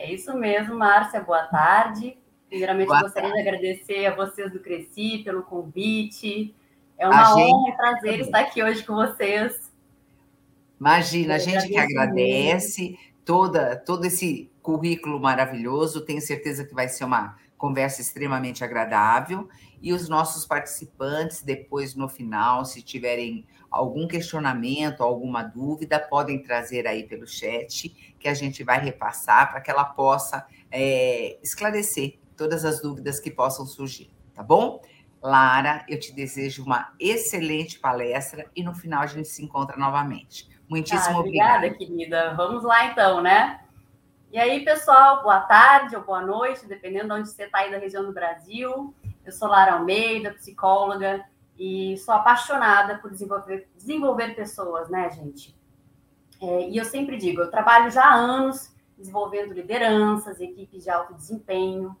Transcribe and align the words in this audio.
É 0.00 0.10
isso 0.10 0.32
mesmo, 0.34 0.74
Márcia. 0.76 1.20
Boa 1.20 1.42
tarde. 1.42 2.16
Primeiramente, 2.48 2.86
Boa 2.86 3.02
gostaria 3.02 3.28
tarde. 3.28 3.42
de 3.42 3.48
agradecer 3.48 4.06
a 4.06 4.14
vocês 4.14 4.50
do 4.50 4.58
Cresci 4.58 5.18
pelo 5.22 5.42
convite. 5.42 6.54
É 6.96 7.06
uma 7.06 7.20
a 7.20 7.36
honra 7.36 7.68
e 7.68 7.76
prazer 7.76 8.20
estar 8.20 8.40
aqui 8.40 8.62
hoje 8.62 8.82
com 8.82 8.94
vocês. 8.94 9.70
Imagina, 10.80 11.34
a 11.34 11.38
gente 11.38 11.68
que 11.68 11.76
agradece 11.76 12.98
toda, 13.26 13.76
todo 13.76 14.06
esse 14.06 14.50
currículo 14.62 15.20
maravilhoso. 15.20 16.00
Tenho 16.00 16.22
certeza 16.22 16.64
que 16.64 16.74
vai 16.74 16.88
ser 16.88 17.04
uma 17.04 17.36
conversa 17.58 18.00
extremamente 18.00 18.64
agradável. 18.64 19.50
E 19.82 19.92
os 19.92 20.08
nossos 20.08 20.46
participantes, 20.46 21.42
depois, 21.42 21.94
no 21.94 22.08
final, 22.08 22.64
se 22.64 22.80
tiverem 22.80 23.46
algum 23.70 24.08
questionamento, 24.08 25.02
alguma 25.02 25.42
dúvida, 25.42 25.98
podem 25.98 26.42
trazer 26.42 26.86
aí 26.86 27.04
pelo 27.04 27.26
chat, 27.26 27.88
que 28.18 28.28
a 28.28 28.34
gente 28.34 28.64
vai 28.64 28.80
repassar 28.80 29.50
para 29.50 29.60
que 29.60 29.70
ela 29.70 29.84
possa 29.84 30.46
é, 30.70 31.38
esclarecer 31.42 32.18
todas 32.36 32.64
as 32.64 32.80
dúvidas 32.80 33.20
que 33.20 33.30
possam 33.30 33.64
surgir, 33.66 34.10
tá 34.34 34.42
bom? 34.42 34.82
Lara, 35.22 35.84
eu 35.86 36.00
te 36.00 36.14
desejo 36.14 36.64
uma 36.64 36.92
excelente 36.98 37.78
palestra 37.78 38.46
e 38.56 38.62
no 38.62 38.74
final 38.74 39.02
a 39.02 39.06
gente 39.06 39.28
se 39.28 39.44
encontra 39.44 39.76
novamente. 39.76 40.48
Muitíssimo 40.68 41.18
ah, 41.18 41.20
obrigada. 41.20 41.66
Obrigada, 41.66 41.78
querida. 41.78 42.34
Vamos 42.34 42.64
lá 42.64 42.86
então, 42.86 43.20
né? 43.20 43.60
E 44.32 44.38
aí, 44.38 44.64
pessoal, 44.64 45.22
boa 45.22 45.40
tarde 45.40 45.96
ou 45.96 46.02
boa 46.02 46.22
noite, 46.22 46.66
dependendo 46.66 47.08
de 47.08 47.12
onde 47.20 47.28
você 47.28 47.44
está 47.44 47.58
aí 47.58 47.70
da 47.70 47.78
região 47.78 48.04
do 48.04 48.12
Brasil. 48.12 48.94
Eu 49.24 49.32
sou 49.32 49.48
Lara 49.48 49.72
Almeida, 49.72 50.32
psicóloga, 50.32 51.24
e 51.60 51.98
sou 51.98 52.14
apaixonada 52.14 52.96
por 53.00 53.10
desenvolver, 53.10 53.68
desenvolver 53.76 54.34
pessoas, 54.34 54.88
né, 54.88 55.10
gente? 55.10 55.54
É, 56.40 56.70
e 56.70 56.78
eu 56.78 56.86
sempre 56.86 57.18
digo, 57.18 57.42
eu 57.42 57.50
trabalho 57.50 57.90
já 57.90 58.02
há 58.02 58.14
anos 58.14 58.74
desenvolvendo 58.96 59.52
lideranças, 59.52 60.40
equipes 60.40 60.82
de 60.82 60.88
alto 60.88 61.12
desempenho, 61.12 61.94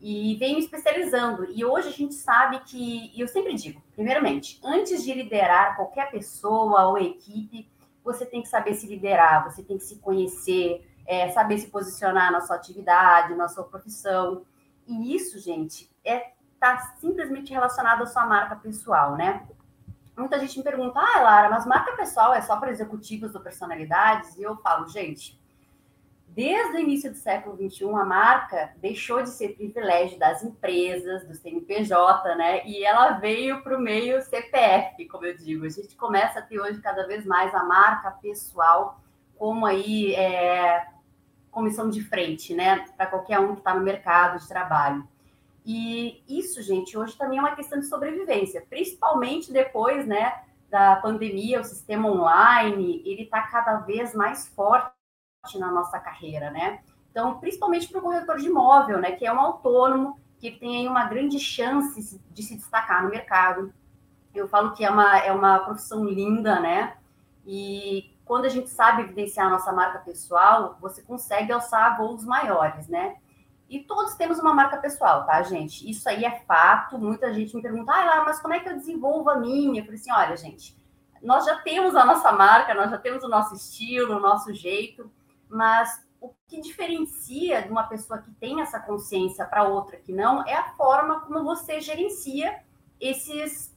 e 0.00 0.36
venho 0.36 0.58
me 0.58 0.64
especializando. 0.64 1.44
E 1.50 1.64
hoje 1.64 1.88
a 1.88 1.92
gente 1.92 2.14
sabe 2.14 2.60
que, 2.60 3.10
e 3.12 3.20
eu 3.20 3.26
sempre 3.26 3.52
digo, 3.54 3.82
primeiramente, 3.96 4.60
antes 4.62 5.02
de 5.02 5.12
liderar 5.12 5.74
qualquer 5.74 6.08
pessoa 6.12 6.86
ou 6.86 6.96
equipe, 6.96 7.68
você 8.04 8.24
tem 8.24 8.40
que 8.40 8.48
saber 8.48 8.74
se 8.74 8.86
liderar, 8.86 9.42
você 9.42 9.60
tem 9.60 9.76
que 9.76 9.84
se 9.84 9.96
conhecer, 9.96 10.88
é, 11.04 11.28
saber 11.30 11.58
se 11.58 11.66
posicionar 11.66 12.30
na 12.30 12.40
sua 12.42 12.54
atividade, 12.54 13.34
na 13.34 13.48
sua 13.48 13.64
profissão. 13.64 14.42
E 14.86 15.16
isso, 15.16 15.36
gente, 15.40 15.90
é 16.04 16.30
está 16.60 16.94
simplesmente 17.00 17.52
relacionado 17.52 18.02
à 18.02 18.06
sua 18.06 18.26
marca 18.26 18.54
pessoal, 18.54 19.16
né? 19.16 19.46
Muita 20.14 20.38
gente 20.38 20.58
me 20.58 20.62
pergunta, 20.62 21.00
ah, 21.00 21.22
Lara, 21.22 21.48
mas 21.48 21.64
marca 21.64 21.96
pessoal 21.96 22.34
é 22.34 22.42
só 22.42 22.58
para 22.58 22.70
executivos 22.70 23.34
ou 23.34 23.40
personalidades? 23.40 24.36
E 24.36 24.42
eu 24.42 24.54
falo, 24.58 24.86
gente, 24.86 25.40
desde 26.28 26.76
o 26.76 26.78
início 26.78 27.10
do 27.10 27.16
século 27.16 27.56
XXI, 27.56 27.86
a 27.94 28.04
marca 28.04 28.74
deixou 28.76 29.22
de 29.22 29.30
ser 29.30 29.56
privilégio 29.56 30.18
das 30.18 30.42
empresas, 30.42 31.26
do 31.26 31.34
CNPJ, 31.34 32.34
né? 32.34 32.66
E 32.66 32.84
ela 32.84 33.12
veio 33.12 33.62
para 33.62 33.78
o 33.78 33.80
meio 33.80 34.20
CPF, 34.20 35.08
como 35.08 35.24
eu 35.24 35.34
digo. 35.34 35.64
A 35.64 35.70
gente 35.70 35.96
começa 35.96 36.40
a 36.40 36.42
ter 36.42 36.60
hoje 36.60 36.78
cada 36.82 37.06
vez 37.06 37.24
mais 37.24 37.54
a 37.54 37.64
marca 37.64 38.10
pessoal 38.10 39.00
como 39.38 39.64
aí 39.64 40.14
é, 40.14 40.86
comissão 41.50 41.88
de 41.88 42.04
frente, 42.04 42.52
né? 42.52 42.84
Para 42.98 43.06
qualquer 43.06 43.40
um 43.40 43.54
que 43.54 43.60
está 43.60 43.72
no 43.72 43.80
mercado 43.80 44.38
de 44.38 44.46
trabalho. 44.46 45.08
E 45.64 46.22
isso, 46.28 46.62
gente, 46.62 46.96
hoje 46.96 47.16
também 47.16 47.38
é 47.38 47.40
uma 47.40 47.54
questão 47.54 47.78
de 47.78 47.86
sobrevivência, 47.86 48.64
principalmente 48.68 49.52
depois, 49.52 50.06
né, 50.06 50.42
da 50.70 50.96
pandemia, 50.96 51.60
o 51.60 51.64
sistema 51.64 52.08
online, 52.08 53.02
ele 53.04 53.22
está 53.22 53.42
cada 53.42 53.78
vez 53.78 54.14
mais 54.14 54.48
forte 54.48 54.92
na 55.56 55.70
nossa 55.70 55.98
carreira, 55.98 56.50
né? 56.50 56.80
Então, 57.10 57.38
principalmente 57.38 57.88
para 57.88 57.98
o 57.98 58.02
corretor 58.02 58.38
de 58.38 58.46
imóvel, 58.46 58.98
né, 58.98 59.12
que 59.12 59.26
é 59.26 59.32
um 59.32 59.40
autônomo, 59.40 60.18
que 60.38 60.50
tem 60.50 60.88
uma 60.88 61.04
grande 61.04 61.38
chance 61.38 62.20
de 62.30 62.42
se 62.42 62.56
destacar 62.56 63.02
no 63.02 63.10
mercado. 63.10 63.72
Eu 64.34 64.48
falo 64.48 64.72
que 64.72 64.84
é 64.84 64.90
uma, 64.90 65.18
é 65.18 65.30
uma 65.32 65.58
profissão 65.58 66.04
linda, 66.04 66.58
né? 66.60 66.96
E 67.46 68.16
quando 68.24 68.46
a 68.46 68.48
gente 68.48 68.70
sabe 68.70 69.02
evidenciar 69.02 69.48
a 69.48 69.50
nossa 69.50 69.72
marca 69.72 69.98
pessoal, 69.98 70.78
você 70.80 71.02
consegue 71.02 71.52
alçar 71.52 71.98
voos 71.98 72.24
maiores, 72.24 72.88
né? 72.88 73.16
E 73.70 73.78
todos 73.78 74.16
temos 74.16 74.40
uma 74.40 74.52
marca 74.52 74.78
pessoal, 74.78 75.24
tá, 75.24 75.40
gente? 75.42 75.88
Isso 75.88 76.08
aí 76.08 76.24
é 76.24 76.40
fato. 76.40 76.98
Muita 76.98 77.32
gente 77.32 77.54
me 77.54 77.62
pergunta, 77.62 77.92
ah, 77.92 78.24
mas 78.24 78.40
como 78.40 78.52
é 78.52 78.58
que 78.58 78.68
eu 78.68 78.74
desenvolvo 78.74 79.30
a 79.30 79.36
minha? 79.36 79.80
Eu 79.80 79.84
falei 79.84 80.00
assim, 80.00 80.10
olha, 80.10 80.36
gente, 80.36 80.76
nós 81.22 81.44
já 81.44 81.56
temos 81.60 81.94
a 81.94 82.04
nossa 82.04 82.32
marca, 82.32 82.74
nós 82.74 82.90
já 82.90 82.98
temos 82.98 83.22
o 83.22 83.28
nosso 83.28 83.54
estilo, 83.54 84.16
o 84.16 84.20
nosso 84.20 84.52
jeito, 84.52 85.08
mas 85.48 86.04
o 86.20 86.34
que 86.48 86.60
diferencia 86.60 87.62
de 87.62 87.70
uma 87.70 87.84
pessoa 87.84 88.18
que 88.18 88.32
tem 88.32 88.60
essa 88.60 88.80
consciência 88.80 89.46
para 89.46 89.62
outra 89.62 89.98
que 89.98 90.12
não 90.12 90.44
é 90.48 90.54
a 90.54 90.70
forma 90.70 91.20
como 91.20 91.44
você 91.44 91.80
gerencia 91.80 92.64
esses, 93.00 93.72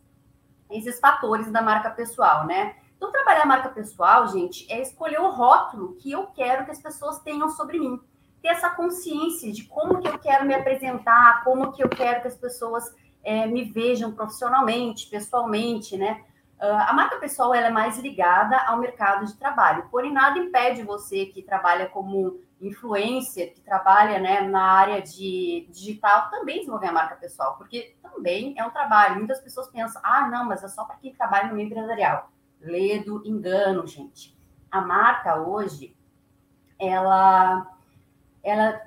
esses 0.72 1.00
fatores 1.00 1.52
da 1.52 1.62
marca 1.62 1.92
pessoal, 1.92 2.48
né? 2.48 2.78
Então, 2.98 3.12
trabalhar 3.12 3.44
a 3.44 3.46
marca 3.46 3.70
pessoal, 3.70 4.28
gente, 4.28 4.66
é 4.74 4.82
escolher 4.82 5.20
o 5.20 5.30
rótulo 5.30 5.94
que 5.98 6.12
eu 6.12 6.26
quero 6.28 6.66
que 6.66 6.72
as 6.72 6.82
pessoas 6.82 7.20
tenham 7.20 7.48
sobre 7.50 7.80
mim 7.80 8.02
ter 8.44 8.50
essa 8.50 8.70
consciência 8.70 9.52
de 9.54 9.64
como 9.64 10.02
que 10.02 10.08
eu 10.08 10.20
quero 10.20 10.46
me 10.46 10.54
apresentar, 10.54 11.46
como 11.46 11.72
que 11.72 11.82
eu 11.82 11.88
quero 11.88 12.22
que 12.22 12.28
as 12.28 12.36
pessoas 12.36 12.94
é, 13.24 13.46
me 13.46 13.64
vejam 13.64 14.12
profissionalmente, 14.12 15.08
pessoalmente, 15.10 15.98
né? 15.98 16.22
Uh, 16.60 16.90
a 16.90 16.94
marca 16.94 17.18
pessoal 17.18 17.54
ela 17.54 17.68
é 17.68 17.72
mais 17.72 17.98
ligada 17.98 18.58
ao 18.68 18.78
mercado 18.78 19.26
de 19.26 19.36
trabalho, 19.36 19.88
porém 19.90 20.14
nada 20.14 20.38
impede 20.40 20.84
você 20.84 21.26
que 21.26 21.42
trabalha 21.42 21.88
como 21.88 22.40
influencer, 22.62 23.54
que 23.54 23.62
trabalha 23.62 24.20
né, 24.20 24.42
na 24.42 24.62
área 24.62 25.02
de 25.02 25.68
digital, 25.70 26.30
também 26.30 26.60
desenvolver 26.60 26.88
a 26.88 26.94
marca 26.94 27.16
pessoal, 27.16 27.56
porque 27.58 27.96
também 28.02 28.56
é 28.58 28.66
um 28.66 28.70
trabalho. 28.70 29.18
Muitas 29.18 29.42
pessoas 29.42 29.68
pensam, 29.68 30.02
ah, 30.06 30.30
não, 30.30 30.46
mas 30.46 30.64
é 30.64 30.68
só 30.68 30.86
para 30.86 30.96
quem 30.96 31.14
trabalha 31.14 31.50
no 31.50 31.56
meio 31.56 31.68
empresarial. 31.68 32.30
Ledo, 32.62 33.22
engano, 33.26 33.86
gente. 33.86 34.38
A 34.72 34.80
marca 34.80 35.42
hoje, 35.42 35.94
ela 36.80 37.73
ela 38.44 38.82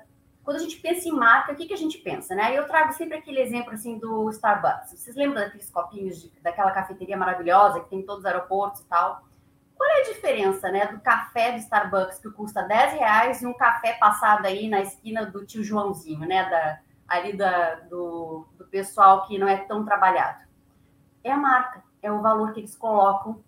quando 0.47 0.57
a 0.57 0.61
gente 0.61 0.77
pensa 0.77 1.09
em 1.09 1.11
marca, 1.11 1.51
o 1.51 1.55
que, 1.57 1.65
que 1.65 1.73
a 1.73 1.77
gente 1.77 1.97
pensa, 1.97 2.33
né? 2.33 2.57
Eu 2.57 2.65
trago 2.65 2.93
sempre 2.93 3.17
aquele 3.17 3.41
exemplo 3.41 3.73
assim 3.73 3.99
do 3.99 4.29
Starbucks. 4.29 4.97
Vocês 4.97 5.13
lembram 5.13 5.41
daqueles 5.41 5.69
copinhos 5.69 6.21
de, 6.21 6.31
daquela 6.41 6.71
cafeteria 6.71 7.17
maravilhosa 7.17 7.81
que 7.81 7.89
tem 7.89 7.99
em 7.99 8.05
todos 8.05 8.19
os 8.19 8.25
aeroportos 8.25 8.79
e 8.79 8.85
tal? 8.85 9.27
Qual 9.75 9.89
é 9.89 9.99
a 9.99 10.05
diferença, 10.05 10.71
né, 10.71 10.87
do 10.87 11.01
café 11.01 11.51
do 11.51 11.57
Starbucks 11.57 12.19
que 12.19 12.29
custa 12.29 12.63
10 12.63 12.93
reais 12.93 13.41
e 13.41 13.45
um 13.45 13.53
café 13.53 13.97
passado 13.99 14.45
aí 14.45 14.69
na 14.69 14.79
esquina 14.79 15.25
do 15.25 15.45
tio 15.45 15.65
Joãozinho, 15.65 16.25
né, 16.25 16.49
da, 16.49 16.79
ali 17.09 17.35
da, 17.35 17.75
do, 17.81 18.47
do 18.57 18.65
pessoal 18.67 19.27
que 19.27 19.37
não 19.37 19.49
é 19.49 19.57
tão 19.57 19.83
trabalhado? 19.83 20.45
É 21.25 21.31
a 21.33 21.37
marca, 21.37 21.83
é 22.01 22.09
o 22.09 22.21
valor 22.21 22.53
que 22.53 22.61
eles 22.61 22.73
colocam, 22.73 23.43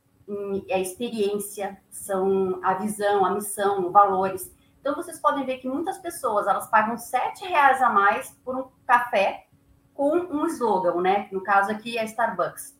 é 0.67 0.75
a 0.75 0.79
experiência, 0.79 1.81
são 1.89 2.59
a 2.61 2.73
visão, 2.73 3.25
a 3.25 3.31
missão, 3.31 3.89
valores. 3.89 4.53
Então 4.79 4.95
vocês 4.95 5.19
podem 5.19 5.45
ver 5.45 5.57
que 5.57 5.67
muitas 5.67 5.97
pessoas 5.97 6.47
elas 6.47 6.67
pagam 6.67 6.97
sete 6.97 7.45
reais 7.45 7.81
a 7.81 7.89
mais 7.89 8.31
por 8.43 8.55
um 8.55 8.67
café 8.85 9.47
com 9.93 10.11
um 10.17 10.45
slogan, 10.47 11.01
né? 11.01 11.27
No 11.31 11.41
caso 11.41 11.71
aqui 11.71 11.97
é 11.97 12.05
Starbucks. 12.05 12.79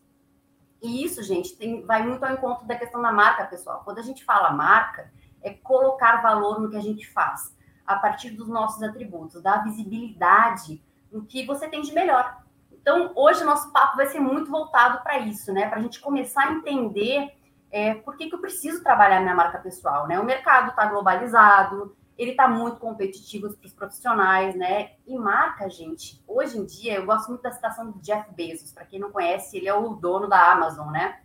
E 0.82 1.04
isso, 1.04 1.22
gente, 1.22 1.56
tem, 1.56 1.84
vai 1.84 2.02
muito 2.02 2.24
ao 2.24 2.32
encontro 2.32 2.66
da 2.66 2.74
questão 2.74 3.02
da 3.02 3.12
marca, 3.12 3.44
pessoal. 3.44 3.82
Quando 3.84 3.98
a 3.98 4.02
gente 4.02 4.24
fala 4.24 4.50
marca, 4.52 5.12
é 5.42 5.50
colocar 5.50 6.22
valor 6.22 6.60
no 6.60 6.70
que 6.70 6.76
a 6.76 6.82
gente 6.82 7.06
faz, 7.06 7.54
a 7.86 7.96
partir 7.96 8.30
dos 8.30 8.48
nossos 8.48 8.82
atributos, 8.82 9.42
dar 9.42 9.62
visibilidade 9.64 10.82
no 11.12 11.24
que 11.24 11.44
você 11.44 11.68
tem 11.68 11.82
de 11.82 11.92
melhor. 11.92 12.42
Então, 12.72 13.12
hoje, 13.14 13.44
nosso 13.44 13.70
papo 13.72 13.96
vai 13.96 14.06
ser 14.06 14.20
muito 14.20 14.50
voltado 14.50 15.02
para 15.02 15.18
isso, 15.18 15.52
né? 15.52 15.68
Para 15.68 15.78
a 15.78 15.82
gente 15.82 16.00
começar 16.00 16.48
a 16.48 16.52
entender 16.52 17.36
é, 17.70 17.94
por 17.94 18.16
que, 18.16 18.28
que 18.28 18.34
eu 18.34 18.40
preciso 18.40 18.82
trabalhar 18.82 19.20
minha 19.20 19.34
marca 19.34 19.58
pessoal, 19.58 20.06
né? 20.06 20.18
O 20.18 20.24
mercado 20.24 20.70
está 20.70 20.86
globalizado, 20.86 21.96
ele 22.18 22.32
está 22.32 22.48
muito 22.48 22.78
competitivo 22.78 23.52
para 23.54 23.66
os 23.66 23.72
profissionais, 23.72 24.54
né? 24.54 24.92
E 25.06 25.16
marca, 25.16 25.70
gente, 25.70 26.22
hoje 26.26 26.58
em 26.58 26.64
dia, 26.64 26.96
eu 26.96 27.06
gosto 27.06 27.28
muito 27.28 27.42
da 27.42 27.52
citação 27.52 27.90
do 27.90 27.98
Jeff 28.00 28.30
Bezos, 28.34 28.72
para 28.72 28.84
quem 28.84 28.98
não 28.98 29.10
conhece, 29.10 29.56
ele 29.56 29.68
é 29.68 29.74
o 29.74 29.94
dono 29.94 30.28
da 30.28 30.52
Amazon, 30.52 30.90
né? 30.90 31.20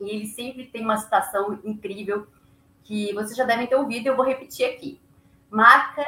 E 0.00 0.10
ele 0.10 0.26
sempre 0.26 0.66
tem 0.66 0.82
uma 0.84 0.98
citação 0.98 1.58
incrível 1.64 2.26
que 2.82 3.12
vocês 3.14 3.36
já 3.36 3.44
devem 3.44 3.66
ter 3.66 3.76
ouvido 3.76 4.06
eu 4.06 4.16
vou 4.16 4.26
repetir 4.26 4.66
aqui. 4.66 5.00
Marca 5.48 6.04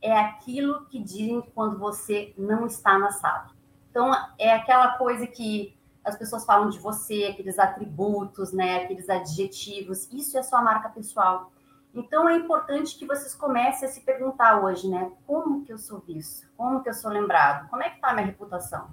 é 0.00 0.16
aquilo 0.16 0.86
que 0.86 0.98
dizem 0.98 1.42
quando 1.54 1.78
você 1.78 2.32
não 2.38 2.66
está 2.66 2.98
na 2.98 3.10
sala. 3.10 3.50
Então, 3.90 4.10
é 4.38 4.54
aquela 4.54 4.96
coisa 4.96 5.26
que 5.26 5.76
as 6.04 6.16
pessoas 6.16 6.44
falam 6.44 6.68
de 6.68 6.78
você, 6.78 7.28
aqueles 7.30 7.58
atributos, 7.58 8.52
né, 8.52 8.84
aqueles 8.84 9.08
adjetivos, 9.08 10.10
isso 10.12 10.36
é 10.36 10.42
sua 10.42 10.60
marca 10.60 10.88
pessoal. 10.88 11.52
Então 11.94 12.28
é 12.28 12.36
importante 12.36 12.98
que 12.98 13.06
vocês 13.06 13.34
comecem 13.34 13.88
a 13.88 13.92
se 13.92 14.00
perguntar 14.00 14.62
hoje, 14.62 14.88
né, 14.88 15.12
como 15.26 15.64
que 15.64 15.72
eu 15.72 15.78
sou 15.78 16.00
visto? 16.00 16.46
Como 16.56 16.82
que 16.82 16.88
eu 16.88 16.94
sou 16.94 17.10
lembrado? 17.10 17.68
Como 17.68 17.82
é 17.82 17.90
que 17.90 17.96
está 17.96 18.08
a 18.08 18.14
minha 18.14 18.26
reputação? 18.26 18.88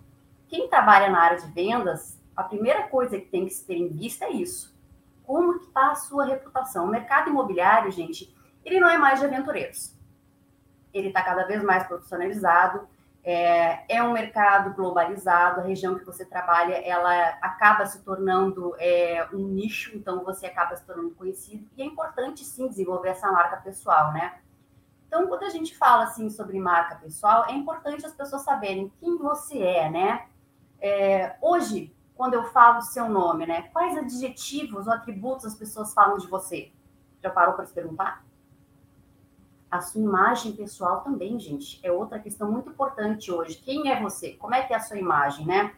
Quem 0.48 0.68
trabalha 0.68 1.10
na 1.10 1.22
área 1.22 1.40
de 1.40 1.48
vendas, 1.52 2.20
a 2.36 2.44
primeira 2.44 2.88
coisa 2.88 3.20
que 3.20 3.28
tem 3.28 3.46
que 3.46 3.54
se 3.54 3.66
ter 3.66 3.76
em 3.76 3.88
vista 3.88 4.26
é 4.26 4.32
isso. 4.32 4.78
Como 5.24 5.60
que 5.60 5.66
está 5.66 5.92
a 5.92 5.96
sua 5.96 6.26
reputação? 6.26 6.86
O 6.86 6.90
mercado 6.90 7.30
imobiliário, 7.30 7.92
gente, 7.92 8.36
ele 8.66 8.80
não 8.80 8.90
é 8.90 8.98
mais 8.98 9.20
de 9.20 9.26
aventureiros. 9.26 9.96
Ele 10.94 11.10
está 11.10 11.22
cada 11.22 11.46
vez 11.46 11.64
mais 11.64 11.88
profissionalizado, 11.88 12.88
é, 13.30 13.86
é, 13.88 14.02
um 14.02 14.14
mercado 14.14 14.74
globalizado, 14.74 15.60
a 15.60 15.64
região 15.64 16.00
que 16.00 16.04
você 16.04 16.26
trabalha, 16.26 16.74
ela 16.74 17.30
acaba 17.42 17.86
se 17.86 18.04
tornando 18.04 18.76
é, 18.80 19.28
um 19.32 19.48
nicho, 19.50 19.96
então 19.96 20.24
você 20.24 20.48
acaba 20.48 20.76
se 20.76 20.84
tornando 20.84 21.12
conhecido, 21.12 21.70
e 21.78 21.84
é 21.84 21.86
importante 21.86 22.44
sim 22.44 22.68
desenvolver 22.68 23.10
essa 23.10 23.32
marca 23.32 23.58
pessoal, 23.58 24.12
né? 24.14 24.40
Então, 25.08 25.28
quando 25.28 25.44
a 25.44 25.50
gente 25.50 25.78
fala 25.78 26.06
assim 26.06 26.28
sobre 26.32 26.60
marca 26.60 26.96
pessoal, 26.96 27.46
é 27.48 27.54
importante 27.54 28.04
as 28.04 28.14
pessoas 28.14 28.42
saberem 28.42 28.92
quem 29.00 29.16
você 29.18 29.60
é, 29.62 29.92
né? 29.92 30.26
É, 30.82 31.36
hoje, 31.40 31.96
quando 32.16 32.34
eu 32.34 32.46
falo 32.46 32.82
seu 32.82 33.08
nome, 33.08 33.46
né? 33.46 33.70
Quais 33.72 33.96
adjetivos 33.96 34.88
ou 34.88 34.94
atributos 34.94 35.46
as 35.46 35.56
pessoas 35.56 35.94
falam 35.94 36.18
de 36.18 36.26
você? 36.26 36.72
Já 37.22 37.30
parou 37.30 37.54
para 37.54 37.66
se 37.66 37.74
perguntar? 37.74 38.24
A 39.70 39.82
sua 39.82 40.02
imagem 40.02 40.54
pessoal 40.54 41.02
também, 41.02 41.40
gente, 41.40 41.80
é 41.84 41.92
outra 41.92 42.20
questão 42.20 42.52
muito 42.52 42.70
importante 42.70 43.32
hoje. 43.32 43.56
Quem 43.58 43.92
é 43.92 44.02
você? 44.02 44.32
Como 44.32 44.56
é 44.56 44.64
que 44.64 44.74
é 44.74 44.78
a 44.78 44.80
sua 44.80 44.98
imagem, 44.98 45.46
né? 45.46 45.74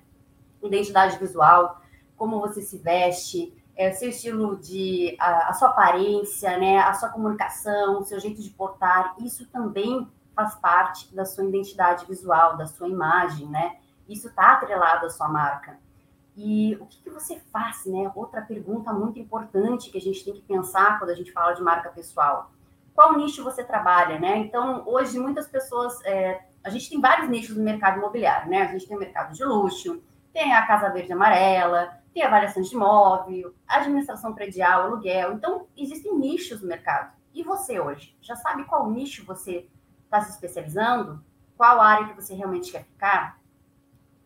Identidade 0.63 1.17
visual, 1.17 1.81
como 2.15 2.39
você 2.39 2.61
se 2.61 2.77
veste, 2.77 3.53
é, 3.75 3.91
seu 3.91 4.09
estilo 4.09 4.57
de 4.57 5.15
a, 5.19 5.49
a, 5.49 5.53
sua 5.53 5.69
aparência, 5.69 6.57
né, 6.57 6.77
a 6.79 6.93
sua 6.93 7.09
comunicação, 7.09 7.99
o 7.99 8.03
seu 8.03 8.19
jeito 8.19 8.41
de 8.41 8.49
portar, 8.51 9.15
isso 9.19 9.45
também 9.47 10.07
faz 10.35 10.55
parte 10.55 11.13
da 11.15 11.25
sua 11.25 11.45
identidade 11.45 12.05
visual, 12.05 12.57
da 12.57 12.67
sua 12.67 12.87
imagem, 12.87 13.47
né? 13.47 13.77
Isso 14.07 14.27
está 14.27 14.53
atrelado 14.53 15.05
à 15.05 15.09
sua 15.09 15.27
marca. 15.27 15.77
E 16.37 16.77
o 16.79 16.85
que, 16.85 17.01
que, 17.01 17.09
você 17.09 17.39
faz, 17.51 17.85
né? 17.85 18.09
Outra 18.15 18.41
pergunta 18.41 18.93
muito 18.93 19.19
importante 19.19 19.89
que 19.89 19.97
a 19.97 20.01
gente 20.01 20.23
tem 20.23 20.33
que 20.33 20.41
pensar 20.41 20.97
quando 20.97 21.09
a 21.09 21.15
gente 21.15 21.31
fala 21.31 21.53
de 21.53 21.61
marca 21.61 21.89
pessoal 21.89 22.51
qual 22.93 23.17
nicho 23.17 23.43
você 23.43 23.63
trabalha, 23.63 24.19
né? 24.19 24.37
Então, 24.37 24.83
hoje, 24.85 25.19
muitas 25.19 25.47
pessoas. 25.47 26.03
É, 26.05 26.41
a 26.63 26.69
gente 26.69 26.89
tem 26.89 27.01
vários 27.01 27.29
nichos 27.29 27.57
no 27.57 27.63
mercado 27.63 27.97
imobiliário, 27.97 28.49
né? 28.49 28.61
A 28.61 28.67
gente 28.67 28.87
tem 28.87 28.95
o 28.95 28.99
mercado 28.99 29.33
de 29.33 29.43
luxo, 29.43 30.03
tem 30.31 30.53
a 30.53 30.65
Casa 30.65 30.89
Verde 30.89 31.11
Amarela, 31.11 32.01
tem 32.13 32.23
avaliação 32.23 32.61
de 32.61 32.73
imóvel, 32.73 33.53
administração 33.67 34.33
predial, 34.33 34.83
aluguel. 34.83 35.33
Então, 35.33 35.67
existem 35.75 36.17
nichos 36.17 36.61
no 36.61 36.67
mercado. 36.67 37.13
E 37.33 37.43
você 37.43 37.79
hoje? 37.79 38.15
Já 38.21 38.35
sabe 38.35 38.65
qual 38.65 38.89
nicho 38.89 39.25
você 39.25 39.67
está 40.03 40.21
se 40.21 40.31
especializando? 40.31 41.23
Qual 41.57 41.79
área 41.79 42.09
que 42.09 42.15
você 42.15 42.33
realmente 42.33 42.71
quer 42.71 42.83
ficar? 42.83 43.39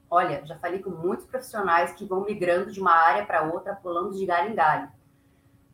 Olha, 0.10 0.46
já 0.46 0.58
falei 0.58 0.80
com 0.80 0.90
muitos 0.90 1.26
profissionais 1.26 1.92
que 1.94 2.06
vão 2.06 2.24
migrando 2.24 2.72
de 2.72 2.80
uma 2.80 2.94
área 2.94 3.26
para 3.26 3.44
outra, 3.44 3.76
pulando 3.76 4.18
de 4.18 4.26
galho 4.26 4.52
em 4.52 4.56
galho. 4.56 4.92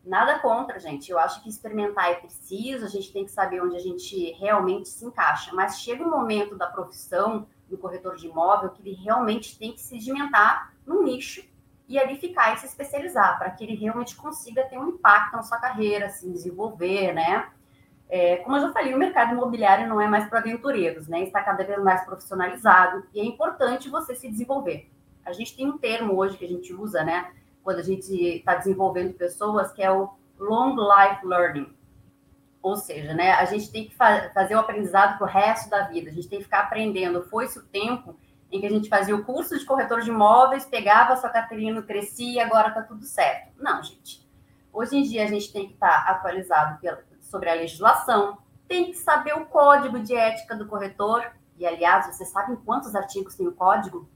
Nada 0.03 0.39
contra, 0.39 0.79
gente. 0.79 1.11
Eu 1.11 1.19
acho 1.19 1.43
que 1.43 1.49
experimentar 1.49 2.11
é 2.11 2.15
preciso, 2.15 2.85
a 2.85 2.89
gente 2.89 3.13
tem 3.13 3.23
que 3.23 3.31
saber 3.31 3.61
onde 3.61 3.75
a 3.75 3.79
gente 3.79 4.31
realmente 4.33 4.89
se 4.89 5.05
encaixa. 5.05 5.51
Mas 5.53 5.79
chega 5.79 6.03
um 6.03 6.09
momento 6.09 6.55
da 6.55 6.67
profissão 6.67 7.47
do 7.69 7.77
corretor 7.77 8.15
de 8.15 8.27
imóvel 8.27 8.71
que 8.71 8.81
ele 8.81 8.95
realmente 8.95 9.57
tem 9.57 9.71
que 9.71 9.79
se 9.79 9.89
sedimentar 9.89 10.73
num 10.85 11.03
nicho 11.03 11.43
e 11.87 11.99
ali 11.99 12.15
ficar 12.17 12.53
e 12.53 12.57
se 12.57 12.65
especializar, 12.65 13.37
para 13.37 13.51
que 13.51 13.63
ele 13.63 13.75
realmente 13.75 14.15
consiga 14.15 14.63
ter 14.63 14.77
um 14.77 14.89
impacto 14.89 15.35
na 15.35 15.43
sua 15.43 15.57
carreira, 15.57 16.09
se 16.09 16.29
desenvolver, 16.29 17.13
né? 17.13 17.49
É, 18.09 18.37
como 18.37 18.57
eu 18.57 18.61
já 18.61 18.73
falei, 18.73 18.93
o 18.93 18.97
mercado 18.97 19.33
imobiliário 19.33 19.87
não 19.87 19.99
é 20.01 20.07
mais 20.07 20.27
para 20.27 20.39
aventureiros, 20.39 21.07
né? 21.07 21.21
Está 21.23 21.41
cada 21.41 21.63
vez 21.63 21.81
mais 21.83 22.03
profissionalizado 22.03 23.05
e 23.13 23.19
é 23.19 23.25
importante 23.25 23.89
você 23.89 24.15
se 24.15 24.29
desenvolver. 24.29 24.89
A 25.25 25.31
gente 25.31 25.55
tem 25.55 25.67
um 25.67 25.77
termo 25.77 26.17
hoje 26.17 26.37
que 26.37 26.45
a 26.45 26.47
gente 26.47 26.73
usa, 26.73 27.03
né? 27.03 27.31
Quando 27.63 27.79
a 27.79 27.83
gente 27.83 28.13
está 28.13 28.55
desenvolvendo 28.55 29.13
pessoas, 29.13 29.71
que 29.71 29.81
é 29.81 29.91
o 29.91 30.09
long 30.39 30.75
life 30.75 31.25
learning. 31.25 31.73
Ou 32.61 32.75
seja, 32.75 33.13
né, 33.13 33.31
a 33.33 33.45
gente 33.45 33.71
tem 33.71 33.87
que 33.87 33.95
fa 33.95 34.29
fazer 34.33 34.55
o 34.55 34.59
aprendizado 34.59 35.17
para 35.17 35.25
o 35.25 35.29
resto 35.29 35.69
da 35.69 35.83
vida, 35.83 36.09
a 36.09 36.13
gente 36.13 36.27
tem 36.27 36.39
que 36.39 36.45
ficar 36.45 36.61
aprendendo. 36.61 37.23
Foi-se 37.23 37.57
o 37.57 37.63
tempo 37.63 38.15
em 38.51 38.59
que 38.59 38.65
a 38.65 38.69
gente 38.69 38.89
fazia 38.89 39.15
o 39.15 39.23
curso 39.23 39.57
de 39.57 39.65
corretor 39.65 40.01
de 40.01 40.09
imóveis, 40.09 40.65
pegava 40.65 41.13
a 41.13 41.17
sua 41.17 41.29
carteirinha, 41.29 41.81
crescia 41.81 42.33
e 42.33 42.39
agora 42.39 42.67
está 42.67 42.81
tudo 42.81 43.05
certo. 43.05 43.51
Não, 43.57 43.81
gente. 43.81 44.27
Hoje 44.73 44.97
em 44.97 45.03
dia 45.03 45.23
a 45.23 45.27
gente 45.27 45.51
tem 45.51 45.67
que 45.67 45.73
estar 45.73 46.05
tá 46.05 46.11
atualizado 46.11 46.79
sobre 47.21 47.49
a 47.49 47.53
legislação, 47.53 48.37
tem 48.67 48.91
que 48.91 48.97
saber 48.97 49.33
o 49.33 49.45
código 49.45 49.99
de 49.99 50.15
ética 50.15 50.55
do 50.55 50.67
corretor. 50.67 51.31
E, 51.57 51.65
aliás, 51.65 52.07
vocês 52.07 52.29
sabem 52.29 52.55
quantos 52.55 52.95
artigos 52.95 53.35
tem 53.35 53.47
o 53.47 53.51
código? 53.51 54.09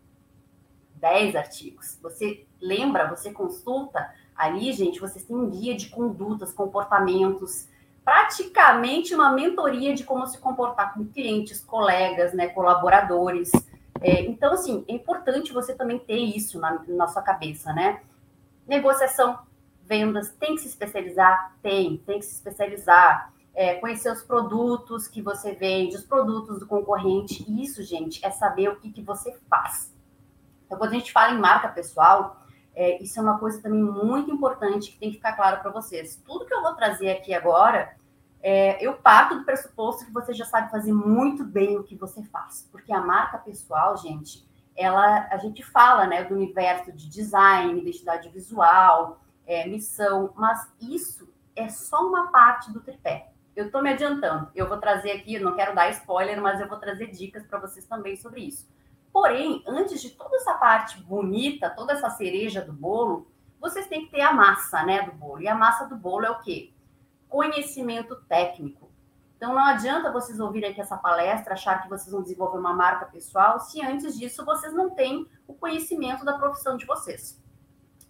10 0.95 1.35
artigos. 1.35 1.99
Você 2.01 2.47
lembra, 2.61 3.09
você 3.09 3.31
consulta 3.31 4.13
ali, 4.35 4.71
gente, 4.73 4.99
vocês 4.99 5.23
têm 5.23 5.35
um 5.35 5.49
guia 5.49 5.75
de 5.75 5.89
condutas, 5.89 6.51
comportamentos, 6.51 7.67
praticamente 8.03 9.15
uma 9.15 9.31
mentoria 9.31 9.95
de 9.95 10.03
como 10.03 10.27
se 10.27 10.37
comportar 10.37 10.93
com 10.93 11.05
clientes, 11.05 11.61
colegas, 11.61 12.33
né, 12.33 12.47
colaboradores. 12.47 13.51
É, 14.01 14.21
então, 14.21 14.53
assim, 14.53 14.85
é 14.87 14.93
importante 14.93 15.51
você 15.51 15.73
também 15.73 15.97
ter 15.97 16.19
isso 16.19 16.59
na, 16.59 16.83
na 16.87 17.07
sua 17.07 17.23
cabeça, 17.23 17.73
né? 17.73 18.01
Negociação, 18.67 19.39
vendas, 19.83 20.31
tem 20.31 20.55
que 20.55 20.61
se 20.61 20.67
especializar? 20.67 21.55
Tem, 21.61 21.97
tem 22.05 22.19
que 22.19 22.25
se 22.25 22.35
especializar. 22.35 23.33
É, 23.55 23.75
conhecer 23.75 24.11
os 24.11 24.21
produtos 24.21 25.07
que 25.07 25.21
você 25.21 25.53
vende, 25.53 25.95
os 25.95 26.03
produtos 26.03 26.59
do 26.59 26.67
concorrente. 26.67 27.45
Isso, 27.47 27.81
gente, 27.83 28.23
é 28.23 28.29
saber 28.29 28.67
o 28.67 28.75
que, 28.75 28.91
que 28.91 29.01
você 29.01 29.33
faz. 29.49 29.95
Então, 30.65 30.77
quando 30.77 30.91
a 30.91 30.95
gente 30.95 31.11
fala 31.11 31.33
em 31.33 31.39
marca 31.39 31.69
pessoal, 31.69 32.44
é, 32.75 33.01
isso 33.01 33.17
é 33.17 33.21
uma 33.23 33.39
coisa 33.39 33.61
também 33.61 33.81
muito 33.81 34.29
importante 34.31 34.91
que 34.91 34.97
tem 34.97 35.09
que 35.09 35.15
ficar 35.15 35.33
claro 35.33 35.61
para 35.61 35.71
vocês. 35.71 36.21
Tudo 36.25 36.45
que 36.45 36.53
eu 36.53 36.61
vou 36.61 36.73
trazer 36.73 37.09
aqui 37.11 37.33
agora, 37.33 37.95
é, 38.43 38.85
eu 38.85 38.93
parto 38.93 39.35
do 39.35 39.45
pressuposto 39.45 40.05
que 40.05 40.11
você 40.11 40.33
já 40.33 40.45
sabe 40.45 40.69
fazer 40.69 40.93
muito 40.93 41.43
bem 41.43 41.77
o 41.77 41.83
que 41.83 41.95
você 41.95 42.21
faz, 42.23 42.67
porque 42.71 42.93
a 42.93 42.99
marca 42.99 43.37
pessoal, 43.37 43.97
gente, 43.97 44.45
ela, 44.75 45.27
a 45.31 45.37
gente 45.37 45.63
fala, 45.63 46.05
né, 46.05 46.25
do 46.25 46.35
universo 46.35 46.91
de 46.91 47.09
design, 47.09 47.79
identidade 47.79 48.27
visual, 48.29 49.21
é, 49.47 49.65
missão, 49.67 50.33
mas 50.35 50.69
isso 50.81 51.27
é 51.55 51.69
só 51.69 52.05
uma 52.05 52.27
parte 52.27 52.71
do 52.71 52.81
tripé. 52.81 53.31
Eu 53.55 53.67
estou 53.67 53.81
me 53.81 53.89
adiantando. 53.89 54.49
Eu 54.53 54.67
vou 54.67 54.77
trazer 54.77 55.11
aqui, 55.11 55.39
não 55.39 55.55
quero 55.55 55.73
dar 55.73 55.89
spoiler, 55.91 56.41
mas 56.41 56.59
eu 56.59 56.67
vou 56.67 56.77
trazer 56.77 57.07
dicas 57.07 57.45
para 57.47 57.57
vocês 57.57 57.85
também 57.85 58.17
sobre 58.17 58.41
isso. 58.41 58.67
Porém, 59.15 59.63
antes 59.65 60.01
de 60.01 60.09
toda 60.09 60.35
essa 60.35 60.55
parte 60.55 61.01
bonita, 61.01 61.69
toda 61.69 61.93
essa 61.93 62.09
cereja 62.09 62.61
do 62.61 62.73
bolo, 62.73 63.31
vocês 63.61 63.87
têm 63.87 64.03
que 64.03 64.11
ter 64.11 64.19
a 64.19 64.33
massa, 64.33 64.83
né, 64.83 65.03
do 65.03 65.13
bolo. 65.13 65.41
E 65.41 65.47
a 65.47 65.55
massa 65.55 65.85
do 65.85 65.95
bolo 65.95 66.25
é 66.25 66.31
o 66.31 66.41
quê? 66.41 66.73
Conhecimento 67.29 68.17
técnico. 68.27 68.91
Então 69.37 69.53
não 69.53 69.63
adianta 69.63 70.11
vocês 70.11 70.37
ouvirem 70.37 70.69
aqui 70.69 70.81
essa 70.81 70.97
palestra, 70.97 71.53
achar 71.53 71.81
que 71.81 71.87
vocês 71.87 72.11
vão 72.11 72.23
desenvolver 72.23 72.57
uma 72.57 72.73
marca 72.73 73.05
pessoal, 73.05 73.57
se 73.61 73.81
antes 73.81 74.19
disso 74.19 74.43
vocês 74.43 74.73
não 74.73 74.89
têm 74.89 75.25
o 75.47 75.53
conhecimento 75.53 76.25
da 76.25 76.37
profissão 76.37 76.75
de 76.75 76.85
vocês. 76.85 77.41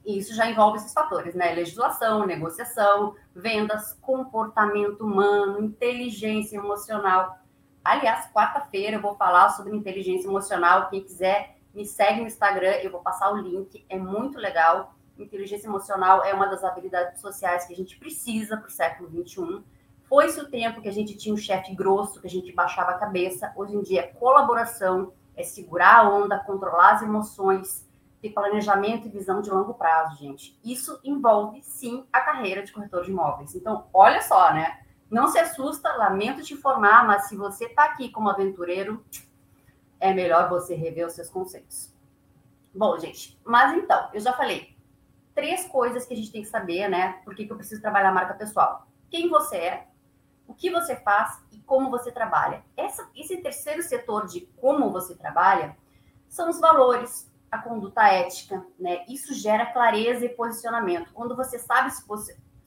E 0.04 0.18
isso 0.18 0.34
já 0.34 0.50
envolve 0.50 0.80
esses 0.80 0.92
fatores, 0.92 1.36
né? 1.36 1.54
Legislação, 1.54 2.26
negociação, 2.26 3.16
vendas, 3.36 3.94
comportamento 4.02 5.02
humano, 5.02 5.64
inteligência 5.64 6.58
emocional. 6.58 7.45
Aliás, 7.86 8.28
quarta-feira 8.34 8.98
eu 8.98 9.02
vou 9.02 9.16
falar 9.16 9.50
sobre 9.50 9.76
inteligência 9.76 10.28
emocional. 10.28 10.90
Quem 10.90 11.04
quiser, 11.04 11.60
me 11.72 11.86
segue 11.86 12.20
no 12.20 12.26
Instagram, 12.26 12.72
eu 12.82 12.90
vou 12.90 13.00
passar 13.00 13.32
o 13.32 13.38
link. 13.38 13.86
É 13.88 13.96
muito 13.96 14.40
legal. 14.40 14.96
Inteligência 15.20 15.68
emocional 15.68 16.26
é 16.26 16.34
uma 16.34 16.48
das 16.48 16.64
habilidades 16.64 17.22
sociais 17.22 17.66
que 17.66 17.74
a 17.74 17.76
gente 17.76 17.96
precisa 18.00 18.58
para 18.58 18.68
o 18.68 18.72
século 18.72 19.08
XXI. 19.08 19.64
Foi-se 20.10 20.42
o 20.42 20.50
tempo 20.50 20.82
que 20.82 20.90
a 20.90 20.92
gente 20.92 21.16
tinha 21.16 21.36
um 21.36 21.38
chefe 21.38 21.76
grosso, 21.76 22.20
que 22.20 22.26
a 22.26 22.30
gente 22.30 22.52
baixava 22.54 22.90
a 22.90 22.98
cabeça. 22.98 23.54
Hoje 23.56 23.76
em 23.76 23.84
dia 23.84 24.02
é 24.02 24.08
colaboração, 24.08 25.14
é 25.36 25.44
segurar 25.44 25.98
a 25.98 26.10
onda, 26.10 26.40
controlar 26.40 26.94
as 26.94 27.04
emoções, 27.04 27.88
ter 28.20 28.32
planejamento 28.32 29.06
e 29.06 29.12
visão 29.12 29.42
de 29.42 29.52
longo 29.52 29.76
prazo, 29.76 30.18
gente. 30.18 30.60
Isso 30.66 31.00
envolve, 31.04 31.62
sim, 31.62 32.04
a 32.12 32.20
carreira 32.22 32.64
de 32.64 32.72
corretor 32.72 33.04
de 33.04 33.12
imóveis. 33.12 33.54
Então, 33.54 33.86
olha 33.94 34.24
só, 34.24 34.52
né? 34.52 34.80
Não 35.10 35.28
se 35.28 35.38
assusta, 35.38 35.96
lamento 35.96 36.42
te 36.42 36.54
informar, 36.54 37.06
mas 37.06 37.28
se 37.28 37.36
você 37.36 37.66
está 37.66 37.86
aqui 37.86 38.10
como 38.10 38.30
aventureiro, 38.30 39.04
é 40.00 40.14
melhor 40.14 40.50
você 40.50 40.76
rever 40.76 41.08
os 41.08 41.14
seus 41.14 41.30
conceitos. 41.30 41.94
Bom, 42.74 42.98
gente, 43.00 43.40
mas 43.46 43.78
então, 43.78 44.10
eu 44.14 44.20
já 44.20 44.34
falei 44.34 44.76
três 45.34 45.68
coisas 45.68 46.06
que 46.06 46.14
a 46.14 46.18
gente 46.18 46.32
tem 46.32 46.42
que 46.42 46.48
saber, 46.48 46.90
né? 46.90 47.20
Por 47.24 47.36
que, 47.36 47.46
que 47.46 47.52
eu 47.52 47.58
preciso 47.58 47.82
trabalhar 47.82 48.10
a 48.10 48.14
marca 48.14 48.34
pessoal? 48.34 48.88
Quem 49.10 49.30
você 49.30 49.58
é, 49.58 49.88
o 50.48 50.54
que 50.54 50.70
você 50.70 50.96
faz 50.96 51.42
e 51.52 51.60
como 51.60 51.90
você 51.90 52.12
trabalha. 52.12 52.64
Essa, 52.78 53.10
esse 53.16 53.38
terceiro 53.38 53.82
setor 53.84 54.28
de 54.28 54.42
como 54.58 54.92
você 54.92 55.16
trabalha 55.16 55.76
são 56.30 56.50
os 56.50 56.60
valores, 56.60 57.32
a 57.52 57.58
conduta 57.58 58.08
ética, 58.08 58.66
né? 58.80 59.06
Isso 59.08 59.34
gera 59.34 59.66
clareza 59.66 60.26
e 60.26 60.30
posicionamento. 60.30 61.14
Quando 61.14 61.36
você 61.36 61.60
sabe 61.60 61.92
se, 61.92 62.04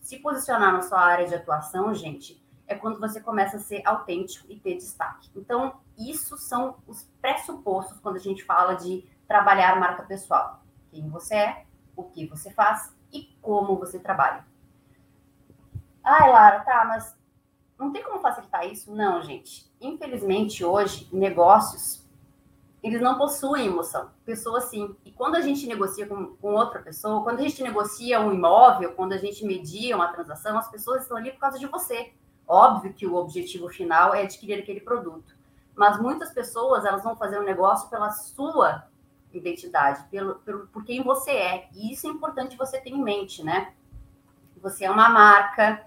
se 0.08 0.18
posicionar 0.20 0.72
na 0.72 0.80
sua 0.80 1.00
área 1.00 1.28
de 1.28 1.34
atuação, 1.34 1.94
gente, 1.94 2.42
é 2.66 2.74
quando 2.74 2.98
você 2.98 3.20
começa 3.20 3.58
a 3.58 3.60
ser 3.60 3.86
autêntico 3.86 4.50
e 4.50 4.58
ter 4.58 4.74
destaque. 4.74 5.28
Então, 5.36 5.82
isso 5.98 6.38
são 6.38 6.76
os 6.86 7.02
pressupostos 7.20 8.00
quando 8.00 8.16
a 8.16 8.18
gente 8.18 8.42
fala 8.42 8.72
de 8.72 9.04
trabalhar 9.26 9.78
marca 9.78 10.02
pessoal. 10.04 10.62
Quem 10.90 11.10
você 11.10 11.34
é, 11.34 11.66
o 11.94 12.04
que 12.04 12.24
você 12.24 12.50
faz 12.50 12.90
e 13.12 13.36
como 13.42 13.76
você 13.76 13.98
trabalha. 13.98 14.46
Ai, 16.02 16.30
Lara, 16.30 16.60
tá, 16.60 16.86
mas 16.86 17.14
não 17.78 17.92
tem 17.92 18.02
como 18.02 18.18
facilitar 18.20 18.66
isso? 18.66 18.90
Não, 18.94 19.20
gente. 19.20 19.70
Infelizmente, 19.78 20.64
hoje, 20.64 21.06
negócios, 21.12 22.07
eles 22.82 23.00
não 23.00 23.18
possuem 23.18 23.66
emoção. 23.66 24.10
Pessoas 24.24 24.64
sim. 24.64 24.94
E 25.04 25.10
quando 25.10 25.34
a 25.34 25.40
gente 25.40 25.66
negocia 25.66 26.06
com, 26.06 26.36
com 26.36 26.54
outra 26.54 26.80
pessoa, 26.80 27.22
quando 27.22 27.40
a 27.40 27.42
gente 27.42 27.62
negocia 27.62 28.20
um 28.20 28.32
imóvel, 28.32 28.92
quando 28.92 29.12
a 29.12 29.16
gente 29.16 29.44
media 29.44 29.96
uma 29.96 30.08
transação, 30.08 30.56
as 30.56 30.70
pessoas 30.70 31.02
estão 31.02 31.16
ali 31.16 31.32
por 31.32 31.40
causa 31.40 31.58
de 31.58 31.66
você. 31.66 32.12
Óbvio 32.46 32.94
que 32.94 33.06
o 33.06 33.14
objetivo 33.14 33.68
final 33.68 34.14
é 34.14 34.22
adquirir 34.22 34.60
aquele 34.60 34.80
produto. 34.80 35.36
Mas 35.74 36.00
muitas 36.00 36.32
pessoas, 36.32 36.84
elas 36.84 37.02
vão 37.02 37.16
fazer 37.16 37.38
um 37.38 37.44
negócio 37.44 37.88
pela 37.90 38.10
sua 38.10 38.86
identidade, 39.32 40.04
pelo, 40.10 40.36
pelo, 40.36 40.66
por 40.68 40.84
quem 40.84 41.02
você 41.02 41.32
é. 41.32 41.68
E 41.74 41.92
isso 41.92 42.06
é 42.06 42.10
importante 42.10 42.56
você 42.56 42.80
ter 42.80 42.90
em 42.90 43.02
mente, 43.02 43.44
né? 43.44 43.72
Você 44.60 44.84
é 44.84 44.90
uma 44.90 45.08
marca, 45.08 45.84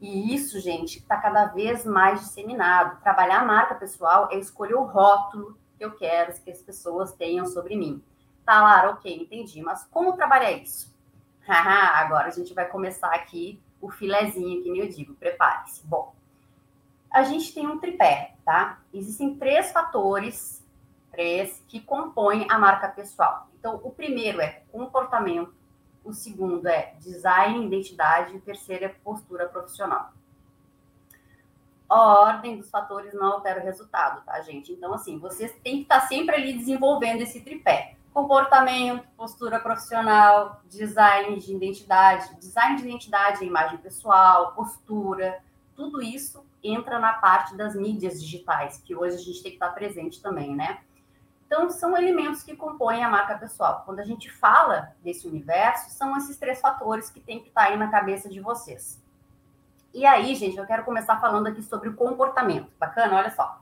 e 0.00 0.34
isso, 0.34 0.58
gente, 0.58 0.98
está 0.98 1.18
cada 1.18 1.46
vez 1.46 1.84
mais 1.84 2.20
disseminado. 2.20 3.00
Trabalhar 3.02 3.40
a 3.40 3.44
marca 3.44 3.74
pessoal 3.74 4.28
é 4.32 4.38
escolher 4.38 4.74
o 4.74 4.84
rótulo 4.84 5.59
que 5.80 5.84
eu 5.86 5.92
quero 5.92 6.38
que 6.42 6.50
as 6.50 6.60
pessoas 6.60 7.14
tenham 7.14 7.46
sobre 7.46 7.74
mim. 7.74 8.02
Tá, 8.44 8.62
Lara, 8.62 8.90
ok, 8.90 9.22
entendi. 9.22 9.62
Mas 9.62 9.86
como 9.90 10.12
trabalhar 10.12 10.52
isso? 10.52 10.94
Agora 11.48 12.28
a 12.28 12.30
gente 12.30 12.52
vai 12.52 12.68
começar 12.68 13.14
aqui 13.14 13.58
o 13.80 13.90
filezinho, 13.90 14.62
que 14.62 14.70
nem 14.70 14.82
eu 14.82 14.88
digo. 14.88 15.14
Prepare-se. 15.14 15.86
Bom, 15.86 16.14
a 17.10 17.22
gente 17.22 17.54
tem 17.54 17.66
um 17.66 17.78
tripé, 17.78 18.34
tá? 18.44 18.78
Existem 18.92 19.36
três 19.36 19.72
fatores 19.72 20.60
três 21.10 21.62
que 21.66 21.80
compõem 21.80 22.46
a 22.50 22.58
marca 22.58 22.88
pessoal. 22.88 23.48
Então, 23.58 23.80
o 23.82 23.90
primeiro 23.90 24.40
é 24.40 24.62
comportamento, 24.70 25.52
o 26.04 26.12
segundo 26.12 26.66
é 26.66 26.94
design, 27.00 27.66
identidade, 27.66 28.32
e 28.32 28.36
o 28.36 28.40
terceiro 28.40 28.84
é 28.84 28.88
postura 28.88 29.48
profissional. 29.48 30.12
A 31.90 32.20
ordem 32.20 32.56
dos 32.56 32.70
fatores 32.70 33.12
não 33.12 33.32
altera 33.32 33.60
o 33.60 33.64
resultado, 33.64 34.24
tá, 34.24 34.40
gente? 34.42 34.72
Então, 34.72 34.94
assim, 34.94 35.18
vocês 35.18 35.52
têm 35.64 35.78
que 35.78 35.82
estar 35.82 36.02
sempre 36.02 36.36
ali 36.36 36.52
desenvolvendo 36.52 37.22
esse 37.22 37.40
tripé. 37.40 37.96
Comportamento, 38.14 39.04
postura 39.16 39.58
profissional, 39.58 40.62
design 40.68 41.36
de 41.40 41.52
identidade. 41.52 42.32
Design 42.36 42.76
de 42.76 42.86
identidade 42.86 43.44
imagem 43.44 43.78
pessoal, 43.78 44.52
postura, 44.52 45.42
tudo 45.74 46.00
isso 46.00 46.44
entra 46.62 46.98
na 46.98 47.14
parte 47.14 47.56
das 47.56 47.74
mídias 47.74 48.22
digitais, 48.22 48.78
que 48.78 48.94
hoje 48.94 49.16
a 49.16 49.18
gente 49.18 49.42
tem 49.42 49.50
que 49.50 49.56
estar 49.56 49.70
presente 49.70 50.22
também, 50.22 50.54
né? 50.54 50.80
Então, 51.46 51.68
são 51.70 51.96
elementos 51.96 52.44
que 52.44 52.54
compõem 52.54 53.02
a 53.02 53.08
marca 53.08 53.36
pessoal. 53.36 53.82
Quando 53.84 53.98
a 53.98 54.04
gente 54.04 54.30
fala 54.30 54.94
desse 55.02 55.26
universo, 55.26 55.90
são 55.90 56.16
esses 56.16 56.36
três 56.36 56.60
fatores 56.60 57.10
que 57.10 57.18
tem 57.18 57.40
que 57.40 57.48
estar 57.48 57.62
aí 57.62 57.76
na 57.76 57.90
cabeça 57.90 58.28
de 58.28 58.40
vocês. 58.40 59.02
E 59.92 60.06
aí, 60.06 60.34
gente, 60.34 60.56
eu 60.56 60.66
quero 60.66 60.84
começar 60.84 61.20
falando 61.20 61.48
aqui 61.48 61.62
sobre 61.62 61.88
o 61.88 61.94
comportamento. 61.94 62.70
Bacana? 62.78 63.16
Olha 63.16 63.30
só. 63.30 63.60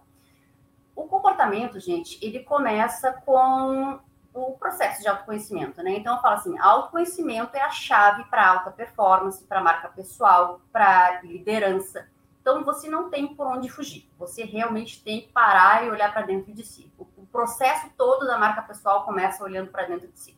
O 0.95 1.05
comportamento, 1.05 1.81
gente, 1.81 2.19
ele 2.25 2.41
começa 2.41 3.13
com 3.25 3.99
o 4.35 4.53
processo 4.59 5.01
de 5.01 5.09
autoconhecimento, 5.09 5.83
né? 5.83 5.93
Então, 5.93 6.17
eu 6.17 6.21
falo 6.21 6.35
assim: 6.35 6.59
autoconhecimento 6.59 7.57
é 7.57 7.63
a 7.63 7.71
chave 7.71 8.25
para 8.25 8.47
alta 8.47 8.71
performance, 8.71 9.43
para 9.45 9.63
marca 9.63 9.89
pessoal, 9.89 10.61
para 10.71 11.23
liderança. 11.23 12.09
Então, 12.41 12.65
você 12.65 12.89
não 12.89 13.11
tem 13.11 13.35
por 13.35 13.47
onde 13.47 13.69
fugir. 13.69 14.11
Você 14.19 14.45
realmente 14.45 15.03
tem 15.03 15.23
que 15.23 15.33
parar 15.33 15.85
e 15.85 15.91
olhar 15.91 16.13
para 16.13 16.23
dentro 16.23 16.53
de 16.53 16.63
si. 16.63 16.93
O 16.99 17.27
processo 17.27 17.91
todo 17.97 18.27
da 18.27 18.39
marca 18.39 18.63
pessoal 18.63 19.05
começa 19.05 19.45
olhando 19.45 19.71
para 19.71 19.85
dentro 19.85 20.09
de 20.09 20.19
si. 20.19 20.38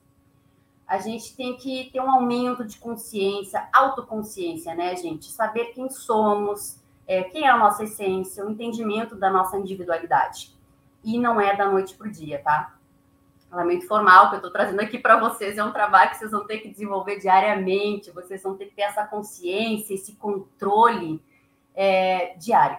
A 0.91 0.99
gente 0.99 1.37
tem 1.37 1.57
que 1.57 1.89
ter 1.93 2.01
um 2.01 2.11
aumento 2.11 2.65
de 2.65 2.77
consciência, 2.77 3.69
autoconsciência, 3.73 4.75
né, 4.75 4.97
gente? 4.97 5.31
Saber 5.31 5.67
quem 5.67 5.89
somos, 5.89 6.81
é, 7.07 7.23
quem 7.23 7.45
é 7.45 7.49
a 7.49 7.57
nossa 7.57 7.85
essência, 7.85 8.45
o 8.45 8.51
entendimento 8.51 9.15
da 9.15 9.31
nossa 9.31 9.57
individualidade. 9.57 10.53
E 11.05 11.17
não 11.17 11.41
é 11.41 11.55
da 11.55 11.71
noite 11.71 11.95
para 11.95 12.09
o 12.09 12.11
dia, 12.11 12.43
tá? 12.43 12.75
Lamento 13.53 13.87
formal 13.87 14.31
que 14.31 14.35
eu 14.35 14.39
estou 14.39 14.51
trazendo 14.51 14.81
aqui 14.81 14.99
para 14.99 15.17
vocês 15.17 15.57
é 15.57 15.63
um 15.63 15.71
trabalho 15.71 16.11
que 16.11 16.17
vocês 16.17 16.33
vão 16.33 16.45
ter 16.45 16.59
que 16.59 16.69
desenvolver 16.69 17.21
diariamente, 17.21 18.11
vocês 18.11 18.43
vão 18.43 18.57
ter 18.57 18.67
que 18.67 18.75
ter 18.75 18.83
essa 18.83 19.07
consciência, 19.07 19.95
esse 19.95 20.17
controle 20.17 21.23
é, 21.73 22.35
diário, 22.37 22.79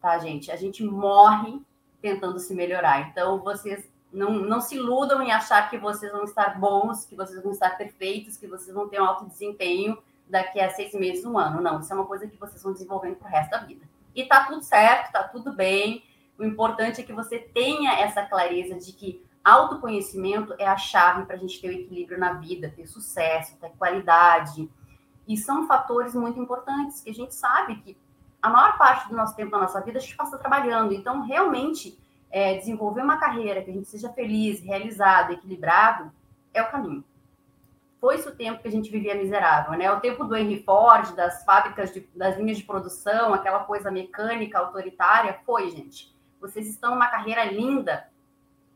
tá, 0.00 0.18
gente? 0.18 0.50
A 0.50 0.56
gente 0.56 0.82
morre 0.82 1.60
tentando 2.00 2.38
se 2.38 2.54
melhorar. 2.54 3.10
Então, 3.10 3.38
vocês 3.40 3.86
não, 4.12 4.32
não 4.32 4.60
se 4.60 4.76
iludam 4.76 5.22
em 5.22 5.32
achar 5.32 5.68
que 5.68 5.78
vocês 5.78 6.10
vão 6.10 6.24
estar 6.24 6.58
bons, 6.58 7.04
que 7.04 7.14
vocês 7.14 7.42
vão 7.42 7.52
estar 7.52 7.76
perfeitos, 7.76 8.36
que 8.36 8.46
vocês 8.46 8.74
vão 8.74 8.88
ter 8.88 9.00
um 9.00 9.04
alto 9.04 9.26
desempenho 9.26 9.98
daqui 10.28 10.60
a 10.60 10.70
seis 10.70 10.92
meses, 10.94 11.24
um 11.24 11.38
ano. 11.38 11.60
Não, 11.60 11.80
isso 11.80 11.92
é 11.92 11.96
uma 11.96 12.06
coisa 12.06 12.26
que 12.26 12.38
vocês 12.38 12.62
vão 12.62 12.72
desenvolvendo 12.72 13.16
para 13.16 13.28
o 13.28 13.30
resto 13.30 13.50
da 13.50 13.58
vida. 13.58 13.86
E 14.14 14.24
tá 14.24 14.44
tudo 14.44 14.62
certo, 14.62 15.12
tá 15.12 15.22
tudo 15.24 15.52
bem. 15.52 16.04
O 16.38 16.44
importante 16.44 17.00
é 17.00 17.04
que 17.04 17.12
você 17.12 17.38
tenha 17.38 18.00
essa 18.00 18.22
clareza 18.22 18.74
de 18.74 18.92
que 18.92 19.24
autoconhecimento 19.44 20.54
é 20.58 20.66
a 20.66 20.76
chave 20.76 21.24
para 21.24 21.36
a 21.36 21.38
gente 21.38 21.60
ter 21.60 21.68
o 21.68 21.72
equilíbrio 21.72 22.18
na 22.18 22.34
vida, 22.34 22.72
ter 22.74 22.86
sucesso, 22.86 23.56
ter 23.58 23.70
qualidade. 23.70 24.70
E 25.26 25.36
são 25.36 25.66
fatores 25.66 26.14
muito 26.14 26.40
importantes 26.40 27.00
que 27.00 27.10
a 27.10 27.14
gente 27.14 27.34
sabe 27.34 27.76
que 27.76 27.96
a 28.40 28.48
maior 28.48 28.78
parte 28.78 29.08
do 29.08 29.16
nosso 29.16 29.34
tempo 29.34 29.50
da 29.50 29.58
nossa 29.58 29.80
vida 29.80 29.98
a 29.98 30.00
gente 30.00 30.16
passa 30.16 30.38
trabalhando. 30.38 30.92
Então, 30.92 31.22
realmente, 31.22 31.98
é, 32.30 32.56
desenvolver 32.56 33.02
uma 33.02 33.18
carreira 33.18 33.62
que 33.62 33.70
a 33.70 33.74
gente 33.74 33.88
seja 33.88 34.12
feliz, 34.12 34.60
realizado, 34.60 35.32
equilibrado, 35.32 36.12
é 36.52 36.62
o 36.62 36.70
caminho. 36.70 37.04
Foi 38.00 38.14
isso 38.14 38.28
o 38.28 38.34
tempo 38.34 38.62
que 38.62 38.68
a 38.68 38.70
gente 38.70 38.90
vivia 38.90 39.14
miserável, 39.14 39.76
né? 39.76 39.90
O 39.90 40.00
tempo 40.00 40.24
do 40.24 40.36
Henry 40.36 40.62
Ford, 40.62 41.14
das 41.16 41.44
fábricas, 41.44 41.92
de, 41.92 42.08
das 42.14 42.36
linhas 42.36 42.58
de 42.58 42.64
produção, 42.64 43.34
aquela 43.34 43.64
coisa 43.64 43.90
mecânica, 43.90 44.58
autoritária, 44.58 45.40
foi, 45.44 45.70
gente. 45.70 46.14
Vocês 46.40 46.68
estão 46.68 46.92
numa 46.92 47.08
carreira 47.08 47.44
linda 47.44 48.08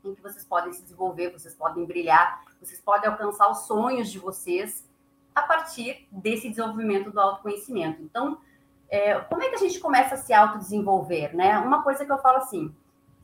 em 0.05 0.15
que 0.15 0.21
vocês 0.21 0.45
podem 0.45 0.73
se 0.73 0.83
desenvolver, 0.83 1.31
vocês 1.31 1.55
podem 1.55 1.85
brilhar, 1.85 2.43
vocês 2.61 2.81
podem 2.81 3.09
alcançar 3.09 3.49
os 3.49 3.59
sonhos 3.59 4.11
de 4.11 4.19
vocês 4.19 4.85
a 5.33 5.43
partir 5.43 6.07
desse 6.11 6.49
desenvolvimento 6.49 7.13
do 7.13 7.21
autoconhecimento. 7.21 8.03
Então, 8.03 8.39
é, 8.91 9.19
como 9.21 9.43
é 9.43 9.49
que 9.49 9.55
a 9.55 9.59
gente 9.59 9.79
começa 9.79 10.17
a 10.17 10.19
se 10.19 10.35
autodesenvolver, 10.35 11.35
né? 11.35 11.59
Uma 11.59 11.83
coisa 11.83 12.05
que 12.05 12.11
eu 12.11 12.19
falo 12.19 12.39
assim, 12.39 12.75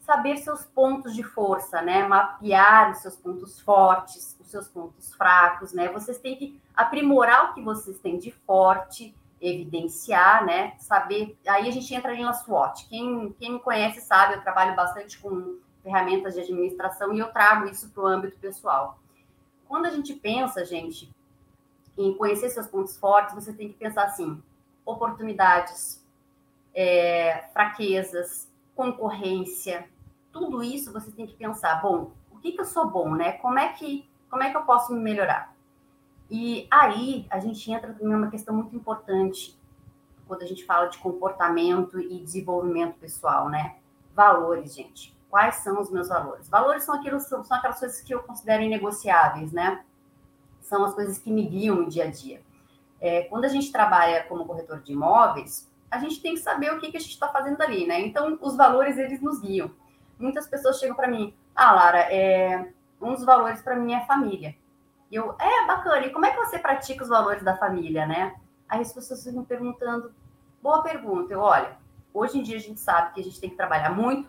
saber 0.08 0.38
seus 0.38 0.64
pontos 0.64 1.14
de 1.14 1.22
força, 1.22 1.82
né? 1.82 2.08
Mapear 2.08 2.92
os 2.92 2.98
seus 3.00 3.14
pontos 3.14 3.60
fortes, 3.60 4.34
os 4.40 4.50
seus 4.50 4.66
pontos 4.66 5.12
fracos, 5.12 5.74
né? 5.74 5.88
Vocês 5.88 6.16
têm 6.16 6.34
que 6.34 6.58
aprimorar 6.74 7.50
o 7.50 7.54
que 7.54 7.60
vocês 7.60 7.98
têm 7.98 8.18
de 8.18 8.30
forte, 8.30 9.14
evidenciar, 9.38 10.46
né? 10.46 10.72
Saber. 10.78 11.36
Aí 11.46 11.68
a 11.68 11.70
gente 11.70 11.94
entra 11.94 12.10
ali 12.10 12.22
na 12.22 12.32
SWOT. 12.32 12.88
Quem, 12.88 13.36
quem 13.38 13.52
me 13.52 13.60
conhece 13.60 14.00
sabe, 14.00 14.36
eu 14.36 14.40
trabalho 14.40 14.74
bastante 14.74 15.18
com 15.18 15.58
ferramentas 15.82 16.32
de 16.32 16.40
administração 16.40 17.12
e 17.12 17.18
eu 17.18 17.30
trago 17.30 17.66
isso 17.68 17.90
para 17.90 18.02
o 18.02 18.06
âmbito 18.06 18.38
pessoal. 18.38 18.98
Quando 19.68 19.84
a 19.84 19.90
gente 19.90 20.14
pensa, 20.14 20.64
gente, 20.64 21.14
em 21.98 22.16
conhecer 22.16 22.48
seus 22.48 22.66
pontos 22.66 22.96
fortes, 22.96 23.34
você 23.34 23.52
tem 23.52 23.68
que 23.68 23.74
pensar 23.74 24.04
assim: 24.04 24.42
oportunidades, 24.86 26.02
é, 26.74 27.44
fraquezas, 27.52 28.48
concorrência, 28.74 29.86
tudo 30.38 30.62
isso 30.62 30.92
você 30.92 31.10
tem 31.10 31.26
que 31.26 31.34
pensar, 31.34 31.80
bom, 31.82 32.12
o 32.30 32.38
que, 32.38 32.52
que 32.52 32.60
eu 32.60 32.64
sou 32.64 32.88
bom, 32.88 33.14
né? 33.14 33.32
Como 33.32 33.58
é 33.58 33.68
que 33.72 34.08
como 34.30 34.42
é 34.42 34.50
que 34.50 34.56
eu 34.56 34.62
posso 34.62 34.92
me 34.92 35.00
melhorar? 35.00 35.54
E 36.30 36.68
aí 36.70 37.26
a 37.30 37.38
gente 37.38 37.70
entra 37.72 37.96
em 38.00 38.14
uma 38.14 38.30
questão 38.30 38.54
muito 38.54 38.76
importante 38.76 39.58
quando 40.26 40.42
a 40.42 40.46
gente 40.46 40.64
fala 40.66 40.86
de 40.86 40.98
comportamento 40.98 41.98
e 41.98 42.20
desenvolvimento 42.20 42.98
pessoal, 42.98 43.48
né? 43.48 43.76
Valores, 44.14 44.74
gente. 44.74 45.16
Quais 45.30 45.56
são 45.56 45.80
os 45.80 45.90
meus 45.90 46.08
valores? 46.08 46.48
Valores 46.48 46.84
são 46.84 46.94
aquilo, 46.94 47.18
são, 47.18 47.42
são 47.42 47.56
aquelas 47.56 47.78
coisas 47.78 48.00
que 48.02 48.14
eu 48.14 48.22
considero 48.22 48.62
inegociáveis, 48.62 49.52
né? 49.52 49.82
São 50.60 50.84
as 50.84 50.94
coisas 50.94 51.18
que 51.18 51.30
me 51.30 51.46
guiam 51.46 51.76
no 51.76 51.88
dia 51.88 52.04
a 52.04 52.10
dia. 52.10 52.42
É, 53.00 53.22
quando 53.22 53.46
a 53.46 53.48
gente 53.48 53.72
trabalha 53.72 54.24
como 54.24 54.44
corretor 54.44 54.80
de 54.80 54.92
imóveis, 54.92 55.70
a 55.90 55.98
gente 55.98 56.20
tem 56.20 56.34
que 56.34 56.40
saber 56.40 56.72
o 56.72 56.78
que, 56.78 56.90
que 56.90 56.96
a 56.98 57.00
gente 57.00 57.12
está 57.12 57.28
fazendo 57.28 57.60
ali, 57.62 57.86
né? 57.86 58.00
Então, 58.00 58.38
os 58.40 58.56
valores, 58.56 58.98
eles 58.98 59.22
nos 59.22 59.40
guiam. 59.40 59.70
Muitas 60.18 60.46
pessoas 60.46 60.78
chegam 60.78 60.96
para 60.96 61.08
mim, 61.08 61.34
ah, 61.54 61.72
Lara, 61.72 61.98
é, 62.12 62.72
um 63.00 63.14
dos 63.14 63.24
valores 63.24 63.62
para 63.62 63.76
mim 63.76 63.94
é 63.94 64.04
família. 64.06 64.54
E 65.10 65.14
eu, 65.14 65.34
é, 65.38 65.66
bacana, 65.66 66.06
e 66.06 66.10
como 66.10 66.26
é 66.26 66.30
que 66.30 66.36
você 66.36 66.58
pratica 66.58 67.02
os 67.02 67.08
valores 67.08 67.42
da 67.42 67.56
família, 67.56 68.06
né? 68.06 68.34
Aí 68.68 68.80
as 68.80 68.92
pessoas 68.92 69.24
ficam 69.24 69.44
perguntando, 69.44 70.12
Boa 70.60 70.82
pergunta. 70.82 71.32
Eu, 71.32 71.40
olha, 71.40 71.76
hoje 72.12 72.38
em 72.38 72.42
dia 72.42 72.56
a 72.56 72.60
gente 72.60 72.80
sabe 72.80 73.14
que 73.14 73.20
a 73.20 73.24
gente 73.24 73.40
tem 73.40 73.48
que 73.48 73.56
trabalhar 73.56 73.90
muito 73.90 74.28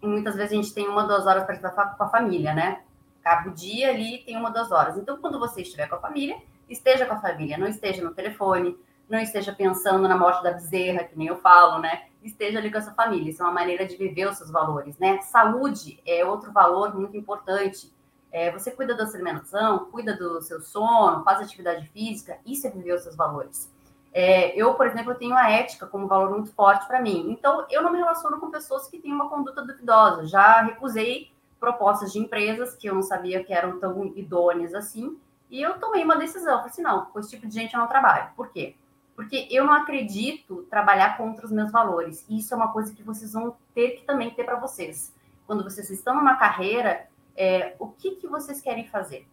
e 0.00 0.06
muitas 0.06 0.36
vezes 0.36 0.52
a 0.52 0.54
gente 0.54 0.72
tem 0.72 0.86
uma, 0.88 1.04
duas 1.04 1.26
horas 1.26 1.44
para 1.44 1.56
estar 1.56 1.70
com 1.70 2.04
a 2.04 2.08
família, 2.08 2.54
né? 2.54 2.82
Acaba 3.20 3.48
o 3.48 3.52
dia 3.52 3.90
ali, 3.90 4.22
tem 4.24 4.36
uma, 4.36 4.50
duas 4.50 4.70
horas. 4.70 4.96
Então, 4.96 5.16
quando 5.16 5.38
você 5.38 5.62
estiver 5.62 5.88
com 5.88 5.96
a 5.96 6.00
família, 6.00 6.36
esteja 6.68 7.04
com 7.06 7.14
a 7.14 7.20
família, 7.20 7.58
não 7.58 7.66
esteja 7.66 8.04
no 8.04 8.14
telefone, 8.14 8.78
não 9.08 9.18
esteja 9.18 9.52
pensando 9.52 10.06
na 10.06 10.16
morte 10.16 10.42
da 10.42 10.52
bezerra, 10.52 11.04
que 11.04 11.18
nem 11.18 11.26
eu 11.26 11.36
falo, 11.36 11.80
né? 11.80 12.04
Esteja 12.24 12.58
ali 12.58 12.72
com 12.72 12.78
a 12.78 12.82
sua 12.82 12.94
família. 12.94 13.30
Isso 13.30 13.42
é 13.42 13.44
uma 13.44 13.52
maneira 13.52 13.86
de 13.86 13.96
viver 13.96 14.26
os 14.26 14.38
seus 14.38 14.50
valores, 14.50 14.98
né? 14.98 15.20
Saúde 15.20 16.00
é 16.06 16.24
outro 16.24 16.50
valor 16.50 16.94
muito 16.94 17.16
importante. 17.16 17.92
É, 18.32 18.50
você 18.50 18.70
cuida 18.70 18.96
da 18.96 19.06
sua 19.06 19.16
alimentação, 19.16 19.90
cuida 19.92 20.16
do 20.16 20.40
seu 20.40 20.60
sono, 20.60 21.22
faz 21.22 21.40
atividade 21.40 21.86
física, 21.90 22.38
isso 22.44 22.66
é 22.66 22.70
viver 22.70 22.94
os 22.94 23.02
seus 23.02 23.14
valores. 23.14 23.72
É, 24.12 24.56
eu, 24.56 24.74
por 24.74 24.86
exemplo, 24.86 25.14
tenho 25.14 25.36
a 25.36 25.50
ética 25.50 25.86
como 25.86 26.06
valor 26.06 26.30
muito 26.30 26.50
forte 26.52 26.86
para 26.86 27.02
mim. 27.02 27.30
Então, 27.30 27.66
eu 27.68 27.82
não 27.82 27.92
me 27.92 27.98
relaciono 27.98 28.38
com 28.38 28.50
pessoas 28.50 28.88
que 28.88 28.98
têm 28.98 29.12
uma 29.12 29.28
conduta 29.28 29.60
duvidosa. 29.60 30.26
Já 30.26 30.62
recusei 30.62 31.32
propostas 31.58 32.12
de 32.12 32.20
empresas 32.20 32.76
que 32.76 32.88
eu 32.88 32.94
não 32.94 33.02
sabia 33.02 33.42
que 33.42 33.52
eram 33.52 33.78
tão 33.80 34.06
idôneas 34.16 34.72
assim. 34.72 35.18
E 35.50 35.60
eu 35.60 35.78
tomei 35.80 36.04
uma 36.04 36.16
decisão. 36.16 36.58
Falei 36.58 36.70
assim, 36.70 36.82
não, 36.82 37.06
com 37.06 37.18
esse 37.18 37.30
tipo 37.30 37.46
de 37.46 37.54
gente 37.54 37.74
eu 37.74 37.80
não 37.80 37.88
trabalho. 37.88 38.30
Por 38.36 38.50
quê? 38.50 38.76
Porque 39.14 39.46
eu 39.50 39.64
não 39.64 39.72
acredito 39.72 40.66
trabalhar 40.70 41.16
contra 41.16 41.46
os 41.46 41.52
meus 41.52 41.70
valores. 41.70 42.24
E 42.28 42.38
isso 42.38 42.52
é 42.52 42.56
uma 42.56 42.72
coisa 42.72 42.94
que 42.94 43.02
vocês 43.02 43.32
vão 43.32 43.56
ter 43.74 43.92
que 43.92 44.04
também 44.04 44.30
ter 44.30 44.44
para 44.44 44.58
vocês. 44.58 45.14
Quando 45.46 45.62
vocês 45.62 45.88
estão 45.90 46.14
numa 46.16 46.36
carreira, 46.36 47.06
é, 47.36 47.76
o 47.78 47.88
que, 47.88 48.12
que 48.16 48.26
vocês 48.26 48.60
querem 48.60 48.88
fazer? 48.88 49.26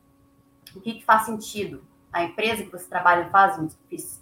O 0.76 0.82
que, 0.82 0.94
que 0.94 1.06
faz 1.06 1.26
sentido? 1.26 1.84
a 2.12 2.24
empresa 2.24 2.64
que 2.64 2.72
você 2.72 2.86
trabalha 2.88 3.30
faz, 3.30 3.58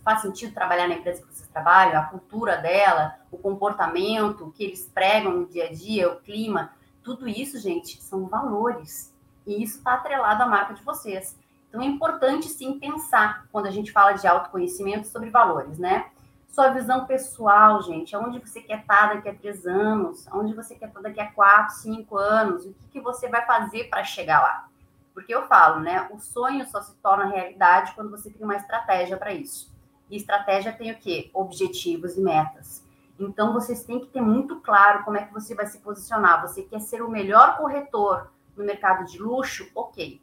faz 0.03 0.21
sentido 0.21 0.53
trabalhar 0.53 0.87
na 0.87 0.95
empresa 0.95 1.23
que 1.23 1.33
você 1.33 1.45
trabalha, 1.47 1.99
a 1.99 2.05
cultura 2.05 2.57
dela, 2.57 3.15
o 3.31 3.37
comportamento, 3.37 4.45
o 4.45 4.51
que 4.51 4.63
eles 4.63 4.89
pregam 4.93 5.33
no 5.33 5.47
dia 5.47 5.65
a 5.65 5.73
dia, 5.73 6.11
o 6.11 6.17
clima, 6.17 6.71
tudo 7.03 7.27
isso, 7.27 7.59
gente, 7.59 8.01
são 8.01 8.27
valores. 8.27 9.13
E 9.47 9.63
isso 9.63 9.79
está 9.79 9.95
atrelado 9.95 10.43
à 10.43 10.45
marca 10.45 10.75
de 10.75 10.83
vocês. 10.83 11.35
Então 11.69 11.81
é 11.81 11.85
importante 11.85 12.47
sim 12.47 12.79
pensar 12.79 13.45
quando 13.51 13.67
a 13.67 13.71
gente 13.71 13.91
fala 13.91 14.13
de 14.13 14.27
autoconhecimento 14.27 15.07
sobre 15.07 15.29
valores, 15.29 15.77
né? 15.77 16.07
Sua 16.49 16.69
visão 16.69 17.05
pessoal, 17.05 17.81
gente, 17.83 18.15
aonde 18.15 18.39
você 18.39 18.59
quer 18.59 18.79
estar 18.79 19.13
daqui 19.13 19.29
a 19.29 19.35
três 19.35 19.67
anos, 19.67 20.27
aonde 20.29 20.53
você 20.55 20.73
quer 20.73 20.88
estar 20.88 20.99
daqui 20.99 21.19
a 21.19 21.31
quatro, 21.31 21.75
cinco 21.75 22.17
anos, 22.17 22.65
o 22.65 22.73
que, 22.73 22.88
que 22.93 22.99
você 22.99 23.29
vai 23.29 23.45
fazer 23.45 23.83
para 23.85 24.03
chegar 24.03 24.41
lá? 24.41 24.67
Porque 25.13 25.33
eu 25.33 25.43
falo, 25.43 25.79
né? 25.79 26.09
O 26.11 26.19
sonho 26.19 26.65
só 26.67 26.81
se 26.81 26.95
torna 26.97 27.25
realidade 27.25 27.93
quando 27.93 28.09
você 28.09 28.31
cria 28.31 28.45
uma 28.45 28.55
estratégia 28.55 29.15
para 29.15 29.31
isso. 29.31 29.71
E 30.09 30.17
estratégia 30.17 30.73
tem 30.73 30.91
o 30.91 30.97
quê? 30.97 31.29
Objetivos 31.33 32.17
e 32.17 32.21
metas. 32.21 32.83
Então, 33.19 33.53
vocês 33.53 33.83
têm 33.83 33.99
que 33.99 34.07
ter 34.07 34.21
muito 34.21 34.59
claro 34.61 35.03
como 35.03 35.17
é 35.17 35.25
que 35.25 35.33
você 35.33 35.53
vai 35.53 35.67
se 35.67 35.77
posicionar. 35.79 36.41
Você 36.41 36.63
quer 36.63 36.79
ser 36.79 37.03
o 37.03 37.09
melhor 37.09 37.57
corretor 37.57 38.31
no 38.55 38.63
mercado 38.63 39.05
de 39.05 39.19
luxo? 39.19 39.69
Ok. 39.75 40.21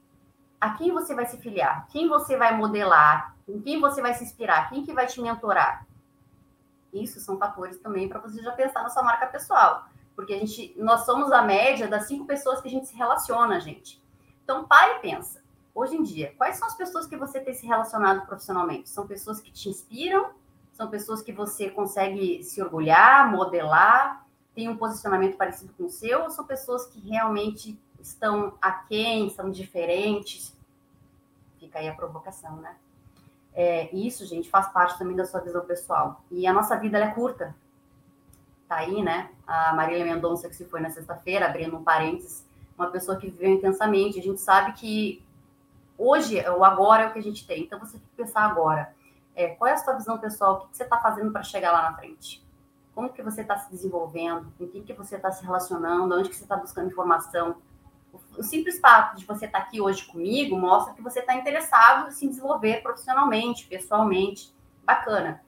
A 0.66 0.70
quem 0.70 0.90
você 0.90 1.14
vai 1.14 1.24
se 1.26 1.38
filiar? 1.38 1.86
Quem 1.92 2.08
você 2.08 2.36
vai 2.36 2.56
modelar? 2.56 3.36
Em 3.46 3.60
quem 3.60 3.80
você 3.80 4.02
vai 4.02 4.14
se 4.14 4.24
inspirar? 4.24 4.68
Quem 4.68 4.84
que 4.84 4.92
vai 4.92 5.06
te 5.06 5.20
mentorar? 5.20 5.86
Isso 6.92 7.20
são 7.20 7.38
fatores 7.38 7.78
também 7.78 8.08
para 8.08 8.18
você 8.18 8.42
já 8.42 8.50
pensar 8.50 8.82
na 8.82 8.88
sua 8.88 9.04
marca 9.04 9.28
pessoal. 9.28 9.86
Porque 10.16 10.34
a 10.34 10.38
gente, 10.40 10.74
nós 10.76 11.04
somos 11.04 11.30
a 11.30 11.40
média 11.40 11.86
das 11.86 12.08
cinco 12.08 12.26
pessoas 12.26 12.60
que 12.60 12.66
a 12.66 12.70
gente 12.72 12.88
se 12.88 12.96
relaciona, 12.96 13.60
gente. 13.60 14.02
Então, 14.42 14.66
pare 14.66 14.96
e 14.96 14.98
pensa. 14.98 15.40
Hoje 15.72 15.94
em 15.94 16.02
dia, 16.02 16.34
quais 16.36 16.56
são 16.56 16.66
as 16.66 16.74
pessoas 16.74 17.06
que 17.06 17.16
você 17.16 17.38
tem 17.38 17.54
se 17.54 17.64
relacionado 17.64 18.26
profissionalmente? 18.26 18.88
São 18.88 19.06
pessoas 19.06 19.40
que 19.40 19.52
te 19.52 19.68
inspiram? 19.68 20.30
São 20.72 20.90
pessoas 20.90 21.22
que 21.22 21.30
você 21.30 21.70
consegue 21.70 22.42
se 22.42 22.60
orgulhar, 22.60 23.30
modelar, 23.30 24.26
tem 24.52 24.68
um 24.68 24.76
posicionamento 24.76 25.36
parecido 25.36 25.72
com 25.74 25.84
o 25.84 25.90
seu? 25.90 26.24
Ou 26.24 26.30
são 26.30 26.44
pessoas 26.44 26.86
que 26.86 26.98
realmente 27.08 27.80
estão 28.00 28.58
aquém, 28.60 29.30
são 29.30 29.48
diferentes? 29.48 30.55
Fica 31.66 31.80
aí 31.80 31.88
a 31.88 31.94
provocação, 31.94 32.56
né? 32.58 32.76
É, 33.52 33.92
isso, 33.92 34.24
gente, 34.24 34.48
faz 34.48 34.68
parte 34.68 34.96
também 34.96 35.16
da 35.16 35.24
sua 35.24 35.40
visão 35.40 35.64
pessoal. 35.64 36.22
E 36.30 36.46
a 36.46 36.52
nossa 36.52 36.76
vida 36.78 36.96
é 36.96 37.10
curta. 37.10 37.56
Tá 38.68 38.76
aí, 38.76 39.02
né? 39.02 39.30
A 39.44 39.74
Marília 39.74 40.04
Mendonça, 40.04 40.48
que 40.48 40.54
se 40.54 40.64
foi 40.64 40.80
na 40.80 40.90
sexta-feira, 40.90 41.46
abrindo 41.46 41.76
um 41.76 41.82
parênteses, 41.82 42.46
uma 42.78 42.88
pessoa 42.88 43.16
que 43.16 43.28
viveu 43.28 43.50
intensamente. 43.50 44.20
A 44.20 44.22
gente 44.22 44.40
sabe 44.40 44.74
que 44.74 45.24
hoje, 45.98 46.38
o 46.50 46.64
agora 46.64 47.02
é 47.02 47.06
o 47.08 47.12
que 47.12 47.18
a 47.18 47.22
gente 47.22 47.44
tem. 47.44 47.64
Então, 47.64 47.80
você 47.80 47.98
tem 47.98 48.06
que 48.06 48.16
pensar 48.16 48.42
agora. 48.42 48.94
É, 49.34 49.48
qual 49.48 49.68
é 49.68 49.72
a 49.72 49.78
sua 49.78 49.94
visão 49.94 50.18
pessoal? 50.18 50.54
O 50.54 50.68
que 50.68 50.76
você 50.76 50.84
está 50.84 50.98
fazendo 50.98 51.32
para 51.32 51.42
chegar 51.42 51.72
lá 51.72 51.90
na 51.90 51.96
frente? 51.96 52.46
Como 52.94 53.12
que 53.12 53.22
você 53.22 53.40
está 53.40 53.58
se 53.58 53.70
desenvolvendo? 53.72 54.52
Com 54.56 54.68
quem 54.68 54.84
que 54.84 54.92
você 54.92 55.16
está 55.16 55.32
se 55.32 55.44
relacionando? 55.44 56.14
Onde 56.14 56.28
que 56.28 56.36
você 56.36 56.44
está 56.44 56.56
buscando 56.56 56.88
informação? 56.88 57.56
O 58.36 58.42
simples 58.42 58.78
fato 58.78 59.16
de 59.16 59.24
você 59.24 59.46
estar 59.46 59.60
tá 59.60 59.64
aqui 59.64 59.80
hoje 59.80 60.04
comigo 60.04 60.58
mostra 60.58 60.92
que 60.94 61.02
você 61.02 61.20
está 61.20 61.34
interessado 61.34 62.08
em 62.08 62.12
se 62.12 62.28
desenvolver 62.28 62.82
profissionalmente, 62.82 63.66
pessoalmente. 63.66 64.54
Bacana. 64.84 65.42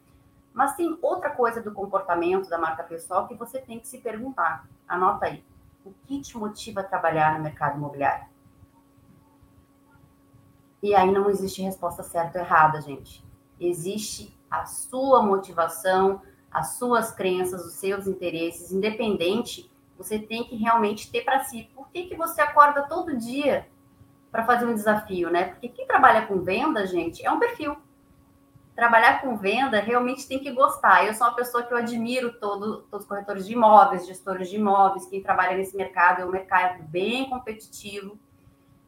Mas 0.53 0.74
tem 0.74 0.98
outra 1.01 1.31
coisa 1.31 1.62
do 1.62 1.72
comportamento 1.72 2.48
da 2.48 2.59
marca 2.59 2.83
pessoal 2.83 3.29
que 3.29 3.35
você 3.35 3.61
tem 3.61 3.79
que 3.79 3.87
se 3.87 3.98
perguntar. 3.98 4.66
Anota 4.88 5.27
aí. 5.27 5.44
O 5.85 5.92
que 6.07 6.20
te 6.20 6.37
motiva 6.37 6.81
a 6.81 6.85
trabalhar 6.85 7.37
no 7.37 7.44
mercado 7.44 7.77
imobiliário? 7.77 8.27
E 10.83 10.94
aí 10.94 11.11
não 11.11 11.29
existe 11.29 11.62
resposta 11.62 12.03
certa 12.03 12.38
ou 12.38 12.44
errada, 12.44 12.81
gente. 12.81 13.24
Existe 13.61 14.37
a 14.51 14.64
sua 14.64 15.22
motivação, 15.22 16.22
as 16.51 16.77
suas 16.77 17.12
crenças, 17.12 17.64
os 17.64 17.74
seus 17.74 18.07
interesses, 18.07 18.72
independente, 18.72 19.70
você 19.99 20.19
tem 20.19 20.45
que 20.45 20.57
realmente 20.57 21.11
ter 21.11 21.25
para 21.25 21.45
si. 21.45 21.69
Por 21.75 21.91
que, 21.91 22.05
que 22.05 22.15
você 22.15 22.41
acorda 22.41 22.83
todo 22.83 23.17
dia 23.17 23.69
para 24.31 24.45
fazer 24.45 24.65
um 24.65 24.75
desafio, 24.75 25.31
né? 25.31 25.45
Porque 25.45 25.69
quem 25.69 25.87
trabalha 25.87 26.27
com 26.27 26.41
venda, 26.41 26.87
gente, 26.87 27.27
é 27.27 27.31
um 27.31 27.39
perfil 27.39 27.77
trabalhar 28.79 29.21
com 29.21 29.37
venda 29.37 29.81
realmente 29.81 30.29
tem 30.29 30.39
que 30.39 30.53
gostar. 30.53 31.05
Eu 31.05 31.13
sou 31.13 31.27
uma 31.27 31.35
pessoa 31.35 31.65
que 31.65 31.75
eu 31.75 31.77
admiro 31.77 32.35
todo, 32.35 32.83
todos 32.83 33.05
os 33.05 33.09
corretores 33.09 33.45
de 33.45 33.55
imóveis, 33.55 34.07
gestores 34.07 34.49
de 34.49 34.55
imóveis, 34.55 35.05
quem 35.07 35.21
trabalha 35.21 35.57
nesse 35.57 35.77
mercado 35.77 36.23
é 36.23 36.25
um 36.25 36.31
mercado 36.31 36.85
bem 36.85 37.29
competitivo. 37.29 38.17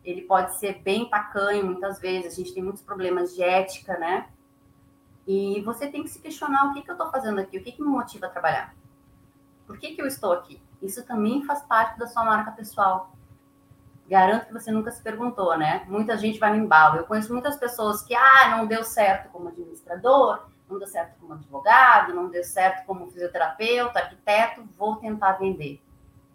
Ele 0.05 0.23
pode 0.23 0.55
ser 0.59 0.81
bem 0.81 1.11
tacanho 1.11 1.67
muitas 1.67 1.99
vezes, 1.99 2.33
a 2.33 2.37
gente 2.37 2.55
tem 2.55 2.63
muitos 2.63 2.83
problemas 2.83 3.35
de 3.35 3.43
ética, 3.43 3.99
né? 3.99 4.29
E 5.27 5.61
você 5.63 5.89
tem 5.89 6.05
que 6.05 6.09
se 6.09 6.21
questionar 6.21 6.71
o 6.71 6.73
que, 6.73 6.83
que 6.83 6.91
eu 6.91 6.95
estou 6.95 7.11
fazendo 7.11 7.41
aqui, 7.41 7.59
o 7.59 7.63
que, 7.65 7.73
que 7.73 7.83
me 7.83 7.89
motiva 7.89 8.27
a 8.27 8.31
trabalhar. 8.31 8.77
Por 9.67 9.77
que, 9.77 9.97
que 9.97 10.01
eu 10.01 10.07
estou 10.07 10.33
aqui? 10.33 10.63
Isso 10.83 11.05
também 11.05 11.45
faz 11.45 11.63
parte 11.63 11.99
da 11.99 12.07
sua 12.07 12.25
marca 12.25 12.51
pessoal. 12.53 13.13
Garanto 14.09 14.47
que 14.47 14.53
você 14.53 14.73
nunca 14.73 14.91
se 14.91 15.03
perguntou, 15.03 15.57
né? 15.57 15.85
Muita 15.89 16.17
gente 16.17 16.39
vai 16.39 16.51
no 16.51 16.65
embalo. 16.65 16.97
Eu 16.97 17.05
conheço 17.05 17.33
muitas 17.33 17.57
pessoas 17.57 18.03
que, 18.03 18.15
ah, 18.15 18.57
não 18.57 18.67
deu 18.67 18.83
certo 18.83 19.31
como 19.31 19.49
administrador, 19.49 20.47
não 20.69 20.79
deu 20.79 20.89
certo 20.89 21.17
como 21.21 21.35
advogado, 21.35 22.15
não 22.15 22.29
deu 22.29 22.43
certo 22.43 22.85
como 22.87 23.07
fisioterapeuta, 23.11 24.01
arquiteto, 24.01 24.69
vou 24.77 24.97
tentar 24.97 25.33
vender. 25.33 25.81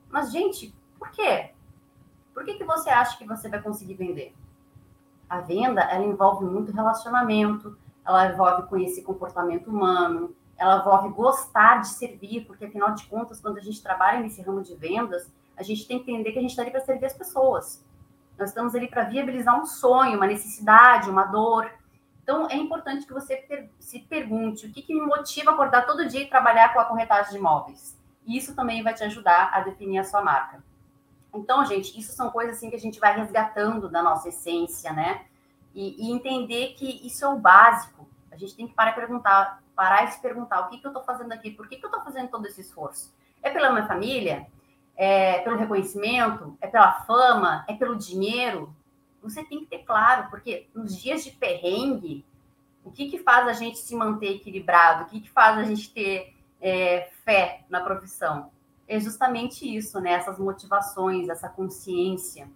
Mas, 0.09 0.31
gente, 0.31 0.73
por 0.97 1.09
quê? 1.11 1.51
Por 2.33 2.45
que, 2.45 2.53
que 2.53 2.63
você 2.63 2.89
acha 2.89 3.17
que 3.17 3.25
você 3.25 3.49
vai 3.49 3.61
conseguir 3.61 3.95
vender? 3.95 4.33
A 5.29 5.39
venda, 5.41 5.81
ela 5.81 6.05
envolve 6.05 6.45
muito 6.45 6.71
relacionamento, 6.71 7.77
ela 8.05 8.31
envolve 8.31 8.67
conhecer 8.67 9.01
comportamento 9.01 9.69
humano, 9.69 10.35
ela 10.57 10.79
envolve 10.79 11.09
gostar 11.09 11.81
de 11.81 11.89
servir, 11.89 12.45
porque, 12.45 12.65
afinal 12.65 12.93
de 12.93 13.05
contas, 13.07 13.39
quando 13.39 13.57
a 13.57 13.61
gente 13.61 13.81
trabalha 13.81 14.19
nesse 14.19 14.41
ramo 14.41 14.61
de 14.61 14.75
vendas, 14.75 15.29
a 15.57 15.63
gente 15.63 15.87
tem 15.87 16.01
que 16.01 16.11
entender 16.11 16.31
que 16.31 16.39
a 16.39 16.41
gente 16.41 16.51
está 16.51 16.61
ali 16.61 16.71
para 16.71 16.81
servir 16.81 17.05
as 17.05 17.13
pessoas. 17.13 17.83
Nós 18.37 18.49
estamos 18.49 18.75
ali 18.75 18.87
para 18.87 19.03
viabilizar 19.03 19.59
um 19.59 19.65
sonho, 19.65 20.17
uma 20.17 20.27
necessidade, 20.27 21.09
uma 21.09 21.25
dor. 21.25 21.69
Então, 22.23 22.49
é 22.49 22.55
importante 22.55 23.05
que 23.05 23.13
você 23.13 23.69
se 23.79 23.99
pergunte 23.99 24.65
o 24.65 24.71
que, 24.71 24.81
que 24.81 24.93
me 24.93 25.05
motiva 25.05 25.51
a 25.51 25.53
acordar 25.53 25.85
todo 25.85 26.07
dia 26.07 26.21
e 26.21 26.29
trabalhar 26.29 26.73
com 26.73 26.79
a 26.79 26.85
corretagem 26.85 27.31
de 27.31 27.37
imóveis. 27.37 27.97
E 28.25 28.37
isso 28.37 28.55
também 28.55 28.81
vai 28.83 28.93
te 28.93 29.03
ajudar 29.03 29.51
a 29.53 29.61
definir 29.61 29.99
a 29.99 30.03
sua 30.03 30.21
marca. 30.21 30.63
Então, 31.33 31.65
gente, 31.65 31.97
isso 31.99 32.13
são 32.13 32.31
coisas 32.31 32.57
assim 32.57 32.69
que 32.69 32.75
a 32.75 32.79
gente 32.79 32.99
vai 32.99 33.15
resgatando 33.15 33.89
da 33.89 34.01
nossa 34.01 34.29
essência, 34.29 34.91
né? 34.91 35.25
E, 35.73 36.07
e 36.07 36.11
entender 36.11 36.73
que 36.73 37.05
isso 37.05 37.23
é 37.23 37.27
o 37.27 37.37
básico. 37.37 38.07
A 38.31 38.37
gente 38.37 38.55
tem 38.55 38.67
que 38.67 38.73
parar, 38.73 38.93
perguntar, 38.93 39.61
parar 39.75 40.05
e 40.05 40.11
se 40.11 40.21
perguntar 40.21 40.61
o 40.61 40.69
que, 40.69 40.77
que 40.77 40.87
eu 40.87 40.91
estou 40.91 41.03
fazendo 41.03 41.31
aqui, 41.31 41.51
por 41.51 41.67
que, 41.67 41.77
que 41.77 41.85
eu 41.85 41.89
estou 41.89 42.03
fazendo 42.03 42.29
todo 42.29 42.45
esse 42.47 42.61
esforço? 42.61 43.13
É 43.43 43.49
pela 43.49 43.71
minha 43.71 43.85
família? 43.85 44.47
é 44.95 45.39
pelo 45.39 45.57
reconhecimento, 45.57 46.57
é 46.61 46.67
pela 46.67 46.93
fama, 47.01 47.65
é 47.67 47.73
pelo 47.73 47.95
dinheiro. 47.95 48.73
Você 49.21 49.43
tem 49.43 49.59
que 49.59 49.65
ter 49.65 49.79
claro, 49.79 50.29
porque 50.29 50.67
nos 50.73 50.99
dias 50.99 51.23
de 51.23 51.31
perrengue, 51.31 52.25
o 52.83 52.91
que, 52.91 53.09
que 53.09 53.17
faz 53.17 53.47
a 53.47 53.53
gente 53.53 53.77
se 53.77 53.95
manter 53.95 54.35
equilibrado? 54.35 55.03
O 55.03 55.05
que, 55.07 55.19
que 55.19 55.29
faz 55.29 55.57
a 55.57 55.63
gente 55.63 55.91
ter 55.91 56.35
é, 56.61 57.09
fé 57.23 57.65
na 57.69 57.81
profissão? 57.81 58.51
É 58.87 58.99
justamente 58.99 59.65
isso, 59.65 59.99
né? 59.99 60.11
Essas 60.11 60.37
motivações, 60.37 61.27
essa 61.27 61.49
consciência. 61.49 62.47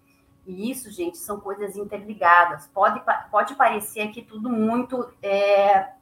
E 0.46 0.70
isso, 0.70 0.92
gente, 0.92 1.18
são 1.18 1.40
coisas 1.40 1.76
interligadas. 1.76 2.68
Pode, 2.68 3.02
pode 3.32 3.56
parecer 3.56 4.02
aqui 4.02 4.22
tudo 4.22 4.50
muito 4.50 5.12
é, 5.22 5.94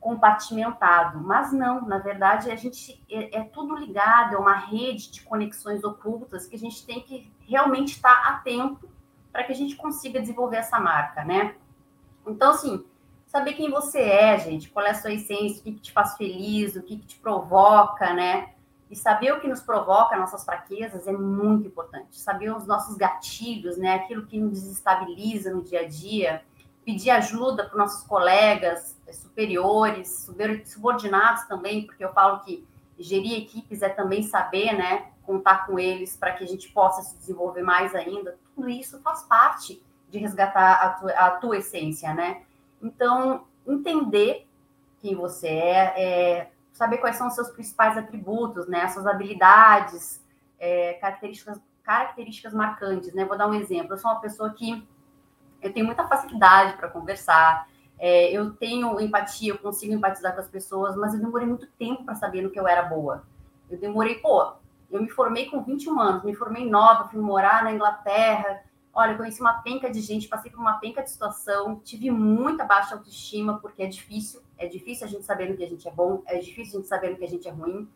compartimentado, 0.00 1.20
mas 1.20 1.52
não, 1.52 1.86
na 1.86 1.98
verdade 1.98 2.50
a 2.50 2.56
gente 2.56 3.02
é, 3.10 3.38
é, 3.38 3.44
tudo 3.44 3.76
ligado, 3.76 4.34
é 4.34 4.38
uma 4.38 4.54
rede 4.54 5.10
de 5.10 5.22
conexões 5.22 5.82
ocultas 5.82 6.46
que 6.46 6.56
a 6.56 6.58
gente 6.58 6.86
tem 6.86 7.00
que 7.00 7.32
realmente 7.40 7.96
estar 7.96 8.28
atento 8.28 8.88
para 9.32 9.44
que 9.44 9.52
a 9.52 9.56
gente 9.56 9.76
consiga 9.76 10.20
desenvolver 10.20 10.58
essa 10.58 10.78
marca, 10.78 11.24
né? 11.24 11.54
Então, 12.26 12.52
assim, 12.52 12.84
saber 13.26 13.54
quem 13.54 13.70
você 13.70 14.00
é, 14.00 14.38
gente, 14.38 14.70
qual 14.70 14.86
é 14.86 14.90
a 14.90 14.94
sua 14.94 15.12
essência, 15.12 15.60
o 15.60 15.64
que, 15.64 15.72
que 15.72 15.80
te 15.80 15.92
faz 15.92 16.16
feliz, 16.16 16.76
o 16.76 16.82
que, 16.82 16.96
que 16.96 17.06
te 17.06 17.16
provoca, 17.18 18.12
né? 18.12 18.50
E 18.90 18.96
saber 18.96 19.32
o 19.32 19.40
que 19.40 19.48
nos 19.48 19.60
provoca, 19.60 20.16
nossas 20.16 20.44
fraquezas, 20.44 21.06
é 21.06 21.12
muito 21.12 21.68
importante. 21.68 22.18
Saber 22.18 22.50
os 22.56 22.66
nossos 22.66 22.96
gatilhos, 22.96 23.76
né? 23.76 23.96
Aquilo 23.96 24.26
que 24.26 24.38
nos 24.38 24.62
desestabiliza 24.62 25.52
no 25.52 25.62
dia 25.62 25.80
a 25.80 25.88
dia. 25.88 26.42
Pedir 26.84 27.10
ajuda 27.10 27.66
para 27.66 27.78
nossos 27.78 28.02
colegas 28.04 28.97
superiores, 29.16 30.30
subordinados 30.66 31.44
também, 31.44 31.86
porque 31.86 32.04
eu 32.04 32.12
falo 32.12 32.40
que 32.40 32.66
gerir 32.98 33.38
equipes 33.38 33.82
é 33.82 33.88
também 33.88 34.22
saber, 34.22 34.72
né? 34.72 35.06
Contar 35.22 35.66
com 35.66 35.78
eles 35.78 36.16
para 36.16 36.32
que 36.32 36.44
a 36.44 36.46
gente 36.46 36.68
possa 36.70 37.02
se 37.02 37.16
desenvolver 37.16 37.62
mais 37.62 37.94
ainda. 37.94 38.36
Tudo 38.54 38.68
isso 38.68 39.00
faz 39.00 39.22
parte 39.22 39.82
de 40.10 40.18
resgatar 40.18 40.72
a 40.72 40.90
tua, 40.90 41.12
a 41.12 41.30
tua 41.32 41.56
essência, 41.58 42.12
né? 42.14 42.42
Então, 42.82 43.44
entender 43.66 44.46
quem 45.00 45.14
você 45.14 45.48
é, 45.48 45.94
é 45.96 46.50
saber 46.72 46.98
quais 46.98 47.16
são 47.16 47.28
os 47.28 47.34
seus 47.34 47.50
principais 47.50 47.96
atributos, 47.96 48.66
né? 48.68 48.82
As 48.82 48.94
suas 48.94 49.06
habilidades, 49.06 50.22
é, 50.58 50.94
características, 50.94 51.60
características 51.82 52.52
marcantes, 52.52 53.12
né? 53.14 53.24
Vou 53.24 53.36
dar 53.36 53.48
um 53.48 53.54
exemplo. 53.54 53.94
Eu 53.94 53.98
sou 53.98 54.10
uma 54.10 54.20
pessoa 54.20 54.50
que 54.50 54.86
eu 55.60 55.72
tenho 55.72 55.86
muita 55.86 56.06
facilidade 56.06 56.76
para 56.76 56.88
conversar, 56.88 57.68
é, 57.98 58.30
eu 58.30 58.52
tenho 58.52 59.00
empatia, 59.00 59.52
eu 59.52 59.58
consigo 59.58 59.92
empatizar 59.92 60.34
com 60.34 60.40
as 60.40 60.48
pessoas, 60.48 60.96
mas 60.96 61.14
eu 61.14 61.20
demorei 61.20 61.46
muito 61.46 61.66
tempo 61.78 62.04
para 62.04 62.14
saber 62.14 62.42
no 62.42 62.50
que 62.50 62.58
eu 62.58 62.66
era 62.66 62.82
boa. 62.82 63.24
Eu 63.70 63.78
demorei, 63.78 64.16
pô, 64.16 64.52
eu 64.90 65.02
me 65.02 65.10
formei 65.10 65.46
com 65.46 65.62
21 65.62 66.00
anos, 66.00 66.24
me 66.24 66.34
formei 66.34 66.68
nova, 66.68 67.08
fui 67.08 67.20
morar 67.20 67.64
na 67.64 67.72
Inglaterra, 67.72 68.62
Olha, 68.98 69.16
conheci 69.16 69.40
uma 69.40 69.62
penca 69.62 69.88
de 69.88 70.00
gente, 70.00 70.26
passei 70.26 70.50
por 70.50 70.58
uma 70.58 70.78
penca 70.78 71.00
de 71.02 71.10
situação, 71.10 71.80
tive 71.84 72.10
muita 72.10 72.64
baixa 72.64 72.96
autoestima, 72.96 73.56
porque 73.60 73.80
é 73.80 73.86
difícil, 73.86 74.40
é 74.58 74.66
difícil 74.66 75.06
a 75.06 75.08
gente 75.08 75.24
saber 75.24 75.48
no 75.48 75.56
que 75.56 75.62
a 75.62 75.68
gente 75.68 75.86
é 75.86 75.90
bom, 75.92 76.20
é 76.26 76.36
difícil 76.38 76.78
a 76.78 76.80
gente 76.80 76.88
saber 76.88 77.10
no 77.10 77.16
que 77.16 77.24
a 77.24 77.28
gente 77.28 77.46
é 77.46 77.50
ruim, 77.52 77.88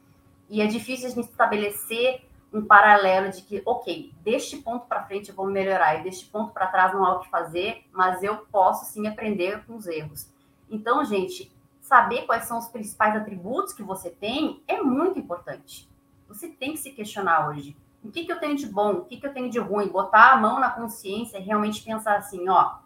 e 0.49 0.61
é 0.61 0.67
difícil 0.69 1.09
a 1.09 1.11
gente 1.11 1.29
estabelecer 1.29 2.25
um 2.53 2.65
paralelo 2.65 3.31
de 3.31 3.43
que, 3.43 3.63
ok, 3.65 4.13
deste 4.23 4.59
ponto 4.59 4.87
para 4.87 5.05
frente 5.05 5.31
eu 5.31 5.35
vou 5.35 5.47
melhorar, 5.47 5.99
e 5.99 6.03
deste 6.03 6.27
ponto 6.27 6.53
para 6.53 6.67
trás 6.67 6.93
não 6.93 7.05
há 7.05 7.17
o 7.17 7.21
que 7.21 7.31
fazer, 7.31 7.85
mas 7.93 8.23
eu 8.23 8.39
posso 8.53 8.93
sim 8.93 9.07
aprender 9.07 9.65
com 9.65 9.77
os 9.77 9.87
erros. 9.87 10.29
Então, 10.71 11.05
gente, 11.05 11.51
saber 11.81 12.23
quais 12.23 12.45
são 12.45 12.59
os 12.59 12.69
principais 12.69 13.17
atributos 13.17 13.73
que 13.73 13.83
você 13.83 14.11
tem 14.11 14.63
é 14.69 14.83
muito 14.83 15.19
importante. 15.19 15.89
Você 16.29 16.49
tem 16.49 16.73
que 16.73 16.79
se 16.79 16.91
questionar 16.91 17.49
hoje 17.49 17.77
o 18.03 18.11
que, 18.11 18.25
que 18.25 18.33
eu 18.33 18.41
tenho 18.41 18.57
de 18.57 18.67
bom, 18.67 18.95
o 18.95 19.05
que, 19.05 19.17
que 19.17 19.27
eu 19.27 19.33
tenho 19.33 19.49
de 19.49 19.59
ruim, 19.59 19.89
botar 19.89 20.33
a 20.33 20.37
mão 20.37 20.59
na 20.59 20.71
consciência 20.71 21.39
e 21.39 21.43
realmente 21.43 21.83
pensar 21.83 22.17
assim, 22.17 22.49
ó, 22.49 22.79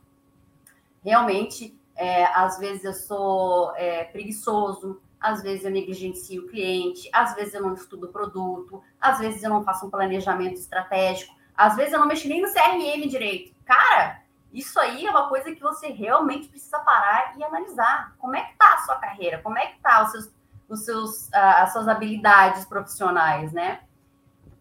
realmente, 1.03 1.79
é, 1.95 2.27
às 2.27 2.59
vezes 2.59 2.85
eu 2.85 2.93
sou 2.93 3.75
é, 3.77 4.05
preguiçoso, 4.05 5.01
às 5.21 5.43
vezes 5.43 5.65
eu 5.65 5.71
negligencio 5.71 6.45
o 6.45 6.49
cliente, 6.49 7.09
às 7.13 7.35
vezes 7.35 7.55
eu 7.55 7.63
não 7.63 7.75
estudo 7.75 8.07
o 8.07 8.13
produto, 8.13 8.83
às 9.01 9.19
vezes 9.19 9.43
eu 9.43 9.51
não 9.51 9.65
faço 9.65 9.87
um 9.87 9.91
planejamento 9.91 10.55
estratégico, 10.55 11.35
às 11.57 11.75
vezes 11.77 11.93
eu 11.93 11.99
não 11.99 12.07
mexo 12.07 12.29
nem 12.29 12.43
no 12.43 12.53
CRM 12.53 13.09
direito. 13.09 13.55
Cara, 13.65 14.23
isso 14.53 14.79
aí 14.79 15.07
é 15.07 15.11
uma 15.11 15.29
coisa 15.29 15.55
que 15.55 15.61
você 15.61 15.89
realmente 15.89 16.49
precisa 16.49 16.79
parar 16.81 17.35
e 17.37 17.45
analisar. 17.45 18.15
Como 18.19 18.37
é 18.37 18.43
que 18.43 18.57
tá 18.57 18.75
a 18.75 18.79
sua 18.79 18.97
carreira? 18.97 19.41
Como 19.43 19.59
é 19.59 19.67
que 19.67 19.81
tá 19.81 20.03
os 20.03 20.11
seus, 20.11 20.33
os 20.69 20.85
seus, 20.85 21.29
uh, 21.29 21.63
as 21.63 21.73
suas 21.73 21.89
habilidades 21.89 22.65
profissionais, 22.65 23.53
né? 23.53 23.81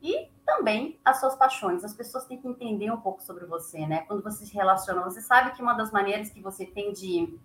E 0.02 0.30
também 0.46 1.00
as 1.04 1.20
suas 1.20 1.36
paixões. 1.36 1.84
As 1.84 1.94
pessoas 1.94 2.26
têm 2.26 2.40
que 2.40 2.48
entender 2.48 2.92
um 2.92 3.00
pouco 3.00 3.22
sobre 3.22 3.46
você, 3.46 3.86
né? 3.86 4.04
Quando 4.08 4.24
você 4.24 4.46
se 4.46 4.54
relaciona, 4.54 5.02
você 5.02 5.22
sabe 5.22 5.52
que 5.52 5.62
uma 5.62 5.74
das 5.74 5.92
maneiras 5.92 6.30
que 6.30 6.42
você 6.42 6.66
tem 6.66 6.94
de 6.94 7.38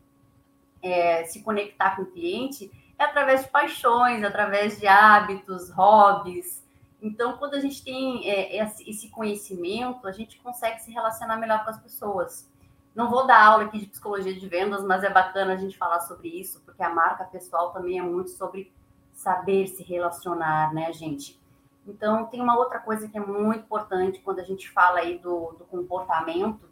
é, 0.82 1.24
se 1.24 1.42
conectar 1.42 1.96
com 1.96 2.02
o 2.02 2.06
cliente 2.06 2.70
é 3.00 3.04
através 3.04 3.44
de 3.44 3.48
paixões, 3.48 4.22
através 4.22 4.78
de 4.78 4.86
hábitos, 4.86 5.70
hobbies. 5.70 6.62
Então, 7.00 7.38
quando 7.38 7.54
a 7.54 7.60
gente 7.60 7.82
tem 7.82 8.28
é, 8.28 8.62
esse 8.62 9.08
conhecimento, 9.08 10.06
a 10.06 10.12
gente 10.12 10.38
consegue 10.38 10.82
se 10.82 10.92
relacionar 10.92 11.38
melhor 11.38 11.64
com 11.64 11.70
as 11.70 11.80
pessoas. 11.80 12.46
Não 12.94 13.08
vou 13.08 13.26
dar 13.26 13.42
aula 13.42 13.64
aqui 13.64 13.78
de 13.78 13.86
psicologia 13.86 14.38
de 14.38 14.46
vendas, 14.46 14.84
mas 14.84 15.02
é 15.02 15.08
bacana 15.08 15.54
a 15.54 15.56
gente 15.56 15.78
falar 15.78 16.00
sobre 16.00 16.28
isso, 16.28 16.60
porque 16.60 16.82
a 16.82 16.90
marca 16.90 17.24
pessoal 17.24 17.72
também 17.72 17.98
é 17.98 18.02
muito 18.02 18.32
sobre 18.32 18.70
saber 19.14 19.66
se 19.68 19.82
relacionar, 19.82 20.74
né, 20.74 20.92
gente? 20.92 21.40
Então, 21.86 22.26
tem 22.26 22.42
uma 22.42 22.58
outra 22.58 22.80
coisa 22.80 23.08
que 23.08 23.16
é 23.16 23.20
muito 23.20 23.60
importante 23.60 24.20
quando 24.20 24.40
a 24.40 24.44
gente 24.44 24.68
fala 24.68 24.98
aí 24.98 25.16
do, 25.16 25.52
do 25.52 25.64
comportamento, 25.64 26.68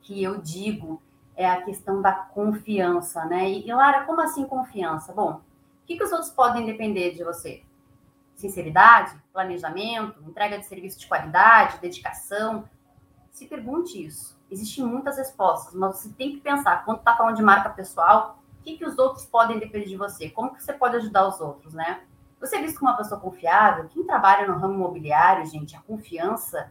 que 0.00 0.20
eu 0.20 0.38
digo, 0.38 1.00
é 1.40 1.50
a 1.50 1.62
questão 1.62 2.02
da 2.02 2.12
confiança, 2.12 3.24
né? 3.24 3.48
E, 3.48 3.66
e 3.66 3.72
Lara, 3.72 4.04
como 4.04 4.20
assim 4.20 4.44
confiança? 4.44 5.10
Bom, 5.10 5.32
o 5.32 5.86
que, 5.86 5.96
que 5.96 6.04
os 6.04 6.12
outros 6.12 6.30
podem 6.30 6.66
depender 6.66 7.12
de 7.14 7.24
você? 7.24 7.62
Sinceridade, 8.36 9.18
planejamento, 9.32 10.22
entrega 10.22 10.58
de 10.58 10.66
serviço 10.66 10.98
de 10.98 11.06
qualidade, 11.06 11.78
dedicação. 11.78 12.68
Se 13.30 13.46
pergunte 13.46 14.04
isso. 14.04 14.38
Existem 14.50 14.84
muitas 14.84 15.16
respostas, 15.16 15.72
mas 15.74 15.96
você 15.96 16.10
tem 16.10 16.32
que 16.32 16.40
pensar, 16.40 16.84
quando 16.84 16.98
está 16.98 17.16
falando 17.16 17.36
de 17.36 17.42
marca 17.42 17.70
pessoal, 17.70 18.42
o 18.58 18.62
que, 18.62 18.76
que 18.76 18.84
os 18.84 18.98
outros 18.98 19.24
podem 19.24 19.58
depender 19.58 19.86
de 19.86 19.96
você? 19.96 20.28
Como 20.28 20.54
que 20.54 20.62
você 20.62 20.74
pode 20.74 20.96
ajudar 20.96 21.26
os 21.26 21.40
outros, 21.40 21.72
né? 21.72 22.02
Você 22.38 22.56
é 22.56 22.60
visto 22.60 22.78
como 22.78 22.90
uma 22.90 22.98
pessoa 22.98 23.18
confiável? 23.18 23.88
Quem 23.88 24.04
trabalha 24.04 24.46
no 24.46 24.58
ramo 24.58 24.74
imobiliário, 24.74 25.46
gente, 25.46 25.74
a 25.74 25.80
confiança 25.80 26.70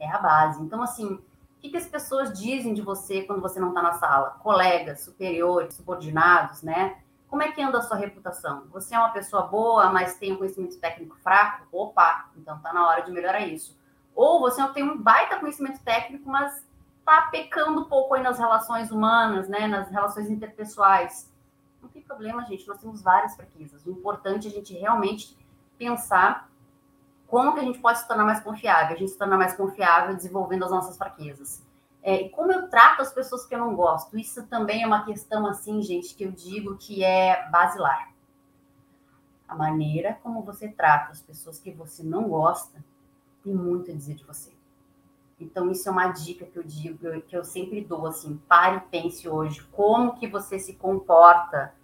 é 0.00 0.08
a 0.08 0.18
base. 0.18 0.60
Então, 0.60 0.82
assim, 0.82 1.20
que, 1.66 1.70
que 1.70 1.76
as 1.76 1.86
pessoas 1.86 2.32
dizem 2.32 2.72
de 2.72 2.82
você 2.82 3.22
quando 3.22 3.40
você 3.40 3.58
não 3.58 3.68
está 3.68 3.82
na 3.82 3.92
sala? 3.94 4.30
Colegas, 4.42 5.00
superiores, 5.00 5.74
subordinados, 5.74 6.62
né? 6.62 6.98
Como 7.28 7.42
é 7.42 7.50
que 7.50 7.60
anda 7.60 7.78
a 7.78 7.82
sua 7.82 7.96
reputação? 7.96 8.64
Você 8.70 8.94
é 8.94 8.98
uma 8.98 9.10
pessoa 9.10 9.42
boa, 9.42 9.90
mas 9.90 10.16
tem 10.16 10.32
um 10.32 10.36
conhecimento 10.36 10.78
técnico 10.78 11.16
fraco? 11.16 11.66
Opa, 11.72 12.30
então 12.36 12.58
tá 12.60 12.72
na 12.72 12.86
hora 12.86 13.02
de 13.02 13.10
melhorar 13.10 13.40
isso. 13.40 13.76
Ou 14.14 14.40
você 14.40 14.66
tem 14.68 14.84
um 14.84 14.96
baita 14.96 15.38
conhecimento 15.38 15.82
técnico, 15.82 16.28
mas 16.28 16.64
tá 17.04 17.22
pecando 17.30 17.80
um 17.80 17.84
pouco 17.84 18.14
aí 18.14 18.22
nas 18.22 18.38
relações 18.38 18.90
humanas, 18.90 19.48
né? 19.48 19.66
Nas 19.66 19.90
relações 19.90 20.30
interpessoais 20.30 21.32
não 21.82 21.88
tem 21.88 22.02
problema, 22.02 22.44
gente. 22.44 22.66
Nós 22.66 22.78
temos 22.78 23.02
várias 23.02 23.34
fraquezas. 23.34 23.84
O 23.84 23.90
importante 23.90 24.46
é 24.46 24.50
a 24.50 24.54
gente 24.54 24.72
realmente 24.74 25.36
pensar 25.76 26.48
como 27.26 27.54
que 27.54 27.60
a 27.60 27.64
gente 27.64 27.78
pode 27.78 27.98
se 27.98 28.08
tornar 28.08 28.24
mais 28.24 28.40
confiável. 28.40 28.94
A 28.94 28.98
gente 28.98 29.10
se 29.10 29.18
torna 29.18 29.36
mais 29.36 29.54
confiável 29.54 30.14
desenvolvendo 30.14 30.64
as 30.64 30.70
nossas 30.70 30.96
fraquezas. 30.96 31.64
É, 32.02 32.22
e 32.22 32.28
como 32.30 32.52
eu 32.52 32.68
trato 32.68 33.02
as 33.02 33.12
pessoas 33.12 33.44
que 33.44 33.54
eu 33.54 33.58
não 33.58 33.74
gosto? 33.74 34.16
Isso 34.16 34.46
também 34.46 34.82
é 34.82 34.86
uma 34.86 35.04
questão, 35.04 35.46
assim, 35.46 35.82
gente, 35.82 36.14
que 36.14 36.24
eu 36.24 36.30
digo 36.30 36.76
que 36.76 37.02
é 37.02 37.48
basilar. 37.50 38.12
A 39.48 39.56
maneira 39.56 40.18
como 40.22 40.42
você 40.42 40.68
trata 40.68 41.12
as 41.12 41.20
pessoas 41.20 41.58
que 41.58 41.72
você 41.72 42.02
não 42.02 42.28
gosta 42.28 42.84
tem 43.42 43.54
muito 43.54 43.90
a 43.90 43.94
dizer 43.94 44.14
de 44.14 44.24
você. 44.24 44.52
Então, 45.38 45.70
isso 45.70 45.88
é 45.88 45.92
uma 45.92 46.08
dica 46.08 46.46
que 46.46 46.56
eu 46.56 46.62
digo, 46.62 47.20
que 47.22 47.36
eu 47.36 47.44
sempre 47.44 47.84
dou, 47.84 48.06
assim, 48.06 48.40
pare 48.48 48.76
e 48.76 48.80
pense 48.80 49.28
hoje, 49.28 49.62
como 49.72 50.14
que 50.14 50.26
você 50.26 50.58
se 50.58 50.74
comporta, 50.74 51.74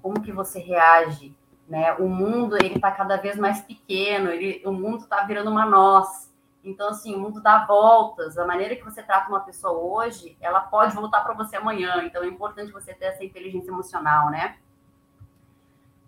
como 0.00 0.22
que 0.22 0.32
você 0.32 0.58
reage, 0.58 1.36
né? 1.68 1.94
O 1.94 2.08
mundo, 2.08 2.56
ele 2.56 2.74
está 2.74 2.90
cada 2.90 3.16
vez 3.16 3.36
mais 3.36 3.60
pequeno, 3.60 4.30
ele, 4.30 4.62
o 4.64 4.72
mundo 4.72 5.04
está 5.04 5.22
virando 5.24 5.50
uma 5.50 5.66
nós. 5.66 6.30
Então, 6.64 6.90
assim, 6.90 7.14
o 7.14 7.18
mundo 7.18 7.40
dá 7.40 7.64
voltas, 7.64 8.38
a 8.38 8.46
maneira 8.46 8.76
que 8.76 8.84
você 8.84 9.02
trata 9.02 9.28
uma 9.28 9.40
pessoa 9.40 9.72
hoje, 9.72 10.36
ela 10.40 10.60
pode 10.60 10.94
voltar 10.94 11.20
para 11.20 11.34
você 11.34 11.56
amanhã, 11.56 12.04
então 12.04 12.22
é 12.22 12.28
importante 12.28 12.70
você 12.70 12.94
ter 12.94 13.06
essa 13.06 13.24
inteligência 13.24 13.70
emocional, 13.70 14.30
né? 14.30 14.56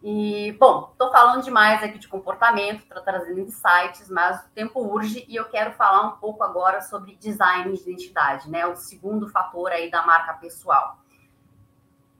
E, 0.06 0.52
bom, 0.60 0.90
estou 0.92 1.10
falando 1.10 1.42
demais 1.42 1.82
aqui 1.82 1.98
de 1.98 2.06
comportamento, 2.06 2.82
estou 2.82 3.02
trazendo 3.02 3.40
insights, 3.40 4.10
mas 4.10 4.38
o 4.44 4.50
tempo 4.50 4.80
urge 4.80 5.24
e 5.26 5.34
eu 5.34 5.46
quero 5.46 5.72
falar 5.72 6.06
um 6.08 6.18
pouco 6.18 6.44
agora 6.44 6.82
sobre 6.82 7.16
design 7.16 7.72
de 7.72 7.80
identidade, 7.80 8.50
né? 8.50 8.66
O 8.66 8.76
segundo 8.76 9.30
fator 9.30 9.72
aí 9.72 9.90
da 9.90 10.04
marca 10.04 10.34
pessoal. 10.34 10.98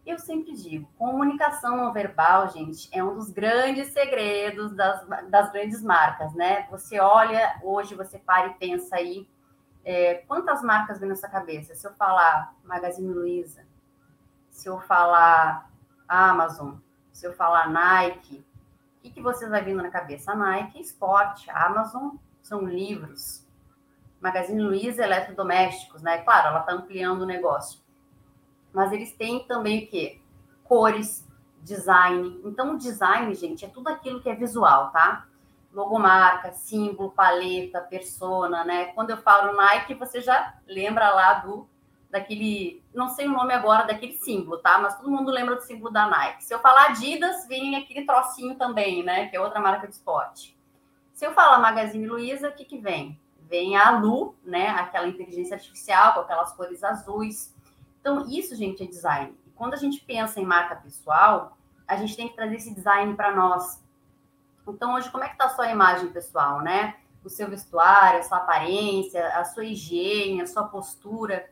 Eu 0.06 0.18
sempre 0.18 0.54
digo, 0.54 0.86
comunicação 0.98 1.78
não 1.78 1.92
verbal, 1.92 2.50
gente, 2.50 2.88
é 2.92 3.02
um 3.02 3.14
dos 3.14 3.30
grandes 3.30 3.88
segredos 3.88 4.74
das, 4.74 5.06
das 5.30 5.50
grandes 5.50 5.82
marcas, 5.82 6.34
né? 6.34 6.66
Você 6.70 7.00
olha, 7.00 7.58
hoje 7.62 7.94
você 7.94 8.18
para 8.18 8.48
e 8.48 8.54
pensa 8.54 8.96
aí, 8.96 9.26
é, 9.82 10.16
quantas 10.26 10.62
marcas 10.62 10.98
vem 11.00 11.08
na 11.08 11.16
sua 11.16 11.30
cabeça? 11.30 11.74
Se 11.74 11.86
eu 11.86 11.92
falar 11.94 12.54
Magazine 12.64 13.12
Luiza, 13.12 13.64
se 14.50 14.68
eu 14.68 14.78
falar 14.80 15.70
Amazon, 16.06 16.74
se 17.10 17.26
eu 17.26 17.32
falar 17.32 17.70
Nike, 17.70 18.44
o 18.98 19.02
que, 19.02 19.10
que 19.10 19.22
vocês 19.22 19.50
vai 19.50 19.64
vindo 19.64 19.82
na 19.82 19.90
cabeça? 19.90 20.32
A 20.32 20.36
Nike 20.36 20.78
é 20.78 20.82
esporte, 20.82 21.50
Amazon 21.50 22.16
são 22.42 22.66
livros, 22.66 23.46
Magazine 24.20 24.62
Luiza 24.62 25.02
eletrodomésticos, 25.02 26.02
né? 26.02 26.18
Claro, 26.18 26.48
ela 26.48 26.60
está 26.60 26.72
ampliando 26.72 27.22
o 27.22 27.26
negócio. 27.26 27.83
Mas 28.74 28.92
eles 28.92 29.12
têm 29.12 29.46
também 29.46 29.84
o 29.84 29.88
quê? 29.88 30.20
cores, 30.64 31.24
design. 31.62 32.40
Então, 32.44 32.74
o 32.74 32.78
design, 32.78 33.32
gente, 33.34 33.64
é 33.64 33.68
tudo 33.68 33.88
aquilo 33.88 34.20
que 34.20 34.28
é 34.28 34.34
visual, 34.34 34.90
tá? 34.90 35.26
Logomarca, 35.72 36.52
símbolo, 36.52 37.10
paleta, 37.10 37.80
persona, 37.80 38.64
né? 38.64 38.86
Quando 38.86 39.10
eu 39.10 39.16
falo 39.18 39.56
Nike, 39.56 39.94
você 39.94 40.20
já 40.20 40.54
lembra 40.66 41.10
lá 41.10 41.34
do 41.34 41.68
daquele, 42.10 42.80
não 42.94 43.08
sei 43.08 43.26
o 43.26 43.32
nome 43.32 43.52
agora 43.52 43.84
daquele 43.84 44.12
símbolo, 44.12 44.58
tá? 44.58 44.78
Mas 44.78 44.96
todo 44.96 45.10
mundo 45.10 45.32
lembra 45.32 45.56
do 45.56 45.62
símbolo 45.62 45.92
da 45.92 46.06
Nike. 46.08 46.44
Se 46.44 46.54
eu 46.54 46.60
falar 46.60 46.90
Adidas, 46.90 47.44
vem 47.48 47.74
aquele 47.74 48.06
trocinho 48.06 48.54
também, 48.54 49.02
né? 49.02 49.26
Que 49.26 49.36
é 49.36 49.40
outra 49.40 49.60
marca 49.60 49.88
de 49.88 49.94
esporte. 49.94 50.56
Se 51.12 51.26
eu 51.26 51.32
falar 51.32 51.58
Magazine 51.58 52.06
Luiza, 52.06 52.48
o 52.48 52.52
que 52.52 52.64
que 52.64 52.78
vem? 52.78 53.20
Vem 53.48 53.76
a 53.76 53.90
Lu, 53.98 54.36
né? 54.44 54.68
Aquela 54.68 55.08
inteligência 55.08 55.56
artificial 55.56 56.14
com 56.14 56.20
aquelas 56.20 56.52
cores 56.52 56.84
azuis. 56.84 57.53
Então, 58.04 58.26
isso, 58.28 58.54
gente, 58.54 58.82
é 58.82 58.86
design. 58.86 59.34
E 59.46 59.50
quando 59.52 59.72
a 59.72 59.78
gente 59.78 59.98
pensa 60.04 60.38
em 60.38 60.44
marca 60.44 60.76
pessoal, 60.76 61.56
a 61.88 61.96
gente 61.96 62.14
tem 62.14 62.28
que 62.28 62.36
trazer 62.36 62.56
esse 62.56 62.74
design 62.74 63.14
para 63.14 63.34
nós. 63.34 63.82
Então, 64.68 64.94
hoje, 64.94 65.10
como 65.10 65.24
é 65.24 65.28
que 65.28 65.32
está 65.32 65.46
a 65.46 65.48
sua 65.48 65.70
imagem 65.70 66.08
pessoal, 66.08 66.60
né? 66.60 66.96
O 67.24 67.30
seu 67.30 67.48
vestuário, 67.48 68.20
a 68.20 68.22
sua 68.22 68.36
aparência, 68.36 69.26
a 69.28 69.42
sua 69.46 69.64
higiene, 69.64 70.42
a 70.42 70.46
sua 70.46 70.64
postura. 70.64 71.48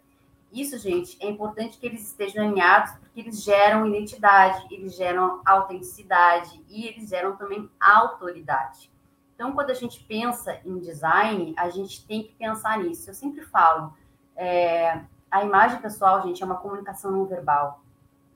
Isso, 0.52 0.76
gente, 0.76 1.16
é 1.24 1.30
importante 1.30 1.78
que 1.78 1.86
eles 1.86 2.06
estejam 2.06 2.44
alinhados, 2.44 2.92
porque 2.98 3.20
eles 3.20 3.42
geram 3.42 3.86
identidade, 3.86 4.66
eles 4.70 4.94
geram 4.94 5.40
autenticidade 5.46 6.62
e 6.68 6.86
eles 6.86 7.08
geram 7.08 7.34
também 7.34 7.70
autoridade. 7.80 8.92
Então, 9.34 9.52
quando 9.52 9.70
a 9.70 9.74
gente 9.74 10.04
pensa 10.04 10.60
em 10.66 10.78
design, 10.78 11.54
a 11.56 11.70
gente 11.70 12.06
tem 12.06 12.24
que 12.24 12.34
pensar 12.34 12.78
nisso. 12.78 13.08
Eu 13.08 13.14
sempre 13.14 13.40
falo, 13.40 13.94
é, 14.36 15.00
a 15.32 15.42
imagem 15.42 15.80
pessoal, 15.80 16.22
gente, 16.22 16.42
é 16.42 16.46
uma 16.46 16.58
comunicação 16.58 17.10
não 17.10 17.24
verbal. 17.24 17.80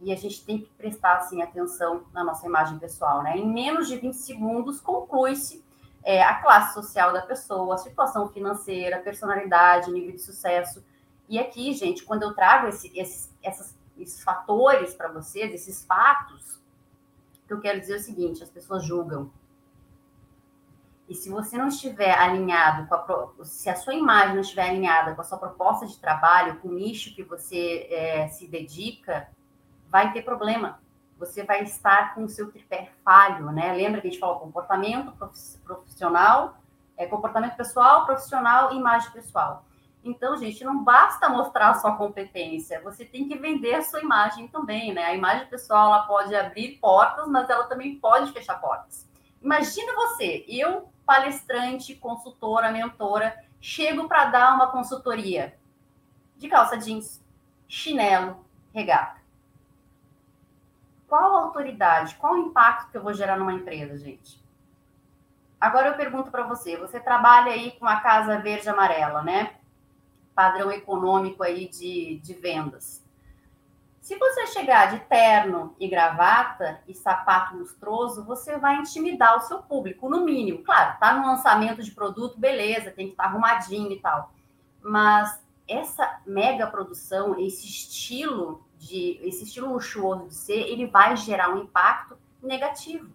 E 0.00 0.10
a 0.10 0.16
gente 0.16 0.42
tem 0.44 0.58
que 0.58 0.70
prestar, 0.78 1.18
assim, 1.18 1.42
atenção 1.42 2.04
na 2.10 2.24
nossa 2.24 2.46
imagem 2.46 2.78
pessoal, 2.78 3.22
né? 3.22 3.36
Em 3.36 3.46
menos 3.46 3.86
de 3.86 3.98
20 3.98 4.14
segundos, 4.14 4.80
conclui-se 4.80 5.62
é, 6.02 6.22
a 6.22 6.40
classe 6.40 6.72
social 6.72 7.12
da 7.12 7.20
pessoa, 7.20 7.74
a 7.74 7.78
situação 7.78 8.28
financeira, 8.30 8.98
personalidade, 9.00 9.92
nível 9.92 10.12
de 10.12 10.22
sucesso. 10.22 10.82
E 11.28 11.38
aqui, 11.38 11.74
gente, 11.74 12.02
quando 12.02 12.22
eu 12.22 12.32
trago 12.34 12.68
esse, 12.68 12.90
esses, 12.98 13.30
essas, 13.42 13.76
esses 13.98 14.22
fatores 14.24 14.94
para 14.94 15.08
vocês, 15.08 15.52
esses 15.52 15.84
fatos, 15.84 16.58
que 17.46 17.52
eu 17.52 17.60
quero 17.60 17.78
dizer 17.78 17.94
é 17.94 17.96
o 17.96 18.02
seguinte: 18.02 18.42
as 18.42 18.50
pessoas 18.50 18.82
julgam. 18.82 19.30
E 21.08 21.14
se 21.14 21.30
você 21.30 21.56
não 21.56 21.68
estiver 21.68 22.12
alinhado 22.18 22.88
com 22.88 22.94
a 22.94 23.44
se 23.44 23.70
a 23.70 23.76
sua 23.76 23.94
imagem 23.94 24.34
não 24.34 24.40
estiver 24.40 24.68
alinhada 24.68 25.14
com 25.14 25.20
a 25.20 25.24
sua 25.24 25.38
proposta 25.38 25.86
de 25.86 25.96
trabalho, 25.98 26.58
com 26.60 26.68
o 26.68 26.74
nicho 26.74 27.14
que 27.14 27.22
você 27.22 27.86
é, 27.90 28.28
se 28.28 28.48
dedica, 28.48 29.28
vai 29.88 30.12
ter 30.12 30.22
problema. 30.22 30.80
Você 31.18 31.44
vai 31.44 31.62
estar 31.62 32.14
com 32.14 32.24
o 32.24 32.28
seu 32.28 32.50
tripé 32.50 32.90
falho, 33.04 33.52
né? 33.52 33.72
Lembra 33.72 34.00
que 34.00 34.08
a 34.08 34.10
gente 34.10 34.20
falou 34.20 34.40
comportamento 34.40 35.12
profissional, 35.64 36.58
é, 36.96 37.06
comportamento 37.06 37.56
pessoal, 37.56 38.04
profissional 38.04 38.72
e 38.72 38.76
imagem 38.76 39.10
pessoal. 39.12 39.64
Então, 40.02 40.36
gente, 40.36 40.62
não 40.64 40.84
basta 40.84 41.28
mostrar 41.28 41.70
a 41.70 41.74
sua 41.74 41.96
competência, 41.96 42.80
você 42.82 43.04
tem 43.04 43.26
que 43.26 43.36
vender 43.36 43.74
a 43.74 43.82
sua 43.82 44.00
imagem 44.00 44.46
também, 44.48 44.92
né? 44.92 45.04
A 45.04 45.14
imagem 45.14 45.46
pessoal 45.48 45.86
ela 45.86 46.02
pode 46.02 46.34
abrir 46.34 46.78
portas, 46.78 47.26
mas 47.28 47.48
ela 47.48 47.64
também 47.64 47.96
pode 47.96 48.32
fechar 48.32 48.60
portas. 48.60 49.08
Imagina 49.42 49.94
você, 49.94 50.44
eu, 50.48 50.88
palestrante, 51.06 51.94
consultora, 51.94 52.70
mentora, 52.70 53.42
chego 53.60 54.08
para 54.08 54.26
dar 54.26 54.54
uma 54.54 54.66
consultoria 54.66 55.56
de 56.36 56.48
calça 56.48 56.76
jeans, 56.76 57.24
chinelo, 57.66 58.44
regata. 58.74 59.20
Qual 61.08 61.36
autoridade, 61.36 62.16
qual 62.16 62.36
impacto 62.36 62.90
que 62.90 62.98
eu 62.98 63.02
vou 63.02 63.14
gerar 63.14 63.38
numa 63.38 63.52
empresa, 63.52 63.96
gente? 63.96 64.44
Agora 65.58 65.88
eu 65.88 65.94
pergunto 65.94 66.30
para 66.30 66.42
você, 66.42 66.76
você 66.76 67.00
trabalha 67.00 67.52
aí 67.52 67.70
com 67.78 67.86
a 67.86 68.00
casa 68.00 68.38
verde 68.38 68.68
amarela, 68.68 69.22
né? 69.22 69.56
padrão 70.36 70.70
econômico 70.70 71.42
aí 71.42 71.66
de, 71.66 72.20
de 72.22 72.34
vendas. 72.34 73.02
Se 74.06 74.16
você 74.16 74.46
chegar 74.46 74.92
de 74.92 75.00
terno 75.06 75.74
e 75.80 75.88
gravata 75.88 76.80
e 76.86 76.94
sapato 76.94 77.56
lustroso, 77.56 78.24
você 78.24 78.56
vai 78.56 78.76
intimidar 78.76 79.36
o 79.36 79.40
seu 79.40 79.58
público, 79.58 80.08
no 80.08 80.24
mínimo. 80.24 80.62
Claro, 80.62 80.96
tá 81.00 81.12
no 81.12 81.26
lançamento 81.26 81.82
de 81.82 81.90
produto, 81.90 82.38
beleza, 82.38 82.92
tem 82.92 83.06
que 83.06 83.14
estar 83.14 83.24
tá 83.24 83.30
arrumadinho 83.30 83.90
e 83.90 83.98
tal. 83.98 84.32
Mas 84.80 85.42
essa 85.68 86.20
mega 86.24 86.68
produção, 86.68 87.36
esse 87.36 87.66
estilo 87.66 88.64
de 88.78 89.18
esse 89.24 89.42
estilo 89.42 89.72
luxuoso 89.72 90.28
de 90.28 90.36
ser, 90.36 90.60
ele 90.68 90.86
vai 90.86 91.16
gerar 91.16 91.52
um 91.52 91.64
impacto 91.64 92.16
negativo. 92.40 93.10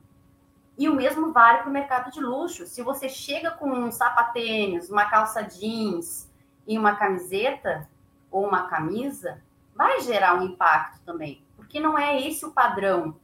E 0.78 0.90
o 0.90 0.94
mesmo 0.94 1.32
vale 1.32 1.60
para 1.60 1.70
o 1.70 1.74
mercado 1.74 2.12
de 2.12 2.20
luxo. 2.20 2.68
Se 2.68 2.82
você 2.84 3.08
chega 3.08 3.52
com 3.52 3.72
um 3.72 3.94
sapatênis, 3.94 4.90
uma 4.90 5.06
calça 5.06 5.42
jeans, 5.42 6.30
em 6.68 6.78
uma 6.78 6.98
camiseta 6.98 7.88
ou 8.30 8.46
uma 8.46 8.64
camisa, 8.64 9.42
vai 9.76 10.02
gerar 10.02 10.36
um 10.36 10.44
impacto 10.44 11.00
também, 11.06 11.44
porque 11.56 11.80
não 11.80 11.98
é 11.98 12.20
esse 12.22 12.46
o 12.46 12.52
padrão. 12.52 13.16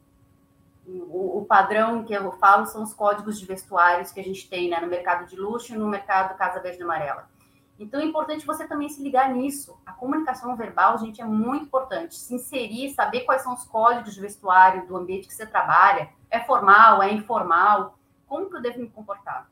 O, 0.86 1.40
o, 1.40 1.46
padrão 1.46 2.06
que 2.06 2.14
eu 2.14 2.32
falo 2.34 2.66
são 2.66 2.82
os 2.82 2.94
códigos 2.94 3.38
de 3.38 3.46
vestuários 3.46 4.12
que 4.12 4.22
a 4.22 4.24
gente 4.24 4.50
tem 4.50 4.70
né, 4.70 4.80
no 4.80 4.88
mercado 4.88 5.28
de 5.28 5.36
luxo 5.36 5.74
e 5.74 5.78
no 5.78 5.88
mercado 5.88 6.38
Casa 6.38 6.62
Verde 6.62 6.80
e 6.80 6.84
Amarela. 6.84 7.30
Então 7.78 8.00
é 8.00 8.06
importante 8.06 8.46
você 8.46 8.66
também 8.66 8.88
se 8.88 9.04
ligar 9.04 9.30
nisso. 9.34 9.78
A 9.86 9.92
comunicação 9.92 10.56
verbal, 10.56 10.98
gente, 10.98 11.22
é 11.22 11.26
muito 11.26 11.66
importante. 11.66 12.16
Se 12.16 12.34
inserir, 12.34 12.94
saber 12.94 13.22
quais 13.22 13.42
são 13.42 13.54
os 13.54 13.66
códigos 13.66 14.16
de 14.16 14.22
vestuário 14.22 14.88
do 14.88 14.96
ambiente 14.96 15.28
que 15.28 15.34
você 15.34 15.46
trabalha. 15.46 16.10
É 16.32 16.40
formal, 16.40 17.04
é 17.04 17.12
informal? 17.12 18.00
Como 18.26 18.50
que 18.50 18.56
eu 18.56 18.62
devo 18.62 18.80
me 18.80 18.90
comportar? 18.90 19.50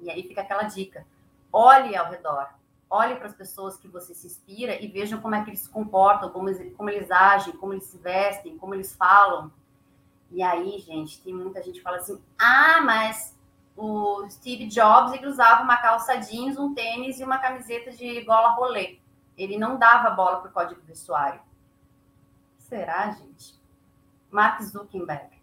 E 0.00 0.10
aí 0.10 0.22
fica 0.22 0.40
aquela 0.40 0.64
dica. 0.64 1.06
Olhe 1.52 1.94
ao 1.94 2.10
redor 2.10 2.48
olhe 2.94 3.16
para 3.16 3.26
as 3.26 3.34
pessoas 3.34 3.76
que 3.76 3.88
você 3.88 4.14
se 4.14 4.28
inspira 4.28 4.80
e 4.80 4.86
vejam 4.86 5.20
como 5.20 5.34
é 5.34 5.42
que 5.42 5.50
eles 5.50 5.60
se 5.60 5.68
comportam, 5.68 6.30
como 6.30 6.48
eles, 6.48 6.74
como 6.76 6.88
eles 6.90 7.10
agem, 7.10 7.56
como 7.56 7.72
eles 7.72 7.84
se 7.84 7.98
vestem, 7.98 8.56
como 8.56 8.74
eles 8.74 8.94
falam. 8.94 9.50
E 10.30 10.42
aí, 10.42 10.78
gente, 10.78 11.20
tem 11.20 11.34
muita 11.34 11.60
gente 11.62 11.78
que 11.78 11.82
fala 11.82 11.96
assim: 11.96 12.22
ah, 12.38 12.80
mas 12.82 13.36
o 13.76 14.24
Steve 14.30 14.66
Jobs 14.68 15.12
ele 15.12 15.26
usava 15.26 15.64
uma 15.64 15.76
calça 15.76 16.14
jeans, 16.16 16.56
um 16.56 16.72
tênis 16.72 17.18
e 17.18 17.24
uma 17.24 17.38
camiseta 17.38 17.90
de 17.90 18.20
gola 18.22 18.50
rolê. 18.50 18.98
Ele 19.36 19.58
não 19.58 19.76
dava 19.76 20.10
bola 20.10 20.38
para 20.38 20.50
o 20.50 20.52
código 20.52 20.80
vestuário. 20.86 21.40
Será, 22.58 23.10
gente? 23.10 23.54
Mark 24.30 24.62
Zuckerberg 24.62 25.33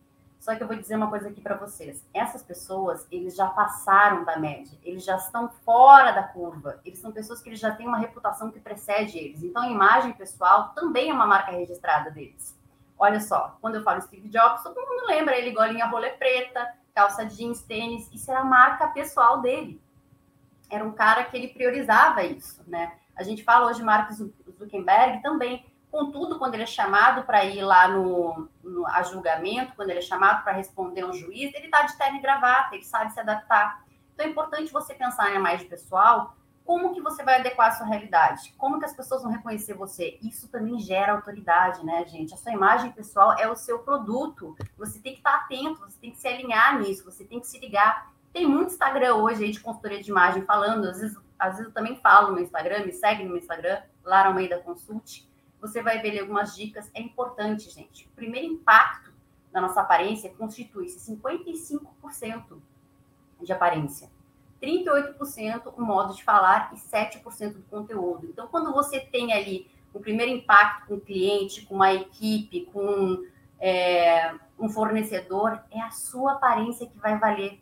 só 0.41 0.55
que 0.55 0.63
eu 0.63 0.67
vou 0.67 0.75
dizer 0.75 0.95
uma 0.95 1.07
coisa 1.07 1.29
aqui 1.29 1.39
para 1.39 1.55
vocês. 1.55 2.03
Essas 2.11 2.41
pessoas, 2.41 3.05
eles 3.11 3.35
já 3.35 3.45
passaram 3.45 4.23
da 4.23 4.39
média, 4.39 4.75
eles 4.83 5.05
já 5.05 5.15
estão 5.15 5.47
fora 5.63 6.11
da 6.11 6.23
curva. 6.23 6.81
Eles 6.83 6.97
são 6.97 7.11
pessoas 7.11 7.39
que 7.39 7.49
eles 7.49 7.59
já 7.59 7.75
têm 7.75 7.87
uma 7.87 7.99
reputação 7.99 8.49
que 8.49 8.59
precede 8.59 9.19
eles. 9.19 9.43
Então, 9.43 9.61
a 9.61 9.69
imagem 9.69 10.13
pessoal 10.13 10.69
também 10.69 11.11
é 11.11 11.13
uma 11.13 11.27
marca 11.27 11.51
registrada 11.51 12.09
deles. 12.09 12.59
Olha 12.97 13.19
só, 13.19 13.55
quando 13.61 13.75
eu 13.75 13.83
falo 13.83 14.01
Steve 14.01 14.29
Jobs, 14.29 14.63
todo 14.63 14.81
mundo 14.81 15.05
lembra 15.05 15.37
ele 15.37 15.51
golinha 15.51 15.85
rolê 15.85 16.09
preta, 16.09 16.73
calça 16.95 17.23
jeans, 17.23 17.61
tênis. 17.61 18.09
Isso 18.11 18.31
era 18.31 18.39
a 18.39 18.43
marca 18.45 18.87
pessoal 18.87 19.41
dele. 19.41 19.79
Era 20.71 20.83
um 20.83 20.91
cara 20.91 21.23
que 21.23 21.37
ele 21.37 21.49
priorizava 21.49 22.23
isso, 22.23 22.63
né? 22.65 22.93
A 23.15 23.21
gente 23.21 23.43
fala 23.43 23.67
hoje 23.67 23.83
Mark 23.83 24.11
Zuckerberg 24.11 25.21
também 25.21 25.70
Contudo, 25.91 26.39
quando 26.39 26.53
ele 26.53 26.63
é 26.63 26.67
chamado 26.67 27.23
para 27.23 27.43
ir 27.43 27.61
lá 27.61 27.89
no, 27.89 28.47
no, 28.63 28.87
a 28.87 29.03
julgamento, 29.03 29.75
quando 29.75 29.89
ele 29.89 29.99
é 29.99 30.01
chamado 30.01 30.41
para 30.41 30.53
responder 30.53 31.03
um 31.03 31.11
juiz, 31.11 31.53
ele 31.53 31.65
está 31.65 31.81
de 31.83 31.97
terno 31.97 32.17
e 32.17 32.21
gravata, 32.21 32.73
ele 32.73 32.85
sabe 32.85 33.11
se 33.11 33.19
adaptar. 33.19 33.83
Então 34.13 34.25
é 34.25 34.29
importante 34.29 34.71
você 34.71 34.93
pensar 34.93 35.31
em 35.31 35.35
imagem 35.35 35.67
pessoal, 35.67 36.33
como 36.63 36.93
que 36.93 37.01
você 37.01 37.23
vai 37.23 37.39
adequar 37.39 37.67
a 37.67 37.71
sua 37.71 37.87
realidade? 37.87 38.53
Como 38.57 38.79
que 38.79 38.85
as 38.85 38.93
pessoas 38.93 39.21
vão 39.21 39.33
reconhecer 39.33 39.73
você? 39.73 40.17
Isso 40.21 40.47
também 40.47 40.79
gera 40.79 41.11
autoridade, 41.11 41.85
né, 41.85 42.05
gente? 42.07 42.33
A 42.33 42.37
sua 42.37 42.53
imagem 42.53 42.93
pessoal 42.93 43.35
é 43.37 43.49
o 43.49 43.55
seu 43.57 43.79
produto. 43.79 44.55
Você 44.77 44.97
tem 44.99 45.11
que 45.11 45.19
estar 45.19 45.35
atento, 45.35 45.81
você 45.81 45.99
tem 45.99 46.11
que 46.11 46.17
se 46.17 46.27
alinhar 46.27 46.79
nisso, 46.79 47.03
você 47.03 47.25
tem 47.25 47.41
que 47.41 47.47
se 47.47 47.59
ligar. 47.59 48.13
Tem 48.31 48.47
muito 48.47 48.71
Instagram 48.71 49.15
hoje 49.15 49.43
aí 49.43 49.51
de 49.51 49.59
consultoria 49.59 50.01
de 50.01 50.09
imagem 50.09 50.43
falando, 50.43 50.85
às 50.85 51.01
vezes, 51.01 51.17
às 51.37 51.53
vezes 51.53 51.65
eu 51.65 51.73
também 51.73 51.97
falo 51.97 52.31
no 52.31 52.39
Instagram, 52.39 52.85
me 52.85 52.93
segue 52.93 53.23
no 53.23 53.31
meu 53.31 53.39
Instagram, 53.39 53.81
Lara 54.05 54.29
Almeida 54.29 54.57
Consulte 54.59 55.29
você 55.61 55.81
vai 55.81 56.01
ver 56.01 56.19
algumas 56.19 56.55
dicas. 56.55 56.89
É 56.93 57.01
importante, 57.01 57.69
gente. 57.69 58.07
O 58.07 58.15
primeiro 58.15 58.47
impacto 58.47 59.13
da 59.51 59.61
nossa 59.61 59.81
aparência 59.81 60.29
constitui-se 60.31 61.11
55% 61.15 62.57
de 63.41 63.53
aparência, 63.53 64.09
38% 64.61 65.73
o 65.75 65.81
modo 65.81 66.15
de 66.15 66.23
falar 66.23 66.71
e 66.73 66.77
7% 66.77 67.53
do 67.53 67.63
conteúdo. 67.63 68.27
Então, 68.27 68.47
quando 68.47 68.71
você 68.71 68.99
tem 68.99 69.33
ali 69.33 69.69
o 69.93 69.99
primeiro 69.99 70.31
impacto 70.31 70.87
com 70.87 70.95
o 70.95 71.01
cliente, 71.01 71.65
com 71.65 71.75
uma 71.75 71.93
equipe, 71.93 72.65
com 72.71 73.25
é, 73.59 74.33
um 74.57 74.69
fornecedor, 74.69 75.59
é 75.71 75.81
a 75.81 75.89
sua 75.89 76.33
aparência 76.33 76.87
que 76.87 76.97
vai 76.97 77.17
valer 77.17 77.59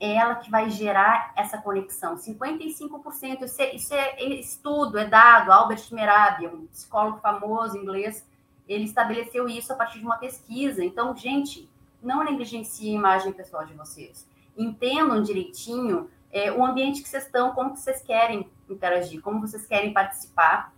é 0.00 0.14
ela 0.14 0.34
que 0.36 0.50
vai 0.50 0.70
gerar 0.70 1.32
essa 1.36 1.58
conexão. 1.58 2.16
55%, 2.16 3.42
isso 3.42 3.60
é, 3.62 3.74
isso 3.74 3.94
é 3.94 4.24
estudo, 4.24 4.98
é 4.98 5.04
dado. 5.04 5.52
Albert 5.52 5.86
Merabi, 5.92 6.46
um 6.46 6.66
psicólogo 6.68 7.18
famoso 7.18 7.76
inglês, 7.76 8.26
ele 8.66 8.84
estabeleceu 8.84 9.46
isso 9.46 9.72
a 9.72 9.76
partir 9.76 9.98
de 9.98 10.06
uma 10.06 10.16
pesquisa. 10.16 10.82
Então, 10.82 11.14
gente, 11.14 11.68
não 12.02 12.24
negligencie 12.24 12.90
a 12.90 12.98
imagem 12.98 13.32
pessoal 13.32 13.66
de 13.66 13.74
vocês. 13.74 14.26
Entendam 14.56 15.22
direitinho 15.22 16.08
é, 16.32 16.50
o 16.50 16.64
ambiente 16.64 17.02
que 17.02 17.08
vocês 17.08 17.26
estão, 17.26 17.52
como 17.52 17.74
que 17.74 17.80
vocês 17.80 18.00
querem 18.00 18.50
interagir, 18.70 19.20
como 19.20 19.40
vocês 19.40 19.66
querem 19.66 19.92
participar, 19.92 20.72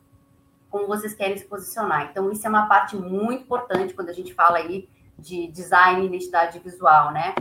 como 0.68 0.88
vocês 0.88 1.14
querem 1.14 1.36
se 1.36 1.44
posicionar. 1.44 2.08
Então, 2.10 2.32
isso 2.32 2.44
é 2.44 2.50
uma 2.50 2.66
parte 2.66 2.96
muito 2.96 3.44
importante 3.44 3.94
quando 3.94 4.08
a 4.08 4.14
gente 4.14 4.34
fala 4.34 4.58
aí 4.58 4.88
de 5.16 5.46
design 5.48 6.02
e 6.02 6.06
identidade 6.06 6.58
visual, 6.58 7.12
né? 7.12 7.34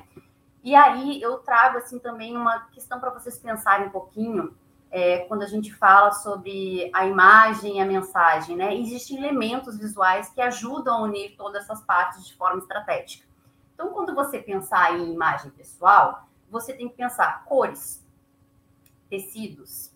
E 0.64 0.76
aí 0.76 1.22
eu 1.22 1.40
trago 1.40 1.78
assim 1.78 1.98
também 1.98 2.38
uma 2.38 2.68
questão 2.68 3.00
para 3.00 3.10
vocês 3.10 3.38
pensarem 3.40 3.88
um 3.88 3.92
pouquinho 3.92 4.56
é, 4.92 5.20
quando 5.20 5.42
a 5.42 5.48
gente 5.48 5.74
fala 5.74 6.12
sobre 6.12 6.92
a 6.94 7.06
imagem 7.06 7.78
e 7.78 7.80
a 7.80 7.86
mensagem, 7.86 8.58
né? 8.58 8.76
Existem 8.76 9.18
elementos 9.18 9.78
visuais 9.78 10.30
que 10.30 10.42
ajudam 10.42 10.98
a 10.98 11.02
unir 11.04 11.36
todas 11.38 11.64
essas 11.64 11.82
partes 11.82 12.26
de 12.26 12.36
forma 12.36 12.60
estratégica. 12.60 13.26
Então, 13.74 13.90
quando 13.90 14.14
você 14.14 14.40
pensar 14.40 15.00
em 15.00 15.14
imagem 15.14 15.50
pessoal, 15.52 16.28
você 16.50 16.74
tem 16.74 16.90
que 16.90 16.96
pensar 16.96 17.46
cores, 17.46 18.06
tecidos. 19.10 19.92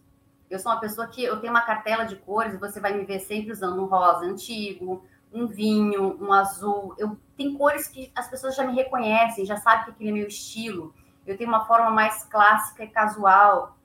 Eu 0.50 0.60
sou 0.60 0.72
uma 0.72 0.80
pessoa 0.80 1.08
que 1.08 1.24
eu 1.24 1.40
tenho 1.42 1.52
uma 1.52 1.62
cartela 1.62 2.06
de 2.06 2.16
cores 2.16 2.60
você 2.60 2.80
vai 2.80 2.94
me 2.94 3.04
ver 3.04 3.20
sempre 3.20 3.52
usando 3.52 3.82
um 3.84 3.86
rosa 3.86 4.26
antigo, 4.26 5.04
um 5.36 5.46
vinho, 5.46 6.18
um 6.22 6.32
azul. 6.32 6.96
Eu 6.98 7.18
tem 7.36 7.58
cores 7.58 7.88
que 7.88 8.12
as 8.16 8.30
pessoas 8.30 8.56
já 8.56 8.66
me 8.66 8.74
reconhecem, 8.74 9.46
já 9.46 9.58
sabem 9.58 9.86
que 9.86 9.92
aquele 9.92 10.10
é 10.10 10.14
meu 10.14 10.28
estilo. 10.28 10.94
Eu 11.28 11.38
tenho 11.38 11.50
uma 11.50 11.66
forma 11.66 11.90
mais 11.90 12.24
clássica 12.24 12.86
e 12.86 12.88
casual, 12.88 13.78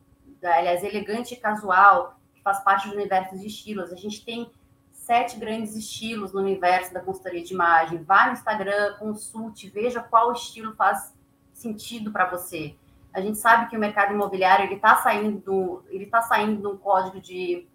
aliás, 0.43 0.85
elegante 0.85 1.35
e 1.35 1.37
casual, 1.37 2.17
que 2.33 2.41
faz 2.43 2.61
parte 2.61 2.89
do 2.89 2.95
universo 2.95 3.37
de 3.37 3.47
estilos. 3.47 3.93
A 3.93 3.97
gente 3.97 4.25
tem 4.25 4.51
sete 4.93 5.37
grandes 5.39 5.75
estilos 5.75 6.33
no 6.33 6.41
universo 6.41 6.95
da 6.95 7.01
consultoria 7.01 7.43
de 7.43 7.53
imagem. 7.53 8.05
Vá 8.05 8.27
no 8.27 8.35
Instagram, 8.35 8.95
consulte, 8.99 9.69
veja 9.69 10.01
qual 10.01 10.33
estilo 10.33 10.75
faz 10.77 11.13
sentido 11.53 12.13
para 12.13 12.31
você. 12.31 12.77
A 13.13 13.21
gente 13.21 13.39
sabe 13.39 13.69
que 13.69 13.77
o 13.77 13.81
mercado 13.81 14.15
imobiliário 14.15 14.67
ele 14.67 14.77
está 14.77 14.97
saindo, 14.99 15.85
ele 15.89 16.05
está 16.05 16.23
saindo 16.23 16.61
de 16.61 16.67
um 16.69 16.77
código 16.77 17.21
de 17.21 17.67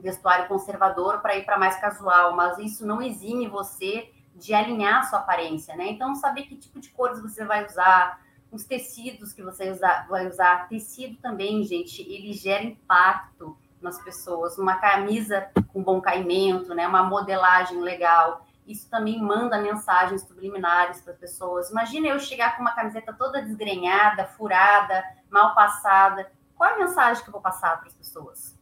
vestuário 0.00 0.48
conservador 0.48 1.20
para 1.20 1.36
ir 1.36 1.44
para 1.44 1.58
mais 1.58 1.76
casual, 1.80 2.34
mas 2.34 2.58
isso 2.58 2.86
não 2.86 3.00
exime 3.00 3.48
você 3.48 4.10
de 4.34 4.54
alinhar 4.54 5.00
a 5.00 5.02
sua 5.04 5.18
aparência, 5.20 5.76
né? 5.76 5.88
Então 5.88 6.14
saber 6.14 6.44
que 6.44 6.56
tipo 6.56 6.80
de 6.80 6.88
cores 6.90 7.20
você 7.20 7.44
vai 7.44 7.66
usar, 7.66 8.20
os 8.50 8.64
tecidos 8.64 9.32
que 9.32 9.42
você 9.42 9.78
vai 10.08 10.26
usar, 10.26 10.68
tecido 10.68 11.16
também, 11.20 11.62
gente, 11.64 12.02
ele 12.02 12.32
gera 12.32 12.64
impacto 12.64 13.56
nas 13.80 14.02
pessoas. 14.02 14.58
Uma 14.58 14.76
camisa 14.76 15.48
com 15.72 15.82
bom 15.82 16.00
caimento, 16.00 16.74
né? 16.74 16.86
Uma 16.86 17.02
modelagem 17.02 17.80
legal 17.80 18.44
isso 18.70 18.88
também 18.88 19.20
manda 19.20 19.60
mensagens 19.60 20.22
subliminares 20.22 21.00
para 21.00 21.12
as 21.12 21.18
pessoas. 21.18 21.70
Imagina 21.70 22.06
eu 22.06 22.20
chegar 22.20 22.54
com 22.54 22.62
uma 22.62 22.72
camiseta 22.72 23.12
toda 23.12 23.42
desgrenhada, 23.42 24.26
furada, 24.26 25.02
mal 25.28 25.54
passada. 25.56 26.30
Qual 26.54 26.70
é 26.70 26.74
a 26.74 26.78
mensagem 26.78 27.22
que 27.22 27.28
eu 27.28 27.32
vou 27.32 27.40
passar 27.40 27.78
para 27.78 27.88
as 27.88 27.94
pessoas? 27.94 28.56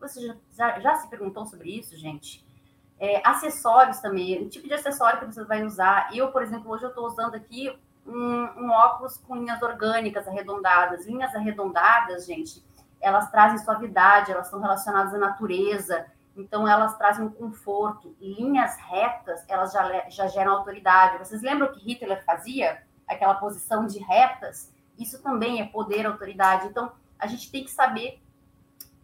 Você 0.00 0.34
já, 0.52 0.78
já, 0.80 0.94
se 0.96 1.08
perguntou 1.08 1.46
sobre 1.46 1.70
isso, 1.76 1.96
gente? 1.96 2.46
É, 2.98 3.20
acessórios 3.26 4.00
também, 4.00 4.42
o 4.42 4.48
tipo 4.48 4.66
de 4.66 4.74
acessório 4.74 5.20
que 5.20 5.26
você 5.26 5.44
vai 5.44 5.64
usar. 5.64 6.10
Eu, 6.14 6.32
por 6.32 6.42
exemplo, 6.42 6.70
hoje 6.70 6.84
eu 6.84 6.90
estou 6.90 7.06
usando 7.06 7.34
aqui 7.34 7.70
um, 8.06 8.64
um 8.64 8.70
óculos 8.70 9.16
com 9.18 9.36
linhas 9.36 9.62
orgânicas 9.62 10.26
arredondadas. 10.26 11.06
Linhas 11.06 11.34
arredondadas, 11.34 12.26
gente, 12.26 12.64
elas 13.00 13.30
trazem 13.30 13.58
suavidade, 13.58 14.32
elas 14.32 14.46
estão 14.46 14.60
relacionadas 14.60 15.14
à 15.14 15.18
natureza 15.18 16.06
então, 16.38 16.68
elas 16.68 16.96
trazem 16.96 17.24
um 17.24 17.30
conforto. 17.30 18.14
Linhas 18.20 18.76
retas, 18.76 19.44
elas 19.48 19.72
já, 19.72 20.08
já 20.08 20.28
geram 20.28 20.52
autoridade. 20.52 21.18
Vocês 21.18 21.42
lembram 21.42 21.72
que 21.72 21.80
Hitler 21.80 22.24
fazia? 22.24 22.80
Aquela 23.08 23.34
posição 23.34 23.86
de 23.86 23.98
retas? 23.98 24.72
Isso 24.96 25.20
também 25.20 25.60
é 25.60 25.66
poder, 25.66 26.06
autoridade. 26.06 26.68
Então, 26.68 26.92
a 27.18 27.26
gente 27.26 27.50
tem 27.50 27.64
que 27.64 27.70
saber 27.72 28.22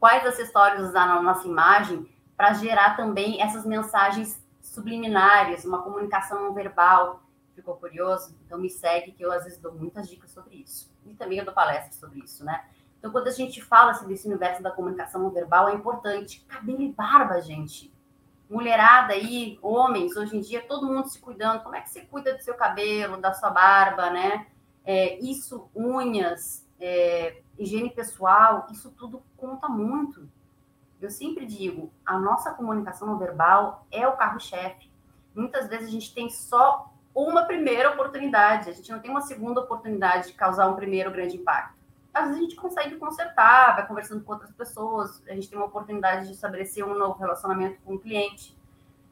quais 0.05 0.27
acessórios 0.27 0.87
usar 0.91 1.07
na 1.07 1.23
nossa 1.23 1.49
imagem 1.49 2.07
para 2.37 2.53
gerar 2.53 2.95
também 2.95 3.41
essas 3.41 3.65
mensagens 3.65 4.39
subliminares, 4.61 5.65
uma 5.65 5.81
comunicação 5.81 6.53
verbal. 6.53 7.23
Ficou 7.55 7.77
curioso? 7.77 8.37
Então, 8.45 8.59
me 8.59 8.69
segue, 8.69 9.13
que 9.13 9.25
eu 9.25 9.33
às 9.33 9.45
vezes 9.45 9.59
dou 9.59 9.73
muitas 9.73 10.07
dicas 10.07 10.31
sobre 10.31 10.57
isso. 10.57 10.93
E 11.07 11.15
também 11.15 11.39
eu 11.39 11.45
dou 11.47 11.55
palestras 11.55 11.95
sobre 11.95 12.19
isso, 12.19 12.45
né? 12.45 12.67
Então, 12.99 13.11
quando 13.11 13.29
a 13.29 13.31
gente 13.31 13.63
fala 13.63 13.93
assim, 13.93 14.07
desse 14.07 14.29
universo 14.29 14.63
da 14.63 14.71
comunicação 14.71 15.31
verbal, 15.31 15.71
é 15.71 15.75
importante. 15.75 16.45
Cabelo 16.49 16.83
e 16.83 16.93
barba, 16.93 17.41
gente. 17.41 17.91
Mulherada 18.51 19.15
aí, 19.15 19.59
homens, 19.63 20.15
hoje 20.19 20.37
em 20.37 20.41
dia, 20.43 20.61
todo 20.61 20.87
mundo 20.87 21.09
se 21.09 21.19
cuidando. 21.19 21.63
Como 21.63 21.77
é 21.77 21.81
que 21.81 21.89
você 21.89 22.03
cuida 22.03 22.35
do 22.35 22.43
seu 22.43 22.53
cabelo, 22.53 23.17
da 23.17 23.33
sua 23.33 23.49
barba, 23.49 24.11
né? 24.11 24.49
É, 24.85 25.19
isso, 25.21 25.71
unhas, 25.75 26.64
é, 26.81 27.43
higiene 27.59 27.91
pessoal, 27.91 28.67
isso 28.71 28.91
tudo 28.91 29.23
conta 29.37 29.69
muito. 29.69 30.29
Eu 31.01 31.11
sempre 31.11 31.45
digo, 31.47 31.91
a 32.05 32.19
nossa 32.19 32.53
comunicação 32.53 33.07
não 33.07 33.19
verbal 33.19 33.87
é 33.91 34.07
o 34.07 34.17
carro-chefe. 34.17 34.91
Muitas 35.35 35.69
vezes 35.69 35.89
a 35.89 35.91
gente 35.91 36.15
tem 36.15 36.31
só 36.31 36.93
uma 37.15 37.45
primeira 37.45 37.91
oportunidade, 37.91 38.71
a 38.71 38.73
gente 38.73 38.91
não 38.91 39.01
tem 39.01 39.11
uma 39.11 39.21
segunda 39.21 39.61
oportunidade 39.61 40.29
de 40.29 40.33
causar 40.33 40.69
um 40.69 40.75
primeiro 40.75 41.11
grande 41.11 41.37
impacto 41.37 41.85
às 42.15 42.29
vezes 42.29 42.39
a 42.39 42.45
gente 42.45 42.57
consegue 42.57 42.97
consertar, 42.97 43.75
vai 43.75 43.87
conversando 43.87 44.23
com 44.23 44.33
outras 44.33 44.53
pessoas, 44.53 45.21
a 45.29 45.35
gente 45.35 45.51
tem 45.51 45.59
uma 45.59 45.67
oportunidade 45.67 46.29
de 46.29 46.33
estabelecer 46.33 46.85
um 46.85 46.97
novo 46.97 47.19
relacionamento 47.19 47.81
com 47.85 47.95
o 47.95 47.99
cliente. 47.99 48.57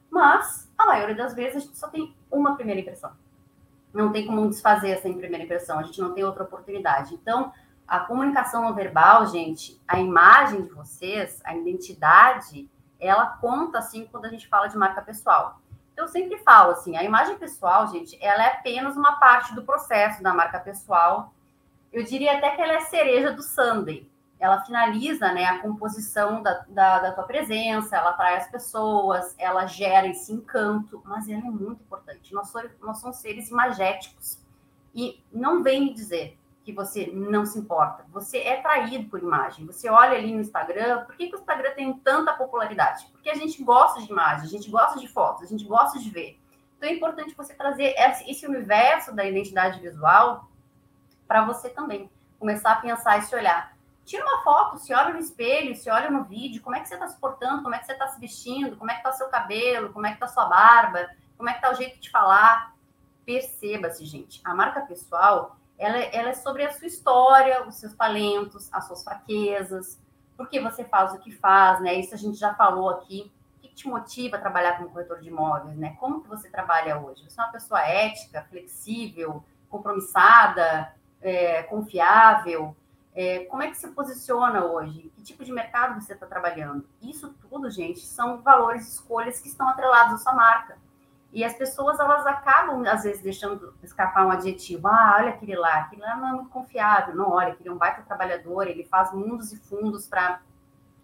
Mas, 0.08 0.70
a 0.78 0.86
maioria 0.86 1.16
das 1.16 1.34
vezes, 1.34 1.56
a 1.56 1.60
gente 1.60 1.76
só 1.76 1.88
tem 1.88 2.14
uma 2.30 2.54
primeira 2.54 2.80
impressão. 2.80 3.10
Não 3.92 4.12
tem 4.12 4.26
como 4.26 4.48
desfazer 4.48 4.90
essa 4.90 5.02
primeira 5.02 5.44
impressão, 5.44 5.78
a 5.78 5.82
gente 5.82 6.00
não 6.00 6.12
tem 6.12 6.24
outra 6.24 6.44
oportunidade. 6.44 7.14
Então, 7.14 7.52
a 7.86 8.00
comunicação 8.00 8.62
não 8.62 8.74
verbal, 8.74 9.26
gente, 9.26 9.80
a 9.86 10.00
imagem 10.00 10.62
de 10.62 10.70
vocês, 10.70 11.40
a 11.44 11.54
identidade, 11.54 12.68
ela 12.98 13.26
conta, 13.26 13.78
assim, 13.78 14.08
quando 14.10 14.24
a 14.24 14.28
gente 14.28 14.48
fala 14.48 14.68
de 14.68 14.76
marca 14.76 15.02
pessoal. 15.02 15.60
Então, 15.92 16.06
eu 16.06 16.08
sempre 16.08 16.38
falo, 16.38 16.72
assim, 16.72 16.96
a 16.96 17.04
imagem 17.04 17.36
pessoal, 17.36 17.86
gente, 17.88 18.16
ela 18.20 18.44
é 18.44 18.52
apenas 18.52 18.96
uma 18.96 19.16
parte 19.16 19.54
do 19.54 19.62
processo 19.62 20.22
da 20.22 20.32
marca 20.32 20.58
pessoal 20.58 21.32
eu 21.92 22.02
diria 22.02 22.38
até 22.38 22.50
que 22.50 22.62
ela 22.62 22.72
é 22.72 22.80
cereja 22.80 23.30
do 23.32 23.42
Sunday. 23.42 24.10
Ela 24.42 24.60
finaliza 24.62 25.32
né, 25.32 25.44
a 25.44 25.60
composição 25.60 26.42
da, 26.42 26.64
da, 26.68 26.98
da 26.98 27.12
tua 27.12 27.22
presença, 27.22 27.96
ela 27.96 28.10
atrai 28.10 28.38
as 28.38 28.50
pessoas, 28.50 29.36
ela 29.38 29.66
gera 29.66 30.08
esse 30.08 30.32
encanto, 30.32 31.00
mas 31.04 31.28
ela 31.28 31.46
é 31.46 31.50
muito 31.50 31.80
importante. 31.80 32.34
Nós, 32.34 32.48
somos, 32.48 32.70
nós 32.80 32.98
somos 32.98 33.18
seres 33.18 33.50
imagéticos. 33.50 34.40
E 34.92 35.22
não 35.32 35.62
vem 35.62 35.82
me 35.84 35.94
dizer 35.94 36.36
que 36.64 36.72
você 36.72 37.06
não 37.14 37.46
se 37.46 37.56
importa. 37.56 38.04
Você 38.10 38.38
é 38.38 38.60
traído 38.60 39.08
por 39.08 39.20
imagem. 39.20 39.64
Você 39.64 39.88
olha 39.88 40.18
ali 40.18 40.34
no 40.34 40.40
Instagram, 40.40 41.04
por 41.04 41.14
que, 41.14 41.28
que 41.28 41.36
o 41.36 41.38
Instagram 41.38 41.70
tem 41.76 41.92
tanta 41.98 42.32
popularidade? 42.32 43.06
Porque 43.12 43.30
a 43.30 43.36
gente 43.36 43.62
gosta 43.62 44.02
de 44.02 44.10
imagem, 44.10 44.46
a 44.46 44.50
gente 44.50 44.68
gosta 44.68 44.98
de 44.98 45.06
fotos, 45.06 45.44
a 45.44 45.46
gente 45.46 45.64
gosta 45.64 46.00
de 46.00 46.10
ver. 46.10 46.36
Então 46.76 46.90
é 46.90 46.94
importante 46.94 47.32
você 47.36 47.54
trazer 47.54 47.94
esse 48.26 48.44
universo 48.44 49.14
da 49.14 49.24
identidade 49.24 49.78
visual 49.78 50.48
para 51.28 51.44
você 51.44 51.68
também 51.68 52.10
começar 52.40 52.72
a 52.72 52.80
pensar 52.80 53.18
e 53.18 53.22
se 53.22 53.32
olhar. 53.36 53.71
Tira 54.04 54.24
uma 54.24 54.42
foto, 54.42 54.78
se 54.78 54.92
olha 54.92 55.12
no 55.12 55.20
espelho, 55.20 55.74
se 55.76 55.88
olha 55.88 56.10
no 56.10 56.24
vídeo, 56.24 56.60
como 56.60 56.76
é 56.76 56.80
que 56.80 56.88
você 56.88 56.94
está 56.94 57.06
se 57.06 57.18
portando, 57.18 57.62
como 57.62 57.74
é 57.74 57.78
que 57.78 57.86
você 57.86 57.92
está 57.92 58.08
se 58.08 58.20
vestindo, 58.20 58.76
como 58.76 58.90
é 58.90 58.94
que 58.94 59.00
está 59.00 59.12
seu 59.12 59.28
cabelo, 59.28 59.92
como 59.92 60.06
é 60.06 60.10
que 60.10 60.16
está 60.16 60.26
sua 60.26 60.46
barba, 60.46 61.08
como 61.36 61.48
é 61.48 61.52
que 61.52 61.58
está 61.58 61.70
o 61.70 61.74
jeito 61.74 62.00
de 62.00 62.10
falar. 62.10 62.74
Perceba-se, 63.24 64.04
gente, 64.04 64.40
a 64.44 64.54
marca 64.54 64.80
pessoal, 64.80 65.56
ela, 65.78 65.98
ela 65.98 66.30
é 66.30 66.34
sobre 66.34 66.64
a 66.64 66.72
sua 66.72 66.86
história, 66.86 67.66
os 67.66 67.76
seus 67.76 67.94
talentos, 67.94 68.68
as 68.72 68.86
suas 68.86 69.04
fraquezas, 69.04 69.98
por 70.36 70.48
que 70.48 70.60
você 70.60 70.84
faz 70.84 71.12
o 71.12 71.18
que 71.18 71.30
faz, 71.30 71.80
né? 71.80 71.94
Isso 71.94 72.14
a 72.14 72.18
gente 72.18 72.36
já 72.36 72.54
falou 72.54 72.90
aqui. 72.90 73.30
O 73.58 73.60
que 73.60 73.68
te 73.68 73.86
motiva 73.86 74.36
a 74.36 74.40
trabalhar 74.40 74.76
como 74.76 74.90
corretor 74.90 75.20
de 75.20 75.28
imóveis, 75.28 75.76
né? 75.76 75.96
Como 76.00 76.20
que 76.20 76.28
você 76.28 76.48
trabalha 76.50 76.98
hoje? 76.98 77.22
Você 77.28 77.40
é 77.40 77.44
uma 77.44 77.52
pessoa 77.52 77.80
ética, 77.80 78.44
flexível, 78.50 79.44
compromissada, 79.68 80.94
é, 81.20 81.62
confiável? 81.62 82.76
É, 83.14 83.44
como 83.44 83.62
é 83.62 83.68
que 83.68 83.76
se 83.76 83.88
posiciona 83.88 84.64
hoje? 84.64 85.12
Que 85.14 85.22
tipo 85.22 85.44
de 85.44 85.52
mercado 85.52 86.00
você 86.00 86.14
está 86.14 86.26
trabalhando? 86.26 86.88
Isso 87.00 87.34
tudo, 87.48 87.70
gente, 87.70 88.00
são 88.00 88.40
valores, 88.40 88.88
escolhas 88.88 89.38
que 89.38 89.48
estão 89.48 89.68
atrelados 89.68 90.14
à 90.14 90.18
sua 90.18 90.34
marca. 90.34 90.78
E 91.30 91.44
as 91.44 91.54
pessoas, 91.54 91.98
elas 91.98 92.26
acabam, 92.26 92.84
às 92.86 93.04
vezes, 93.04 93.22
deixando 93.22 93.74
escapar 93.82 94.26
um 94.26 94.30
adjetivo. 94.30 94.86
Ah, 94.86 95.16
olha 95.18 95.30
aquele 95.30 95.56
lá, 95.56 95.80
aquele 95.80 96.02
lá 96.02 96.16
não 96.16 96.28
é 96.28 96.32
muito 96.32 96.50
confiável. 96.50 97.14
Não, 97.14 97.30
olha, 97.30 97.52
aquele 97.52 97.70
é 97.70 97.72
um 97.72 97.78
baita 97.78 98.02
trabalhador, 98.02 98.66
ele 98.66 98.84
faz 98.84 99.12
mundos 99.12 99.52
e 99.52 99.56
fundos 99.56 100.06
para 100.06 100.42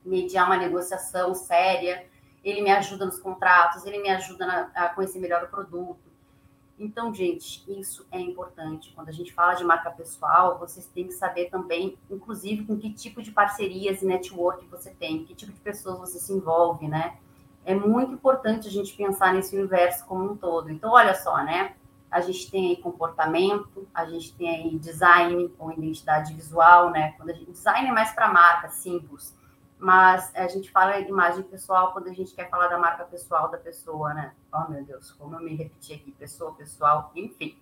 mediar 0.04 0.46
uma 0.46 0.56
negociação 0.56 1.34
séria, 1.34 2.06
ele 2.42 2.62
me 2.62 2.70
ajuda 2.70 3.04
nos 3.04 3.18
contratos, 3.18 3.84
ele 3.84 4.00
me 4.00 4.10
ajuda 4.10 4.46
na, 4.46 4.70
a 4.74 4.88
conhecer 4.90 5.18
melhor 5.18 5.44
o 5.44 5.48
produto. 5.48 6.07
Então, 6.78 7.12
gente, 7.12 7.64
isso 7.68 8.06
é 8.10 8.20
importante. 8.20 8.92
Quando 8.94 9.08
a 9.08 9.12
gente 9.12 9.32
fala 9.32 9.54
de 9.54 9.64
marca 9.64 9.90
pessoal, 9.90 10.58
vocês 10.58 10.86
têm 10.86 11.08
que 11.08 11.14
saber 11.14 11.50
também, 11.50 11.98
inclusive, 12.08 12.64
com 12.64 12.76
que 12.78 12.92
tipo 12.92 13.20
de 13.20 13.32
parcerias 13.32 14.00
e 14.00 14.06
network 14.06 14.64
você 14.66 14.90
tem, 14.90 15.24
que 15.24 15.34
tipo 15.34 15.52
de 15.52 15.60
pessoas 15.60 15.98
você 15.98 16.18
se 16.18 16.32
envolve, 16.32 16.86
né? 16.86 17.18
é 17.68 17.74
muito 17.74 18.14
importante 18.14 18.66
a 18.66 18.70
gente 18.70 18.96
pensar 18.96 19.34
nesse 19.34 19.54
universo 19.54 20.06
como 20.06 20.32
um 20.32 20.34
todo. 20.34 20.70
Então, 20.70 20.90
olha 20.90 21.14
só, 21.14 21.36
né? 21.44 21.74
A 22.10 22.18
gente 22.22 22.50
tem 22.50 22.70
aí 22.70 22.76
comportamento, 22.78 23.86
a 23.92 24.06
gente 24.06 24.34
tem 24.34 24.48
aí 24.48 24.78
design 24.78 25.52
ou 25.58 25.70
identidade 25.70 26.32
visual, 26.32 26.90
né? 26.90 27.12
Quando 27.18 27.28
a 27.28 27.34
gente, 27.34 27.50
design 27.50 27.86
é 27.86 27.92
mais 27.92 28.10
para 28.12 28.32
marca, 28.32 28.70
símbolos, 28.70 29.34
mas 29.78 30.34
a 30.34 30.48
gente 30.48 30.70
fala 30.70 30.98
em 30.98 31.08
imagem 31.08 31.42
pessoal 31.44 31.92
quando 31.92 32.08
a 32.08 32.12
gente 32.12 32.34
quer 32.34 32.50
falar 32.50 32.66
da 32.68 32.78
marca 32.78 33.04
pessoal 33.04 33.48
da 33.48 33.58
pessoa, 33.58 34.12
né? 34.12 34.34
Oh, 34.52 34.68
meu 34.70 34.84
Deus, 34.84 35.12
como 35.12 35.36
eu 35.36 35.40
me 35.40 35.54
repeti 35.54 35.94
aqui, 35.94 36.10
pessoa, 36.10 36.52
pessoal, 36.54 37.12
enfim. 37.14 37.56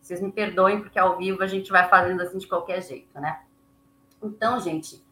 Vocês 0.00 0.20
me 0.22 0.32
perdoem, 0.32 0.80
porque 0.80 0.98
ao 0.98 1.18
vivo 1.18 1.42
a 1.42 1.46
gente 1.46 1.70
vai 1.70 1.86
fazendo 1.88 2.22
assim 2.22 2.38
de 2.38 2.46
qualquer 2.46 2.82
jeito, 2.82 3.20
né? 3.20 3.42
Então, 4.22 4.58
gente, 4.58 5.04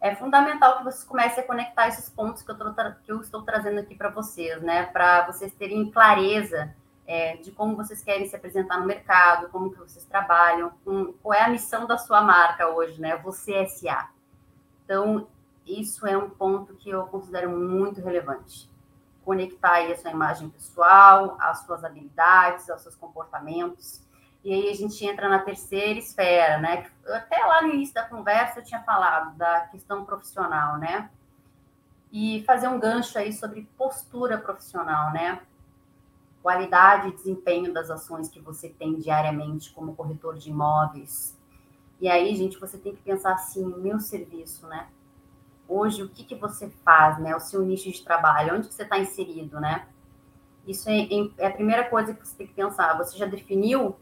é 0.00 0.14
fundamental 0.14 0.78
que 0.78 0.84
vocês 0.84 1.02
comecem 1.02 1.42
a 1.42 1.46
conectar 1.46 1.88
esses 1.88 2.08
pontos 2.08 2.42
que 2.42 2.50
eu, 2.50 2.56
que 3.04 3.12
eu 3.12 3.20
estou 3.20 3.42
trazendo 3.42 3.80
aqui 3.80 3.96
para 3.96 4.10
vocês, 4.10 4.62
né? 4.62 4.84
Para 4.86 5.26
vocês 5.26 5.52
terem 5.54 5.90
clareza 5.90 6.72
é, 7.04 7.36
de 7.38 7.50
como 7.50 7.74
vocês 7.74 8.02
querem 8.04 8.28
se 8.28 8.36
apresentar 8.36 8.78
no 8.78 8.86
mercado, 8.86 9.48
como 9.48 9.72
que 9.72 9.78
vocês 9.78 10.04
trabalham, 10.04 10.70
com, 10.84 11.12
qual 11.14 11.34
é 11.34 11.42
a 11.42 11.48
missão 11.48 11.86
da 11.86 11.98
sua 11.98 12.20
marca 12.20 12.68
hoje, 12.68 13.00
né? 13.00 13.16
Você 13.16 13.66
SA. 13.66 14.10
Então, 14.84 15.26
isso 15.68 16.06
é 16.06 16.16
um 16.16 16.30
ponto 16.30 16.74
que 16.74 16.90
eu 16.90 17.04
considero 17.06 17.50
muito 17.50 18.00
relevante. 18.00 18.70
Conectar 19.24 19.72
aí 19.72 19.92
a 19.92 19.96
sua 19.96 20.10
imagem 20.10 20.48
pessoal, 20.48 21.36
as 21.40 21.60
suas 21.60 21.84
habilidades, 21.84 22.68
os 22.68 22.82
seus 22.82 22.94
comportamentos. 22.94 24.00
E 24.44 24.52
aí 24.52 24.70
a 24.70 24.74
gente 24.74 25.04
entra 25.04 25.28
na 25.28 25.40
terceira 25.40 25.98
esfera, 25.98 26.58
né? 26.58 26.90
Até 27.06 27.44
lá 27.44 27.62
no 27.62 27.74
início 27.74 27.94
da 27.94 28.04
conversa 28.04 28.60
eu 28.60 28.64
tinha 28.64 28.82
falado 28.82 29.36
da 29.36 29.60
questão 29.62 30.04
profissional, 30.04 30.78
né? 30.78 31.10
E 32.10 32.42
fazer 32.46 32.68
um 32.68 32.78
gancho 32.78 33.18
aí 33.18 33.32
sobre 33.32 33.68
postura 33.76 34.38
profissional, 34.38 35.12
né? 35.12 35.40
qualidade 36.42 37.08
e 37.08 37.12
desempenho 37.12 37.72
das 37.72 37.90
ações 37.90 38.28
que 38.28 38.40
você 38.40 38.68
tem 38.70 38.94
diariamente 38.94 39.70
como 39.72 39.94
corretor 39.94 40.36
de 40.38 40.50
imóveis. 40.50 41.36
E 42.00 42.08
aí, 42.08 42.34
gente, 42.36 42.58
você 42.58 42.78
tem 42.78 42.94
que 42.94 43.02
pensar 43.02 43.34
assim, 43.34 43.66
meu 43.78 43.98
serviço, 43.98 44.66
né? 44.66 44.88
Hoje, 45.68 46.02
o 46.02 46.08
que, 46.08 46.24
que 46.24 46.34
você 46.34 46.70
faz, 46.82 47.18
né? 47.18 47.36
O 47.36 47.40
seu 47.40 47.62
nicho 47.62 47.90
de 47.92 48.02
trabalho, 48.02 48.54
onde 48.54 48.68
que 48.68 48.74
você 48.74 48.84
está 48.84 48.98
inserido, 48.98 49.60
né? 49.60 49.86
Isso 50.66 50.88
é, 50.88 51.06
é, 51.38 51.46
a 51.46 51.50
primeira 51.50 51.84
coisa 51.84 52.14
que 52.14 52.26
você 52.26 52.36
tem 52.36 52.46
que 52.46 52.54
pensar. 52.54 52.96
Você 52.96 53.16
já 53.16 53.26
definiu 53.26 53.96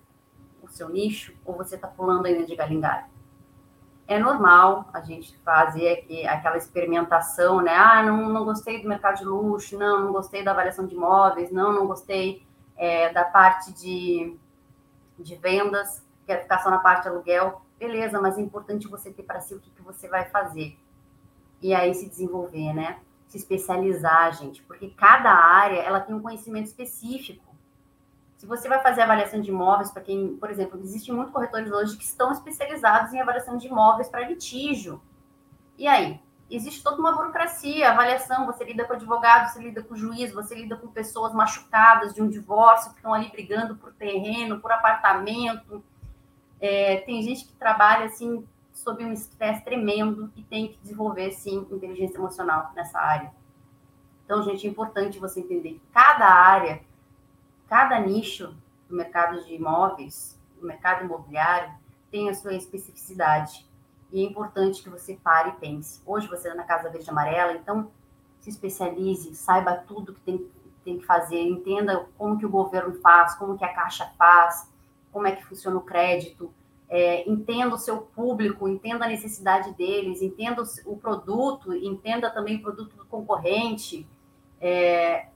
o 0.62 0.68
seu 0.68 0.88
nicho 0.88 1.34
ou 1.44 1.56
você 1.56 1.74
está 1.74 1.88
pulando 1.88 2.26
ainda 2.26 2.44
de 2.44 2.54
galho? 2.54 3.06
É 4.08 4.18
normal 4.18 4.88
a 4.92 5.00
gente 5.00 5.36
fazer 5.38 6.06
aquela 6.28 6.56
experimentação, 6.56 7.60
né? 7.60 7.74
Ah, 7.74 8.02
não, 8.04 8.28
não 8.28 8.44
gostei 8.44 8.80
do 8.80 8.88
mercado 8.88 9.18
de 9.18 9.24
luxo, 9.24 9.76
não, 9.76 10.04
não 10.04 10.12
gostei 10.12 10.44
da 10.44 10.52
avaliação 10.52 10.86
de 10.86 10.94
imóveis, 10.94 11.50
não, 11.50 11.72
não 11.72 11.86
gostei 11.88 12.46
é, 12.76 13.12
da 13.12 13.24
parte 13.24 13.72
de, 13.72 14.36
de 15.18 15.34
vendas, 15.36 16.04
quero 16.24 16.42
ficar 16.42 16.60
só 16.60 16.70
na 16.70 16.78
parte 16.78 17.02
de 17.02 17.08
aluguel. 17.08 17.62
Beleza, 17.78 18.20
mas 18.20 18.38
é 18.38 18.40
importante 18.40 18.88
você 18.88 19.12
ter 19.12 19.24
para 19.24 19.40
si 19.40 19.54
o 19.54 19.60
que, 19.60 19.70
que 19.70 19.82
você 19.82 20.08
vai 20.08 20.24
fazer. 20.26 20.78
E 21.60 21.74
aí 21.74 21.94
se 21.94 22.08
desenvolver, 22.08 22.72
né? 22.72 22.98
Se 23.28 23.38
especializar, 23.38 24.32
gente, 24.36 24.62
porque 24.62 24.88
cada 24.90 25.30
área 25.30 25.80
ela 25.80 26.00
tem 26.00 26.14
um 26.14 26.20
conhecimento 26.20 26.66
específico. 26.66 27.44
Se 28.36 28.46
você 28.46 28.68
vai 28.68 28.80
fazer 28.82 29.02
avaliação 29.02 29.40
de 29.40 29.50
imóveis, 29.50 29.90
para 29.90 30.02
quem, 30.02 30.36
por 30.36 30.50
exemplo, 30.50 30.78
existem 30.78 31.14
muitos 31.14 31.32
corretores 31.32 31.72
hoje 31.72 31.96
que 31.96 32.04
estão 32.04 32.30
especializados 32.30 33.12
em 33.12 33.20
avaliação 33.20 33.56
de 33.56 33.66
imóveis 33.66 34.08
para 34.08 34.28
litígio. 34.28 35.00
E 35.78 35.86
aí? 35.86 36.20
Existe 36.48 36.80
toda 36.80 37.00
uma 37.00 37.12
burocracia, 37.12 37.90
avaliação, 37.90 38.46
você 38.46 38.64
lida 38.64 38.84
com 38.84 38.92
advogado, 38.92 39.50
você 39.50 39.60
lida 39.60 39.82
com 39.82 39.96
juiz, 39.96 40.32
você 40.32 40.54
lida 40.54 40.76
com 40.76 40.86
pessoas 40.86 41.32
machucadas 41.34 42.14
de 42.14 42.22
um 42.22 42.28
divórcio, 42.28 42.92
que 42.92 42.98
estão 42.98 43.12
ali 43.12 43.28
brigando 43.30 43.74
por 43.74 43.92
terreno, 43.92 44.60
por 44.60 44.70
apartamento. 44.70 45.82
É, 46.60 46.98
tem 46.98 47.20
gente 47.22 47.46
que 47.46 47.52
trabalha, 47.54 48.06
assim, 48.06 48.46
sob 48.86 49.04
um 49.04 49.12
estresse 49.12 49.64
tremendo 49.64 50.30
e 50.36 50.44
tem 50.44 50.68
que 50.68 50.78
desenvolver, 50.78 51.32
sim, 51.32 51.66
inteligência 51.72 52.18
emocional 52.18 52.70
nessa 52.76 53.00
área. 53.00 53.34
Então, 54.24 54.44
gente, 54.44 54.64
é 54.64 54.70
importante 54.70 55.18
você 55.18 55.40
entender 55.40 55.70
que 55.70 55.82
cada 55.92 56.26
área 56.26 56.80
cada 57.68 57.98
nicho 57.98 58.54
do 58.88 58.94
mercado 58.94 59.44
de 59.44 59.54
imóveis, 59.54 60.40
do 60.60 60.64
mercado 60.64 61.04
imobiliário, 61.04 61.74
tem 62.12 62.28
a 62.28 62.34
sua 62.34 62.54
especificidade. 62.54 63.66
E 64.12 64.24
é 64.24 64.24
importante 64.24 64.80
que 64.80 64.88
você 64.88 65.14
pare 65.14 65.50
e 65.50 65.52
pense. 65.54 66.00
Hoje 66.06 66.28
você 66.28 66.46
está 66.46 66.54
na 66.54 66.62
Casa 66.62 66.88
Verde 66.88 67.10
Amarela, 67.10 67.54
então 67.54 67.90
se 68.38 68.50
especialize, 68.50 69.34
saiba 69.34 69.74
tudo 69.74 70.14
que 70.14 70.20
tem, 70.20 70.48
tem 70.84 70.98
que 70.98 71.04
fazer, 71.04 71.40
entenda 71.40 72.06
como 72.16 72.38
que 72.38 72.46
o 72.46 72.48
governo 72.48 72.94
faz, 73.00 73.34
como 73.34 73.58
que 73.58 73.64
a 73.64 73.74
Caixa 73.74 74.12
faz, 74.16 74.70
como 75.10 75.26
é 75.26 75.32
que 75.32 75.44
funciona 75.44 75.76
o 75.76 75.80
crédito, 75.80 76.54
é, 76.88 77.28
entenda 77.28 77.74
o 77.74 77.78
seu 77.78 77.98
público, 77.98 78.68
entenda 78.68 79.04
a 79.04 79.08
necessidade 79.08 79.72
deles, 79.74 80.22
entenda 80.22 80.62
o, 80.84 80.96
produto, 80.96 81.74
entenda 81.74 82.30
também 82.30 82.56
o 82.56 82.62
produto 82.62 82.96
do 82.96 83.04
concorrente, 83.06 84.08
é, 84.60 85.26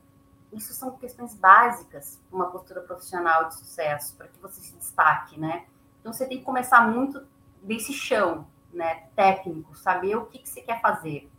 isso 0.53 0.73
são 0.73 0.97
questões 0.97 1.35
básicas 1.35 2.21
para 2.29 2.37
uma 2.37 2.51
postura 2.51 2.81
profissional 2.81 3.49
de 3.49 3.55
sucesso, 3.57 4.17
para 4.17 4.29
que 4.29 4.39
você 4.41 4.61
se 4.61 4.77
destaque, 4.77 5.39
né? 5.39 5.65
Então, 6.01 6.13
você 6.13 6.27
tem 6.27 6.39
que 6.39 6.45
começar 6.45 6.89
muito 6.89 7.23
desse 7.63 7.93
chão, 7.93 8.47
né? 8.73 9.05
Técnico, 9.15 9.77
saber 9.77 10.17
o 10.17 10.27
que, 10.27 10.39
que 10.39 10.49
você 10.49 10.61
quer 10.61 10.81
fazer. 10.81 11.31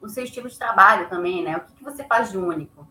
O 0.00 0.08
seu 0.08 0.24
estilo 0.24 0.48
de 0.48 0.58
trabalho 0.58 1.08
também, 1.08 1.42
né? 1.42 1.56
O 1.56 1.60
que, 1.60 1.74
que 1.74 1.84
você 1.84 2.04
faz 2.04 2.30
de 2.30 2.36
único? 2.36 2.86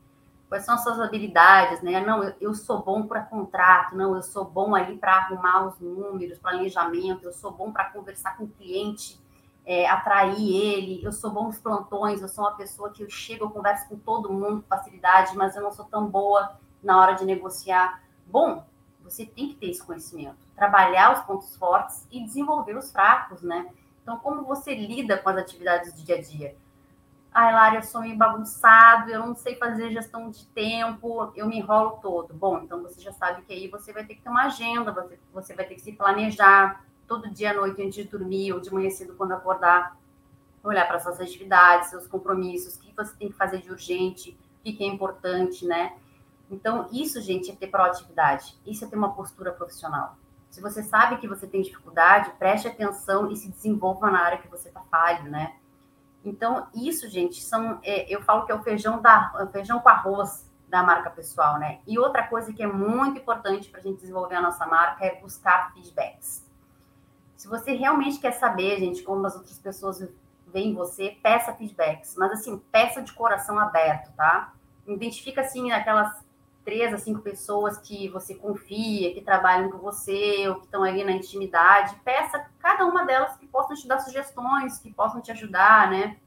Quais 0.55 0.63
são 0.63 0.75
as 0.75 0.83
suas 0.83 1.01
habilidades, 1.01 1.81
né? 1.81 1.99
Não, 1.99 2.23
eu, 2.23 2.33
eu 2.39 2.55
sou 2.55 2.81
bom 2.81 3.05
para 3.05 3.21
contrato, 3.21 3.93
não, 3.93 4.15
eu 4.15 4.23
sou 4.23 4.45
bom 4.45 4.73
ali 4.73 4.97
para 4.97 5.17
arrumar 5.17 5.67
os 5.67 5.77
números, 5.81 6.39
planejamento, 6.39 7.25
eu 7.25 7.33
sou 7.33 7.51
bom 7.51 7.73
para 7.73 7.89
conversar 7.89 8.37
com 8.37 8.45
o 8.45 8.47
cliente 8.47 9.19
é, 9.65 9.85
atrair 9.85 10.55
ele. 10.55 11.03
Eu 11.03 11.11
sou 11.11 11.29
bom 11.29 11.47
nos 11.47 11.59
plantões, 11.59 12.21
eu 12.21 12.29
sou 12.29 12.45
uma 12.45 12.55
pessoa 12.55 12.89
que 12.89 13.03
eu 13.03 13.09
chego, 13.09 13.43
eu 13.43 13.49
converso 13.49 13.89
com 13.89 13.97
todo 13.97 14.31
mundo 14.31 14.61
com 14.61 14.69
facilidade, 14.69 15.35
mas 15.35 15.57
eu 15.57 15.61
não 15.61 15.73
sou 15.73 15.83
tão 15.83 16.07
boa 16.07 16.57
na 16.81 17.01
hora 17.01 17.15
de 17.15 17.25
negociar. 17.25 18.01
Bom, 18.25 18.63
você 19.03 19.25
tem 19.25 19.49
que 19.49 19.55
ter 19.55 19.71
esse 19.71 19.83
conhecimento, 19.83 20.37
trabalhar 20.55 21.11
os 21.11 21.25
pontos 21.25 21.53
fortes 21.57 22.07
e 22.09 22.23
desenvolver 22.23 22.77
os 22.77 22.93
fracos, 22.93 23.41
né? 23.41 23.67
Então, 24.01 24.17
como 24.19 24.45
você 24.45 24.73
lida 24.73 25.17
com 25.17 25.27
as 25.27 25.35
atividades 25.35 25.91
do 25.91 26.01
dia 26.01 26.15
a 26.15 26.21
dia? 26.21 26.55
Ai, 27.37 27.53
Lara, 27.53 27.75
eu 27.75 27.83
sou 27.83 27.99
meio 27.99 28.15
bagunçado, 28.15 29.09
eu 29.09 29.19
não 29.19 29.35
sei 29.35 29.57
fazer 29.57 29.91
gestão 29.91 30.29
de 30.29 30.45
tempo, 30.45 31.33
eu 31.35 31.45
me 31.45 31.57
enrolo 31.57 31.99
todo. 32.01 32.33
Bom, 32.33 32.59
então 32.59 32.81
você 32.81 33.01
já 33.01 33.11
sabe 33.11 33.41
que 33.41 33.51
aí 33.51 33.67
você 33.67 33.91
vai 33.91 34.05
ter 34.05 34.15
que 34.15 34.21
ter 34.21 34.29
uma 34.29 34.45
agenda, 34.45 34.89
você, 34.93 35.19
você 35.33 35.53
vai 35.53 35.65
ter 35.65 35.75
que 35.75 35.81
se 35.81 35.91
planejar, 35.91 36.85
todo 37.05 37.29
dia 37.29 37.51
à 37.51 37.53
noite 37.53 37.81
antes 37.81 37.95
de 37.95 38.05
dormir 38.05 38.53
ou 38.53 38.61
de 38.61 38.73
manhã 38.73 38.89
cedo 38.89 39.15
quando 39.17 39.33
acordar, 39.33 39.97
olhar 40.63 40.87
para 40.87 40.97
suas 40.97 41.19
atividades, 41.19 41.89
seus 41.89 42.07
compromissos, 42.07 42.77
o 42.77 42.79
que 42.79 42.93
você 42.95 43.13
tem 43.17 43.27
que 43.27 43.35
fazer 43.35 43.57
de 43.57 43.69
urgente, 43.69 44.39
o 44.61 44.63
que 44.63 44.81
é 44.81 44.87
importante, 44.87 45.65
né? 45.65 45.97
Então, 46.49 46.87
isso, 46.89 47.19
gente, 47.19 47.51
é 47.51 47.53
ter 47.53 47.67
proatividade. 47.67 48.57
Isso 48.65 48.85
é 48.85 48.87
ter 48.87 48.95
uma 48.95 49.11
postura 49.11 49.51
profissional. 49.51 50.17
Se 50.49 50.61
você 50.61 50.81
sabe 50.81 51.17
que 51.17 51.27
você 51.27 51.45
tem 51.45 51.61
dificuldade, 51.61 52.31
preste 52.39 52.65
atenção 52.65 53.29
e 53.29 53.35
se 53.35 53.51
desenvolva 53.51 54.09
na 54.09 54.21
área 54.21 54.37
que 54.37 54.47
você 54.47 54.69
está 54.69 54.79
falho, 54.89 55.29
né? 55.29 55.53
Então, 56.25 56.67
isso, 56.73 57.07
gente, 57.07 57.41
são. 57.43 57.79
É, 57.83 58.11
eu 58.13 58.21
falo 58.23 58.45
que 58.45 58.51
é 58.51 58.55
o 58.55 58.63
feijão, 58.63 59.01
da, 59.01 59.31
o 59.43 59.47
feijão 59.47 59.79
com 59.79 59.89
arroz 59.89 60.49
da 60.67 60.81
marca 60.81 61.09
pessoal, 61.11 61.59
né? 61.59 61.79
E 61.85 61.99
outra 61.99 62.23
coisa 62.23 62.51
que 62.51 62.63
é 62.63 62.67
muito 62.67 63.19
importante 63.19 63.69
para 63.69 63.79
a 63.79 63.83
gente 63.83 63.99
desenvolver 63.99 64.35
a 64.35 64.41
nossa 64.41 64.65
marca 64.65 65.05
é 65.05 65.21
buscar 65.21 65.71
feedbacks. 65.73 66.43
Se 67.37 67.47
você 67.47 67.73
realmente 67.73 68.19
quer 68.19 68.31
saber, 68.31 68.79
gente, 68.79 69.03
como 69.03 69.25
as 69.27 69.35
outras 69.35 69.59
pessoas 69.59 70.07
veem 70.47 70.73
você, 70.73 71.15
peça 71.21 71.53
feedbacks. 71.53 72.15
Mas, 72.17 72.31
assim, 72.31 72.57
peça 72.71 73.01
de 73.03 73.13
coração 73.13 73.59
aberto, 73.59 74.11
tá? 74.15 74.53
Identifica, 74.87 75.41
assim, 75.41 75.71
aquelas 75.71 76.24
três 76.65 76.91
a 76.91 76.97
cinco 76.97 77.21
pessoas 77.21 77.77
que 77.77 78.09
você 78.09 78.33
confia, 78.33 79.13
que 79.13 79.21
trabalham 79.21 79.69
com 79.69 79.77
você, 79.77 80.47
ou 80.49 80.55
que 80.55 80.65
estão 80.65 80.83
ali 80.83 81.03
na 81.03 81.11
intimidade. 81.11 81.95
Peça 82.03 82.49
cada 82.59 82.85
uma 82.85 83.05
delas 83.05 83.37
que 83.37 83.45
possam 83.45 83.75
te 83.75 83.87
dar 83.87 83.99
sugestões, 83.99 84.79
que 84.79 84.91
possam 84.91 85.21
te 85.21 85.31
ajudar, 85.31 85.91
né? 85.91 86.17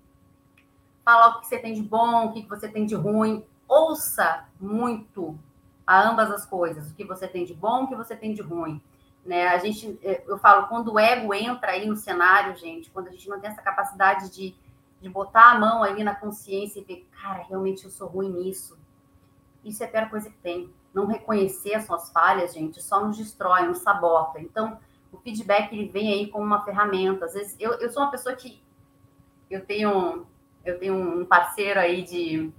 Falar 1.04 1.28
o 1.30 1.40
que 1.40 1.46
você 1.48 1.58
tem 1.58 1.74
de 1.74 1.82
bom, 1.82 2.26
o 2.26 2.32
que 2.32 2.46
você 2.46 2.68
tem 2.68 2.86
de 2.86 2.94
ruim. 2.94 3.44
Ouça 3.66 4.44
muito 4.60 5.36
a 5.84 6.08
ambas 6.08 6.30
as 6.30 6.46
coisas, 6.46 6.90
o 6.90 6.94
que 6.94 7.04
você 7.04 7.26
tem 7.26 7.44
de 7.44 7.52
bom, 7.52 7.84
o 7.84 7.88
que 7.88 7.96
você 7.96 8.14
tem 8.14 8.32
de 8.32 8.40
ruim. 8.40 8.80
Né? 9.26 9.48
A 9.48 9.58
gente, 9.58 9.98
é, 10.02 10.22
eu 10.26 10.38
falo, 10.38 10.68
quando 10.68 10.92
o 10.92 10.98
ego 10.98 11.34
entra 11.34 11.72
aí 11.72 11.86
no 11.86 11.96
cenário, 11.96 12.56
gente, 12.56 12.90
quando 12.90 13.08
a 13.08 13.10
gente 13.10 13.28
não 13.28 13.40
tem 13.40 13.50
essa 13.50 13.60
capacidade 13.60 14.30
de, 14.30 14.54
de 15.00 15.08
botar 15.08 15.50
a 15.50 15.58
mão 15.58 15.82
ali 15.82 16.04
na 16.04 16.14
consciência 16.14 16.80
e 16.80 16.84
ver, 16.84 17.08
cara, 17.20 17.42
realmente 17.42 17.84
eu 17.84 17.90
sou 17.90 18.06
ruim 18.08 18.30
nisso. 18.30 18.78
Isso 19.64 19.82
é 19.82 19.86
a 19.86 19.90
pior 19.90 20.10
coisa 20.10 20.30
que 20.30 20.38
tem. 20.38 20.72
Não 20.94 21.06
reconhecer 21.06 21.74
as 21.74 21.86
suas 21.86 22.10
falhas, 22.10 22.54
gente, 22.54 22.82
só 22.82 23.04
nos 23.04 23.16
destrói, 23.16 23.62
nos 23.62 23.78
sabota. 23.78 24.40
Então, 24.40 24.78
o 25.12 25.18
feedback 25.18 25.72
ele 25.72 25.88
vem 25.88 26.12
aí 26.12 26.28
como 26.28 26.44
uma 26.44 26.64
ferramenta. 26.64 27.26
Às 27.26 27.34
vezes, 27.34 27.56
eu, 27.58 27.72
eu 27.74 27.90
sou 27.90 28.02
uma 28.02 28.10
pessoa 28.10 28.34
que 28.34 28.62
eu 29.50 29.64
tenho 29.64 30.26
eu 30.64 30.78
tenho 30.78 30.94
um 30.94 31.24
parceiro 31.24 31.80
aí 31.80 32.02
de 32.02 32.52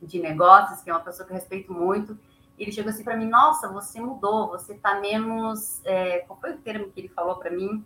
de 0.00 0.20
negócios, 0.20 0.80
que 0.80 0.90
é 0.90 0.92
uma 0.92 1.02
pessoa 1.02 1.26
que 1.26 1.32
eu 1.32 1.36
respeito 1.36 1.72
muito. 1.72 2.16
Ele 2.58 2.72
chegou 2.72 2.90
assim 2.90 3.04
para 3.04 3.16
mim: 3.16 3.26
Nossa, 3.26 3.68
você 3.68 4.00
mudou, 4.00 4.48
você 4.48 4.74
está 4.74 5.00
menos. 5.00 5.80
É, 5.84 6.20
qual 6.20 6.38
foi 6.38 6.52
o 6.52 6.58
termo 6.58 6.90
que 6.90 7.00
ele 7.00 7.08
falou 7.08 7.36
para 7.36 7.50
mim? 7.50 7.84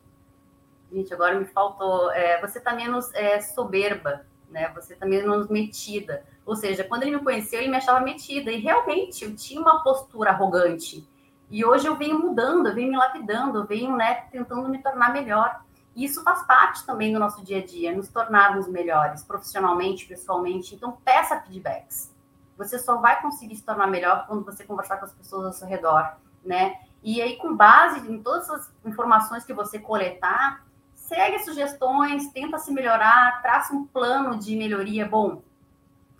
Gente, 0.90 1.12
agora 1.12 1.38
me 1.38 1.44
faltou. 1.46 2.10
É, 2.12 2.40
você 2.40 2.58
está 2.58 2.74
menos 2.74 3.12
é, 3.14 3.40
soberba, 3.40 4.26
né? 4.50 4.68
Você 4.74 4.94
está 4.94 5.06
menos 5.06 5.48
metida. 5.48 6.24
Ou 6.44 6.56
seja, 6.56 6.84
quando 6.84 7.02
ele 7.04 7.16
me 7.16 7.22
conheceu, 7.22 7.60
ele 7.60 7.68
me 7.68 7.76
achava 7.76 8.00
metida. 8.00 8.50
E 8.50 8.60
realmente, 8.60 9.24
eu 9.24 9.34
tinha 9.34 9.60
uma 9.60 9.82
postura 9.82 10.30
arrogante. 10.30 11.08
E 11.50 11.64
hoje 11.64 11.86
eu 11.86 11.96
venho 11.96 12.18
mudando, 12.18 12.68
eu 12.68 12.74
venho 12.74 12.90
me 12.90 12.96
lapidando, 12.96 13.58
eu 13.58 13.66
venho 13.66 13.94
né, 13.94 14.22
tentando 14.30 14.68
me 14.68 14.78
tornar 14.78 15.12
melhor. 15.12 15.62
E 15.94 16.04
isso 16.04 16.22
faz 16.24 16.42
parte 16.46 16.84
também 16.86 17.12
do 17.12 17.18
nosso 17.18 17.44
dia 17.44 17.58
a 17.58 17.64
dia, 17.64 17.94
nos 17.94 18.08
tornarmos 18.08 18.66
melhores, 18.66 19.22
profissionalmente, 19.22 20.06
pessoalmente. 20.06 20.74
Então, 20.74 20.96
peça 21.04 21.38
feedbacks. 21.40 22.10
Você 22.56 22.78
só 22.78 22.96
vai 22.96 23.20
conseguir 23.20 23.56
se 23.56 23.62
tornar 23.62 23.86
melhor 23.86 24.26
quando 24.26 24.44
você 24.44 24.64
conversar 24.64 24.96
com 24.96 25.04
as 25.04 25.12
pessoas 25.12 25.46
ao 25.46 25.52
seu 25.52 25.68
redor, 25.68 26.16
né? 26.44 26.76
E 27.02 27.20
aí, 27.20 27.36
com 27.36 27.54
base 27.54 28.00
em 28.10 28.22
todas 28.22 28.48
as 28.48 28.70
informações 28.84 29.44
que 29.44 29.52
você 29.52 29.78
coletar, 29.78 30.64
segue 30.94 31.40
sugestões, 31.40 32.28
tenta 32.32 32.58
se 32.58 32.72
melhorar, 32.72 33.42
traça 33.42 33.74
um 33.74 33.84
plano 33.84 34.38
de 34.38 34.56
melhoria. 34.56 35.06
Bom, 35.06 35.42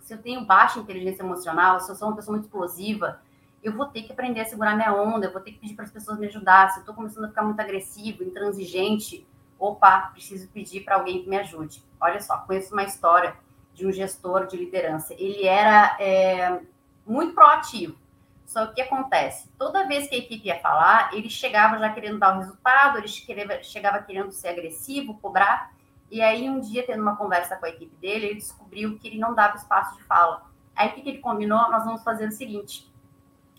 se 0.03 0.13
eu 0.13 0.21
tenho 0.21 0.45
baixa 0.45 0.79
inteligência 0.79 1.23
emocional, 1.23 1.79
se 1.79 1.89
eu 1.89 1.95
sou 1.95 2.09
uma 2.09 2.15
pessoa 2.15 2.33
muito 2.33 2.45
explosiva, 2.45 3.21
eu 3.63 3.71
vou 3.71 3.85
ter 3.85 4.03
que 4.03 4.11
aprender 4.11 4.41
a 4.41 4.45
segurar 4.45 4.75
minha 4.75 4.93
onda, 4.93 5.25
eu 5.25 5.31
vou 5.31 5.41
ter 5.41 5.53
que 5.53 5.59
pedir 5.59 5.73
para 5.73 5.85
as 5.85 5.91
pessoas 5.91 6.19
me 6.19 6.27
ajudar. 6.27 6.69
Se 6.69 6.79
eu 6.79 6.81
estou 6.81 6.93
começando 6.93 7.23
a 7.23 7.29
ficar 7.29 7.43
muito 7.43 7.59
agressivo, 7.61 8.21
intransigente, 8.21 9.25
opa, 9.57 10.09
preciso 10.11 10.49
pedir 10.49 10.81
para 10.81 10.95
alguém 10.95 11.23
que 11.23 11.29
me 11.29 11.37
ajude. 11.37 11.81
Olha 12.01 12.21
só, 12.21 12.39
conheço 12.39 12.73
uma 12.73 12.83
história 12.83 13.33
de 13.73 13.87
um 13.87 13.91
gestor 13.93 14.45
de 14.45 14.57
liderança. 14.57 15.13
Ele 15.17 15.47
era 15.47 15.95
é, 15.97 16.59
muito 17.05 17.33
proativo. 17.33 17.95
Só 18.45 18.65
que 18.65 18.71
o 18.71 18.75
que 18.75 18.81
acontece? 18.81 19.49
Toda 19.57 19.87
vez 19.87 20.09
que 20.09 20.15
a 20.15 20.19
equipe 20.19 20.47
ia 20.47 20.59
falar, 20.59 21.13
ele 21.13 21.29
chegava 21.29 21.79
já 21.79 21.89
querendo 21.89 22.19
dar 22.19 22.35
o 22.35 22.39
resultado, 22.39 22.97
ele 22.97 23.07
chegava 23.07 23.99
querendo 23.99 24.33
ser 24.33 24.49
agressivo, 24.49 25.17
cobrar. 25.19 25.72
E 26.13 26.21
aí, 26.21 26.49
um 26.49 26.59
dia, 26.59 26.85
tendo 26.85 27.01
uma 27.01 27.15
conversa 27.15 27.55
com 27.55 27.65
a 27.65 27.69
equipe 27.69 27.95
dele, 27.95 28.27
ele 28.27 28.35
descobriu 28.35 28.99
que 28.99 29.07
ele 29.07 29.17
não 29.17 29.33
dava 29.33 29.57
espaço 29.57 29.97
de 29.97 30.03
fala. 30.03 30.45
Aí, 30.75 30.89
o 30.89 30.93
que 30.93 31.09
ele 31.09 31.17
combinou? 31.17 31.71
Nós 31.71 31.83
vamos 31.83 32.03
fazer 32.03 32.27
o 32.27 32.31
seguinte: 32.31 32.87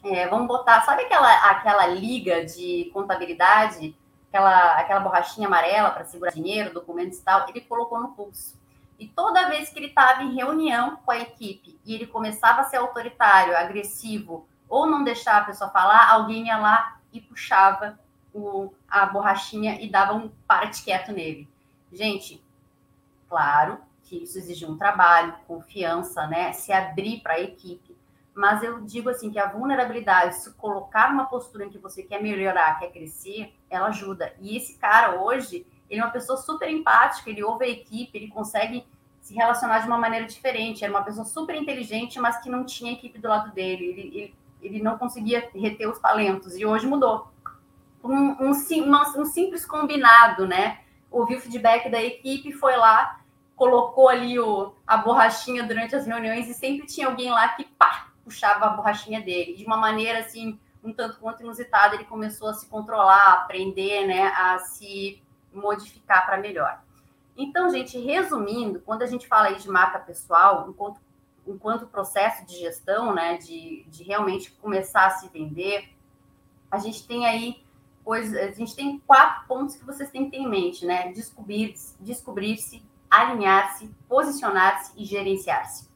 é, 0.04 0.28
vamos 0.28 0.46
botar, 0.46 0.82
sabe 0.82 1.02
aquela, 1.02 1.50
aquela 1.50 1.86
liga 1.88 2.44
de 2.44 2.90
contabilidade 2.94 3.96
aquela, 4.34 4.74
aquela 4.74 5.00
borrachinha 5.00 5.46
amarela 5.46 5.90
para 5.90 6.04
segurar 6.04 6.32
dinheiro, 6.32 6.74
documentos 6.74 7.18
e 7.18 7.22
tal, 7.22 7.48
ele 7.48 7.60
colocou 7.60 8.00
no 8.00 8.08
pulso. 8.08 8.58
E 8.98 9.06
toda 9.06 9.48
vez 9.48 9.70
que 9.70 9.78
ele 9.78 9.88
estava 9.88 10.22
em 10.22 10.34
reunião 10.34 10.96
com 11.04 11.10
a 11.12 11.18
equipe 11.18 11.78
e 11.84 11.94
ele 11.94 12.06
começava 12.06 12.60
a 12.60 12.64
ser 12.64 12.78
autoritário, 12.78 13.56
agressivo, 13.56 14.46
ou 14.68 14.86
não 14.86 15.04
deixar 15.04 15.38
a 15.38 15.44
pessoa 15.44 15.70
falar, 15.70 16.10
alguém 16.10 16.46
ia 16.46 16.56
lá 16.56 16.98
e 17.12 17.20
puxava 17.20 17.98
o, 18.32 18.72
a 18.88 19.06
borrachinha 19.06 19.80
e 19.80 19.88
dava 19.88 20.14
um 20.14 20.28
parte 20.46 20.82
quieto 20.82 21.12
nele. 21.12 21.48
Gente, 21.94 22.44
claro 23.28 23.78
que 24.02 24.24
isso 24.24 24.36
exige 24.38 24.66
um 24.66 24.76
trabalho, 24.76 25.34
confiança, 25.46 26.26
né? 26.26 26.52
Se 26.52 26.72
abrir 26.72 27.20
para 27.20 27.34
a 27.34 27.40
equipe 27.40 27.94
mas 28.34 28.64
eu 28.64 28.80
digo 28.80 29.08
assim 29.08 29.30
que 29.30 29.38
a 29.38 29.46
vulnerabilidade, 29.46 30.34
se 30.34 30.52
colocar 30.54 31.10
uma 31.10 31.26
postura 31.26 31.64
em 31.64 31.70
que 31.70 31.78
você 31.78 32.02
quer 32.02 32.20
melhorar, 32.20 32.78
quer 32.80 32.90
crescer, 32.90 33.54
ela 33.70 33.86
ajuda. 33.86 34.34
E 34.40 34.56
esse 34.56 34.76
cara 34.76 35.20
hoje, 35.20 35.64
ele 35.88 36.00
é 36.00 36.04
uma 36.04 36.10
pessoa 36.10 36.36
super 36.36 36.68
empática, 36.68 37.30
ele 37.30 37.44
ouve 37.44 37.64
a 37.64 37.68
equipe, 37.68 38.18
ele 38.18 38.28
consegue 38.28 38.84
se 39.20 39.34
relacionar 39.34 39.78
de 39.78 39.86
uma 39.86 39.96
maneira 39.96 40.26
diferente. 40.26 40.82
Era 40.82 40.92
uma 40.92 41.04
pessoa 41.04 41.24
super 41.24 41.54
inteligente, 41.54 42.18
mas 42.18 42.38
que 42.42 42.50
não 42.50 42.64
tinha 42.64 42.92
equipe 42.92 43.20
do 43.20 43.28
lado 43.28 43.52
dele. 43.52 43.84
Ele, 43.84 44.00
ele, 44.00 44.34
ele 44.60 44.82
não 44.82 44.98
conseguia 44.98 45.48
reter 45.54 45.88
os 45.88 46.00
talentos. 46.00 46.56
E 46.56 46.66
hoje 46.66 46.88
mudou. 46.88 47.28
Um, 48.02 48.48
um, 48.48 48.50
um 48.50 49.24
simples 49.24 49.64
combinado, 49.64 50.44
né? 50.46 50.80
Ouviu 51.14 51.38
o 51.38 51.40
feedback 51.40 51.88
da 51.88 52.02
equipe, 52.02 52.52
foi 52.52 52.76
lá, 52.76 53.20
colocou 53.54 54.08
ali 54.08 54.36
o, 54.38 54.74
a 54.84 54.96
borrachinha 54.96 55.62
durante 55.62 55.94
as 55.94 56.06
reuniões 56.06 56.48
e 56.48 56.54
sempre 56.54 56.86
tinha 56.88 57.06
alguém 57.06 57.30
lá 57.30 57.48
que 57.50 57.64
pá, 57.64 58.08
puxava 58.24 58.66
a 58.66 58.70
borrachinha 58.70 59.20
dele. 59.20 59.54
De 59.54 59.64
uma 59.64 59.76
maneira 59.76 60.18
assim, 60.18 60.58
um 60.82 60.92
tanto 60.92 61.20
quanto 61.20 61.42
inusitada, 61.42 61.94
ele 61.94 62.04
começou 62.04 62.48
a 62.48 62.54
se 62.54 62.66
controlar, 62.66 63.16
a 63.16 63.32
aprender, 63.34 64.08
né, 64.08 64.26
a 64.36 64.58
se 64.58 65.22
modificar 65.52 66.26
para 66.26 66.36
melhor. 66.38 66.82
Então, 67.36 67.70
gente, 67.70 67.96
resumindo, 67.96 68.80
quando 68.80 69.02
a 69.02 69.06
gente 69.06 69.28
fala 69.28 69.46
aí 69.46 69.56
de 69.56 69.68
marca 69.68 70.00
pessoal, 70.00 70.66
enquanto, 70.68 71.00
enquanto 71.46 71.86
processo 71.86 72.44
de 72.44 72.58
gestão, 72.58 73.14
né, 73.14 73.36
de, 73.36 73.84
de 73.88 74.02
realmente 74.02 74.50
começar 74.50 75.06
a 75.06 75.10
se 75.10 75.28
vender, 75.28 75.90
a 76.70 76.78
gente 76.78 77.06
tem 77.06 77.24
aí 77.24 77.63
pois 78.04 78.34
a 78.34 78.50
gente 78.52 78.76
tem 78.76 78.98
quatro 79.06 79.46
pontos 79.48 79.76
que 79.76 79.84
vocês 79.84 80.10
têm 80.10 80.26
que 80.26 80.32
ter 80.32 80.42
em 80.42 80.48
mente, 80.48 80.84
né? 80.84 81.10
Descobrir, 81.12 81.74
descobrir-se, 81.98 82.84
alinhar-se, 83.10 83.88
posicionar-se 84.08 84.92
e 84.96 85.04
gerenciar-se. 85.04 85.88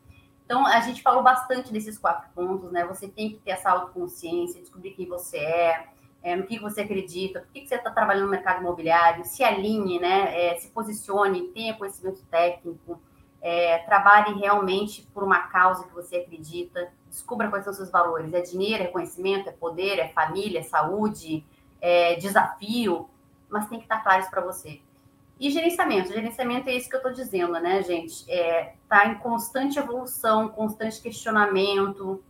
Então, 0.45 0.67
a 0.67 0.81
gente 0.81 1.03
falou 1.03 1.23
bastante 1.23 1.71
desses 1.71 1.99
quatro 1.99 2.31
pontos, 2.35 2.73
né? 2.73 2.87
Você 2.87 3.07
tem 3.07 3.31
que 3.31 3.37
ter 3.37 3.51
essa 3.51 3.71
autoconsciência, 3.71 4.61
descobrir 4.61 4.93
quem 4.93 5.07
você 5.07 5.37
é, 5.37 5.89
é 6.23 6.35
no 6.35 6.47
que 6.47 6.59
você 6.59 6.81
acredita, 6.81 7.41
por 7.41 7.53
que, 7.53 7.61
que 7.61 7.69
você 7.69 7.75
está 7.75 7.91
trabalhando 7.91 8.25
no 8.25 8.31
mercado 8.31 8.61
imobiliário, 8.61 9.25
se 9.27 9.45
alinhe, 9.45 10.01
né? 10.01 10.47
É, 10.47 10.57
se 10.57 10.69
posicione, 10.69 11.49
tenha 11.49 11.77
conhecimento 11.77 12.25
técnico, 12.31 12.99
é, 13.43 13.79
trabalhe 13.79 14.39
realmente 14.39 15.07
por 15.13 15.23
uma 15.23 15.41
causa 15.49 15.87
que 15.87 15.95
você 15.95 16.17
acredita, 16.17 16.91
descubra 17.07 17.49
quais 17.49 17.65
são 17.65 17.71
os 17.71 17.77
seus 17.77 17.91
valores. 17.91 18.33
É 18.33 18.41
dinheiro, 18.41 18.85
é 18.85 18.87
conhecimento, 18.87 19.51
é 19.51 19.53
poder, 19.53 19.99
é 19.99 20.09
família, 20.09 20.61
é 20.61 20.63
saúde, 20.63 21.45
é 21.81 22.17
desafio, 22.17 23.09
mas 23.49 23.69
tem 23.69 23.79
que 23.79 23.85
estar 23.85 24.03
claro 24.03 24.21
isso 24.21 24.31
para 24.31 24.41
você. 24.41 24.81
E 25.41 25.51
gerenciamento. 25.51 26.13
Gerenciamento 26.13 26.69
é 26.69 26.75
isso 26.75 26.89
que 26.89 26.97
eu 26.97 26.99
estou 26.99 27.13
dizendo, 27.13 27.53
né, 27.53 27.83
gente? 27.83 28.29
É, 28.31 28.75
tá 28.89 29.07
em 29.07 29.15
constante 29.17 29.79
evolução, 29.79 30.49
constante 30.49 31.01
questionamento, 31.01 32.23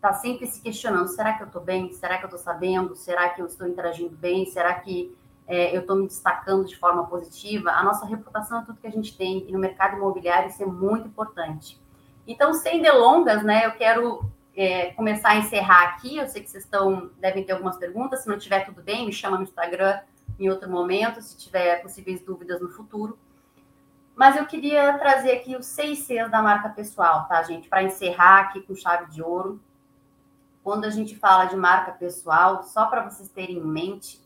tá 0.00 0.14
sempre 0.14 0.46
se 0.46 0.60
questionando: 0.60 1.08
será 1.08 1.34
que 1.34 1.42
eu 1.42 1.46
estou 1.46 1.62
bem? 1.62 1.92
Será 1.92 2.16
que 2.18 2.24
eu 2.24 2.28
estou 2.28 2.40
sabendo? 2.40 2.96
Será 2.96 3.28
que 3.28 3.42
eu 3.42 3.46
estou 3.46 3.68
interagindo 3.68 4.16
bem? 4.16 4.46
Será 4.46 4.74
que 4.74 5.14
é, 5.46 5.76
eu 5.76 5.82
estou 5.82 5.96
me 5.96 6.06
destacando 6.06 6.64
de 6.64 6.76
forma 6.76 7.06
positiva? 7.06 7.70
A 7.70 7.82
nossa 7.82 8.06
reputação 8.06 8.60
é 8.60 8.64
tudo 8.64 8.80
que 8.80 8.86
a 8.86 8.90
gente 8.90 9.16
tem, 9.16 9.46
e 9.46 9.52
no 9.52 9.58
mercado 9.58 9.96
imobiliário 9.96 10.48
isso 10.48 10.62
é 10.62 10.66
muito 10.66 11.06
importante. 11.06 11.80
Então, 12.26 12.54
sem 12.54 12.80
delongas, 12.80 13.42
né, 13.42 13.66
eu 13.66 13.72
quero 13.72 14.24
é, 14.56 14.92
começar 14.92 15.30
a 15.30 15.36
encerrar 15.36 15.84
aqui. 15.84 16.16
Eu 16.16 16.28
sei 16.28 16.42
que 16.42 16.50
vocês 16.50 16.64
estão, 16.64 17.10
devem 17.18 17.44
ter 17.44 17.52
algumas 17.52 17.76
perguntas. 17.76 18.20
Se 18.20 18.28
não 18.28 18.38
tiver 18.38 18.64
tudo 18.64 18.82
bem, 18.82 19.06
me 19.06 19.12
chama 19.12 19.36
no 19.36 19.44
Instagram 19.44 20.00
em 20.38 20.48
outro 20.48 20.70
momento, 20.70 21.20
se 21.20 21.36
tiver 21.36 21.82
possíveis 21.82 22.20
dúvidas 22.22 22.60
no 22.60 22.68
futuro. 22.68 23.18
Mas 24.14 24.36
eu 24.36 24.46
queria 24.46 24.96
trazer 24.98 25.32
aqui 25.32 25.56
os 25.56 25.66
seis 25.66 26.00
Cs 26.00 26.30
da 26.30 26.42
marca 26.42 26.68
pessoal, 26.68 27.26
tá, 27.26 27.42
gente? 27.42 27.68
Para 27.68 27.82
encerrar 27.82 28.40
aqui 28.40 28.60
com 28.60 28.74
chave 28.74 29.10
de 29.10 29.22
ouro. 29.22 29.60
Quando 30.62 30.84
a 30.84 30.90
gente 30.90 31.16
fala 31.16 31.46
de 31.46 31.56
marca 31.56 31.92
pessoal, 31.92 32.62
só 32.62 32.86
para 32.86 33.08
vocês 33.08 33.28
terem 33.30 33.56
em 33.56 33.64
mente, 33.64 34.20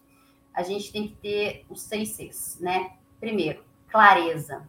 a 0.52 0.62
gente 0.62 0.92
tem 0.92 1.08
que 1.08 1.14
ter 1.16 1.66
os 1.70 1.82
seis 1.82 2.10
Cs, 2.10 2.58
né? 2.60 2.92
Primeiro, 3.20 3.64
clareza. 3.88 4.68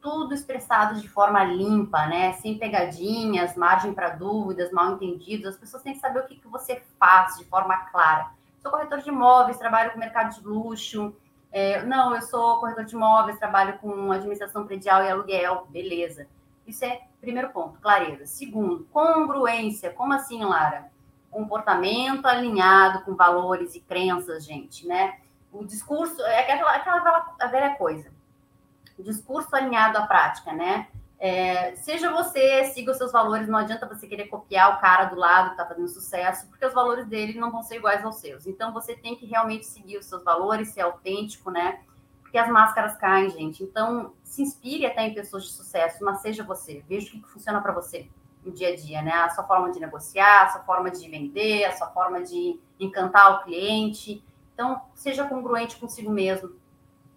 Tudo 0.00 0.34
expressado 0.34 1.00
de 1.00 1.08
forma 1.08 1.44
limpa, 1.44 2.06
né? 2.06 2.32
Sem 2.34 2.58
pegadinhas, 2.58 3.56
margem 3.56 3.92
para 3.92 4.10
dúvidas, 4.10 4.72
mal 4.72 4.92
entendidos. 4.92 5.46
As 5.46 5.56
pessoas 5.56 5.82
têm 5.82 5.92
que 5.92 6.00
saber 6.00 6.20
o 6.20 6.26
que, 6.26 6.36
que 6.36 6.48
você 6.48 6.82
faz 6.98 7.36
de 7.36 7.44
forma 7.44 7.76
clara 7.90 8.30
sou 8.60 8.70
corretor 8.70 9.00
de 9.00 9.08
imóveis, 9.08 9.58
trabalho 9.58 9.90
com 9.92 9.98
mercado 9.98 10.34
de 10.34 10.46
luxo. 10.46 11.14
É, 11.50 11.82
não, 11.82 12.14
eu 12.14 12.22
sou 12.22 12.60
corretor 12.60 12.84
de 12.84 12.94
imóveis, 12.94 13.38
trabalho 13.38 13.78
com 13.78 14.12
administração 14.12 14.66
predial 14.66 15.02
e 15.02 15.10
aluguel, 15.10 15.66
beleza. 15.70 16.28
Isso 16.66 16.84
é 16.84 17.00
primeiro 17.20 17.50
ponto, 17.50 17.80
clareza. 17.80 18.26
Segundo, 18.26 18.84
congruência. 18.92 19.90
Como 19.90 20.12
assim, 20.12 20.44
Lara? 20.44 20.90
Comportamento 21.30 22.26
alinhado 22.26 23.04
com 23.04 23.14
valores 23.14 23.74
e 23.74 23.80
crenças, 23.80 24.44
gente, 24.44 24.86
né? 24.86 25.18
O 25.52 25.64
discurso 25.64 26.20
é 26.22 26.40
aquela, 26.40 26.70
aquela 26.70 27.50
velha 27.50 27.74
coisa. 27.76 28.12
Discurso 29.02 29.54
alinhado 29.54 29.98
à 29.98 30.06
prática, 30.06 30.52
né? 30.52 30.88
É, 31.22 31.76
seja 31.76 32.10
você, 32.10 32.64
siga 32.72 32.92
os 32.92 32.96
seus 32.96 33.12
valores, 33.12 33.46
não 33.46 33.58
adianta 33.58 33.86
você 33.86 34.06
querer 34.06 34.28
copiar 34.28 34.74
o 34.74 34.80
cara 34.80 35.04
do 35.04 35.16
lado 35.16 35.48
que 35.48 35.52
está 35.52 35.66
fazendo 35.66 35.86
sucesso, 35.86 36.48
porque 36.48 36.64
os 36.64 36.72
valores 36.72 37.06
dele 37.06 37.38
não 37.38 37.50
vão 37.50 37.62
ser 37.62 37.76
iguais 37.76 38.02
aos 38.02 38.16
seus. 38.16 38.46
Então 38.46 38.72
você 38.72 38.96
tem 38.96 39.14
que 39.14 39.26
realmente 39.26 39.66
seguir 39.66 39.98
os 39.98 40.06
seus 40.06 40.24
valores, 40.24 40.70
ser 40.70 40.80
autêntico, 40.80 41.50
né? 41.50 41.80
Porque 42.22 42.38
as 42.38 42.48
máscaras 42.48 42.96
caem, 42.96 43.28
gente. 43.28 43.62
Então 43.62 44.14
se 44.24 44.40
inspire 44.40 44.86
até 44.86 45.02
em 45.02 45.12
pessoas 45.12 45.44
de 45.44 45.50
sucesso, 45.50 46.02
mas 46.02 46.22
seja 46.22 46.42
você. 46.42 46.82
Veja 46.88 47.08
o 47.08 47.10
que 47.10 47.28
funciona 47.28 47.60
para 47.60 47.72
você 47.72 48.08
no 48.42 48.50
dia 48.50 48.68
a 48.68 48.76
dia, 48.76 49.02
né? 49.02 49.12
A 49.12 49.28
sua 49.28 49.44
forma 49.44 49.70
de 49.70 49.78
negociar, 49.78 50.44
a 50.46 50.48
sua 50.48 50.62
forma 50.62 50.90
de 50.90 51.06
vender, 51.06 51.64
a 51.64 51.76
sua 51.76 51.88
forma 51.88 52.22
de 52.22 52.58
encantar 52.78 53.34
o 53.34 53.44
cliente. 53.44 54.24
Então, 54.54 54.80
seja 54.94 55.26
congruente 55.26 55.76
consigo 55.76 56.10
mesmo 56.10 56.59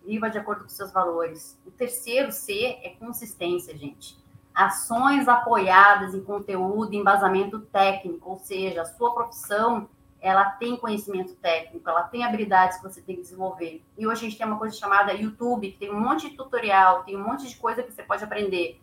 viva 0.05 0.29
de 0.29 0.37
acordo 0.37 0.63
com 0.63 0.69
seus 0.69 0.91
valores. 0.91 1.59
O 1.65 1.71
terceiro 1.71 2.31
C 2.31 2.79
é 2.83 2.95
consistência, 2.99 3.75
gente. 3.77 4.17
ações 4.53 5.27
apoiadas 5.27 6.13
em 6.13 6.23
conteúdo 6.23 6.93
embasamento 6.93 7.59
técnico, 7.59 8.29
ou 8.29 8.37
seja, 8.37 8.83
a 8.83 8.85
sua 8.85 9.13
profissão 9.13 9.89
ela 10.21 10.45
tem 10.51 10.77
conhecimento 10.77 11.35
técnico, 11.35 11.89
ela 11.89 12.03
tem 12.03 12.23
habilidades 12.23 12.77
que 12.77 12.83
você 12.83 13.01
tem 13.01 13.15
que 13.17 13.23
desenvolver. 13.23 13.83
E 13.97 14.07
hoje 14.07 14.21
a 14.21 14.29
gente 14.29 14.37
tem 14.37 14.47
uma 14.47 14.57
coisa 14.57 14.75
chamada 14.75 15.11
YouTube, 15.13 15.71
que 15.71 15.77
tem 15.77 15.91
um 15.91 15.99
monte 15.99 16.29
de 16.29 16.37
tutorial, 16.37 17.03
tem 17.03 17.17
um 17.17 17.23
monte 17.23 17.45
de 17.45 17.57
coisa 17.57 17.83
que 17.83 17.91
você 17.91 18.03
pode 18.03 18.23
aprender. 18.23 18.79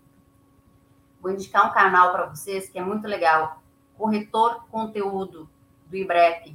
Vou 1.19 1.31
indicar 1.31 1.67
um 1.67 1.73
canal 1.73 2.13
para 2.13 2.27
vocês 2.27 2.69
que 2.69 2.79
é 2.79 2.83
muito 2.83 3.07
legal, 3.09 3.63
Corretor 3.97 4.67
Conteúdo 4.71 5.49
do 5.87 5.97
IBREP, 5.97 6.55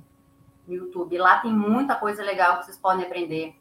no 0.68 0.76
YouTube. 0.76 1.18
Lá 1.18 1.40
tem 1.40 1.52
muita 1.52 1.96
coisa 1.96 2.22
legal 2.24 2.60
que 2.60 2.66
vocês 2.66 2.78
podem 2.78 3.06
aprender. 3.06 3.56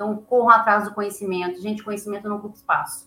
Então, 0.00 0.16
corram 0.16 0.48
atrás 0.48 0.84
do 0.84 0.94
conhecimento. 0.94 1.60
Gente, 1.60 1.82
conhecimento 1.82 2.26
não 2.26 2.38
ocupa 2.38 2.56
espaço. 2.56 3.06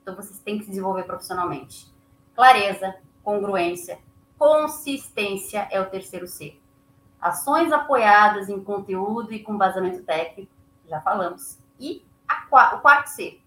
Então, 0.00 0.16
vocês 0.16 0.40
têm 0.40 0.56
que 0.56 0.64
se 0.64 0.70
desenvolver 0.70 1.02
profissionalmente. 1.02 1.92
Clareza, 2.34 2.96
congruência, 3.22 3.98
consistência 4.38 5.68
é 5.70 5.78
o 5.78 5.90
terceiro 5.90 6.26
C. 6.26 6.58
Ações 7.20 7.70
apoiadas 7.70 8.48
em 8.48 8.64
conteúdo 8.64 9.34
e 9.34 9.42
com 9.42 9.58
vazamento 9.58 10.02
técnico, 10.04 10.50
já 10.88 11.02
falamos. 11.02 11.58
E 11.78 12.02
a, 12.26 12.46
o 12.76 12.80
quarto 12.80 13.08
C, 13.08 13.38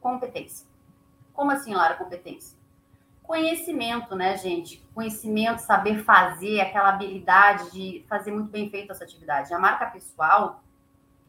competência. 0.00 0.66
Como 1.34 1.50
assim, 1.50 1.74
Lara, 1.74 1.96
competência? 1.96 2.58
Conhecimento, 3.22 4.16
né, 4.16 4.38
gente? 4.38 4.82
Conhecimento, 4.94 5.58
saber 5.58 6.02
fazer, 6.04 6.62
aquela 6.62 6.88
habilidade 6.88 7.70
de 7.70 8.02
fazer 8.08 8.32
muito 8.32 8.50
bem 8.50 8.70
feito 8.70 8.92
essa 8.92 9.04
atividade. 9.04 9.52
A 9.52 9.58
marca 9.58 9.84
pessoal, 9.84 10.64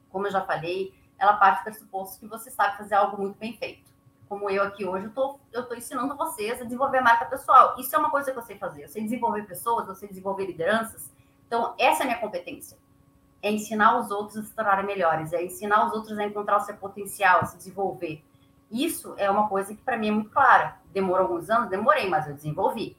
como 0.09 0.25
eu 0.25 0.31
já 0.31 0.39
falei, 0.39 1.00
ela 1.21 1.33
parte 1.33 1.59
do 1.59 1.63
pressuposto 1.63 2.19
que 2.19 2.27
você 2.27 2.51
sabe 2.51 2.77
fazer 2.77 2.95
algo 2.95 3.21
muito 3.21 3.37
bem 3.37 3.55
feito. 3.55 3.89
Como 4.27 4.49
eu 4.49 4.63
aqui 4.63 4.85
hoje, 4.85 5.05
eu 5.05 5.11
tô, 5.11 5.39
eu 5.53 5.65
tô 5.65 5.75
ensinando 5.75 6.15
vocês 6.17 6.59
a 6.61 6.63
desenvolver 6.65 6.97
a 6.97 7.01
marca 7.01 7.25
pessoal. 7.25 7.75
Isso 7.77 7.95
é 7.95 7.99
uma 7.99 8.09
coisa 8.09 8.31
que 8.31 8.37
eu 8.37 8.43
sei 8.43 8.57
fazer. 8.57 8.83
Eu 8.83 8.89
sei 8.89 9.03
desenvolver 9.03 9.43
pessoas, 9.43 9.87
eu 9.87 9.95
sei 9.95 10.09
desenvolver 10.09 10.45
lideranças, 10.45 11.11
então, 11.51 11.75
essa 11.77 12.03
é 12.03 12.03
a 12.03 12.05
minha 12.05 12.17
competência. 12.17 12.77
É 13.43 13.51
ensinar 13.51 13.99
os 13.99 14.09
outros 14.09 14.37
a 14.37 14.43
se 14.43 14.55
tornarem 14.55 14.85
melhores, 14.85 15.33
é 15.33 15.43
ensinar 15.43 15.85
os 15.85 15.91
outros 15.91 16.17
a 16.17 16.25
encontrar 16.25 16.55
o 16.55 16.61
seu 16.61 16.77
potencial, 16.77 17.41
a 17.41 17.45
se 17.45 17.57
desenvolver. 17.57 18.23
Isso 18.71 19.13
é 19.17 19.29
uma 19.29 19.49
coisa 19.49 19.75
que 19.75 19.81
para 19.81 19.97
mim 19.97 20.07
é 20.07 20.11
muito 20.11 20.29
clara. 20.29 20.77
Demorou 20.93 21.27
alguns 21.27 21.49
anos? 21.49 21.69
Demorei, 21.69 22.07
mas 22.09 22.25
eu 22.25 22.33
desenvolvi. 22.33 22.95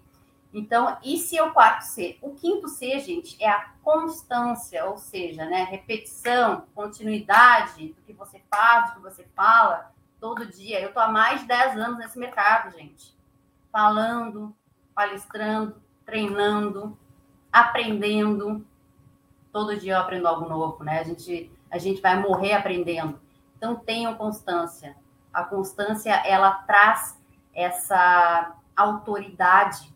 Então, 0.53 0.99
isso 1.03 1.35
é 1.35 1.43
o 1.43 1.53
quarto 1.53 1.83
C. 1.83 2.19
O 2.21 2.35
quinto 2.35 2.69
C, 2.69 2.99
gente, 2.99 3.43
é 3.43 3.49
a 3.49 3.71
constância, 3.83 4.85
ou 4.85 4.99
seja, 4.99 5.47
né, 5.47 5.65
repetição, 5.65 6.67
continuidade 6.75 7.89
do 7.89 8.03
que 8.03 8.13
você 8.13 8.43
faz, 8.51 8.91
do 8.91 8.97
que 8.97 9.01
você 9.01 9.25
fala 9.35 9.91
todo 10.21 10.47
dia. 10.47 10.81
Eu 10.81 10.89
estou 10.89 11.03
há 11.03 11.09
mais 11.09 11.41
de 11.41 11.47
10 11.47 11.79
anos 11.79 11.99
nesse 11.99 12.19
mercado, 12.19 12.71
gente. 12.77 13.17
Falando, 13.71 14.55
palestrando, 14.95 15.75
treinando, 16.05 16.99
aprendendo. 17.51 18.67
Todo 19.51 19.79
dia 19.79 19.95
eu 19.95 20.01
aprendo 20.01 20.29
algo 20.29 20.47
novo, 20.47 20.85
né? 20.85 21.01
A 21.01 21.03
gente, 21.03 21.51
a 21.71 21.79
gente 21.79 22.03
vai 22.03 22.21
morrer 22.21 22.53
aprendendo. 22.53 23.19
Então, 23.57 23.75
tenham 23.75 24.15
constância. 24.17 24.97
A 25.33 25.45
constância, 25.45 26.13
ela 26.27 26.53
traz 26.53 27.19
essa 27.55 28.55
autoridade 28.77 29.93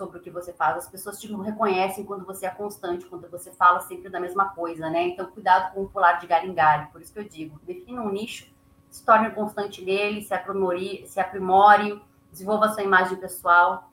sobre 0.00 0.16
o 0.18 0.22
que 0.22 0.30
você 0.30 0.50
faz. 0.54 0.78
As 0.78 0.88
pessoas 0.88 1.20
te 1.20 1.30
reconhecem 1.30 2.06
quando 2.06 2.24
você 2.24 2.46
é 2.46 2.50
constante, 2.50 3.04
quando 3.04 3.28
você 3.28 3.52
fala 3.52 3.80
sempre 3.80 4.08
da 4.08 4.18
mesma 4.18 4.48
coisa, 4.54 4.88
né? 4.88 5.08
Então, 5.08 5.30
cuidado 5.30 5.74
com 5.74 5.82
o 5.82 5.88
pular 5.90 6.14
de 6.14 6.26
galho 6.26 6.50
em 6.50 6.54
galho. 6.54 6.88
Por 6.90 7.02
isso 7.02 7.12
que 7.12 7.18
eu 7.18 7.28
digo, 7.28 7.60
defina 7.62 8.00
um 8.00 8.08
nicho, 8.08 8.50
se 8.88 9.04
torne 9.04 9.30
constante 9.32 9.84
nele, 9.84 10.22
se 10.22 10.32
aprimore, 10.32 11.06
se 11.06 11.20
aprimore 11.20 12.02
desenvolva 12.32 12.70
sua 12.70 12.82
imagem 12.82 13.18
pessoal. 13.18 13.92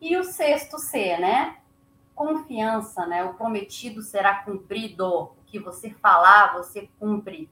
E 0.00 0.14
o 0.18 0.22
sexto 0.22 0.78
C, 0.78 1.16
né? 1.16 1.56
confiança, 2.14 3.06
né? 3.06 3.22
O 3.24 3.34
prometido 3.34 4.02
será 4.02 4.42
cumprido. 4.42 5.06
O 5.06 5.36
que 5.46 5.60
você 5.60 5.90
falar, 5.90 6.54
você 6.54 6.88
cumpre. 6.98 7.48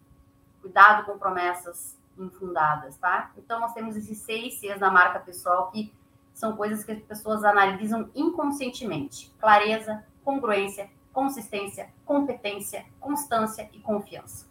Cuidado 0.60 1.04
com 1.04 1.18
promessas 1.18 1.96
infundadas, 2.18 2.96
tá? 2.96 3.30
Então, 3.36 3.60
nós 3.60 3.74
temos 3.74 3.94
esses 3.94 4.18
seis 4.18 4.58
Cs 4.58 4.80
da 4.80 4.90
marca 4.90 5.20
pessoal 5.20 5.70
que 5.70 5.92
são 6.34 6.56
coisas 6.56 6.84
que 6.84 6.92
as 6.92 7.00
pessoas 7.00 7.44
analisam 7.44 8.10
inconscientemente: 8.14 9.32
clareza, 9.38 10.04
congruência, 10.24 10.90
consistência, 11.12 11.88
competência, 12.04 12.84
constância 13.00 13.70
e 13.72 13.78
confiança. 13.78 14.46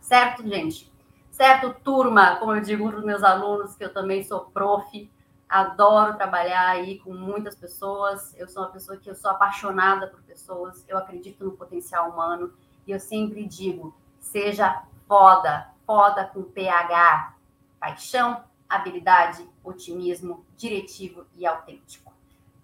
Certo, 0.00 0.46
gente? 0.46 0.92
Certo, 1.30 1.74
turma? 1.82 2.36
Como 2.36 2.54
eu 2.54 2.60
digo 2.60 2.86
para 2.88 2.98
os 2.98 3.04
meus 3.04 3.22
alunos, 3.22 3.74
que 3.74 3.82
eu 3.82 3.92
também 3.92 4.22
sou 4.22 4.40
prof, 4.40 5.10
adoro 5.48 6.16
trabalhar 6.16 6.68
aí 6.68 6.98
com 6.98 7.14
muitas 7.14 7.54
pessoas. 7.54 8.34
Eu 8.38 8.46
sou 8.46 8.62
uma 8.62 8.70
pessoa 8.70 8.98
que 8.98 9.08
eu 9.08 9.14
sou 9.14 9.30
apaixonada 9.30 10.06
por 10.08 10.22
pessoas, 10.22 10.84
eu 10.86 10.98
acredito 10.98 11.42
no 11.42 11.52
potencial 11.52 12.10
humano 12.10 12.52
e 12.86 12.90
eu 12.90 13.00
sempre 13.00 13.46
digo: 13.46 13.94
seja 14.20 14.84
foda, 15.08 15.68
foda 15.86 16.26
com 16.26 16.42
PH, 16.42 17.34
paixão, 17.80 18.44
habilidade, 18.74 19.48
otimismo, 19.62 20.44
diretivo 20.56 21.26
e 21.36 21.46
autêntico. 21.46 22.12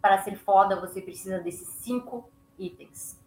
Para 0.00 0.22
ser 0.22 0.36
foda, 0.36 0.80
você 0.80 1.00
precisa 1.00 1.40
desses 1.40 1.68
cinco 1.68 2.28
itens. 2.58 3.18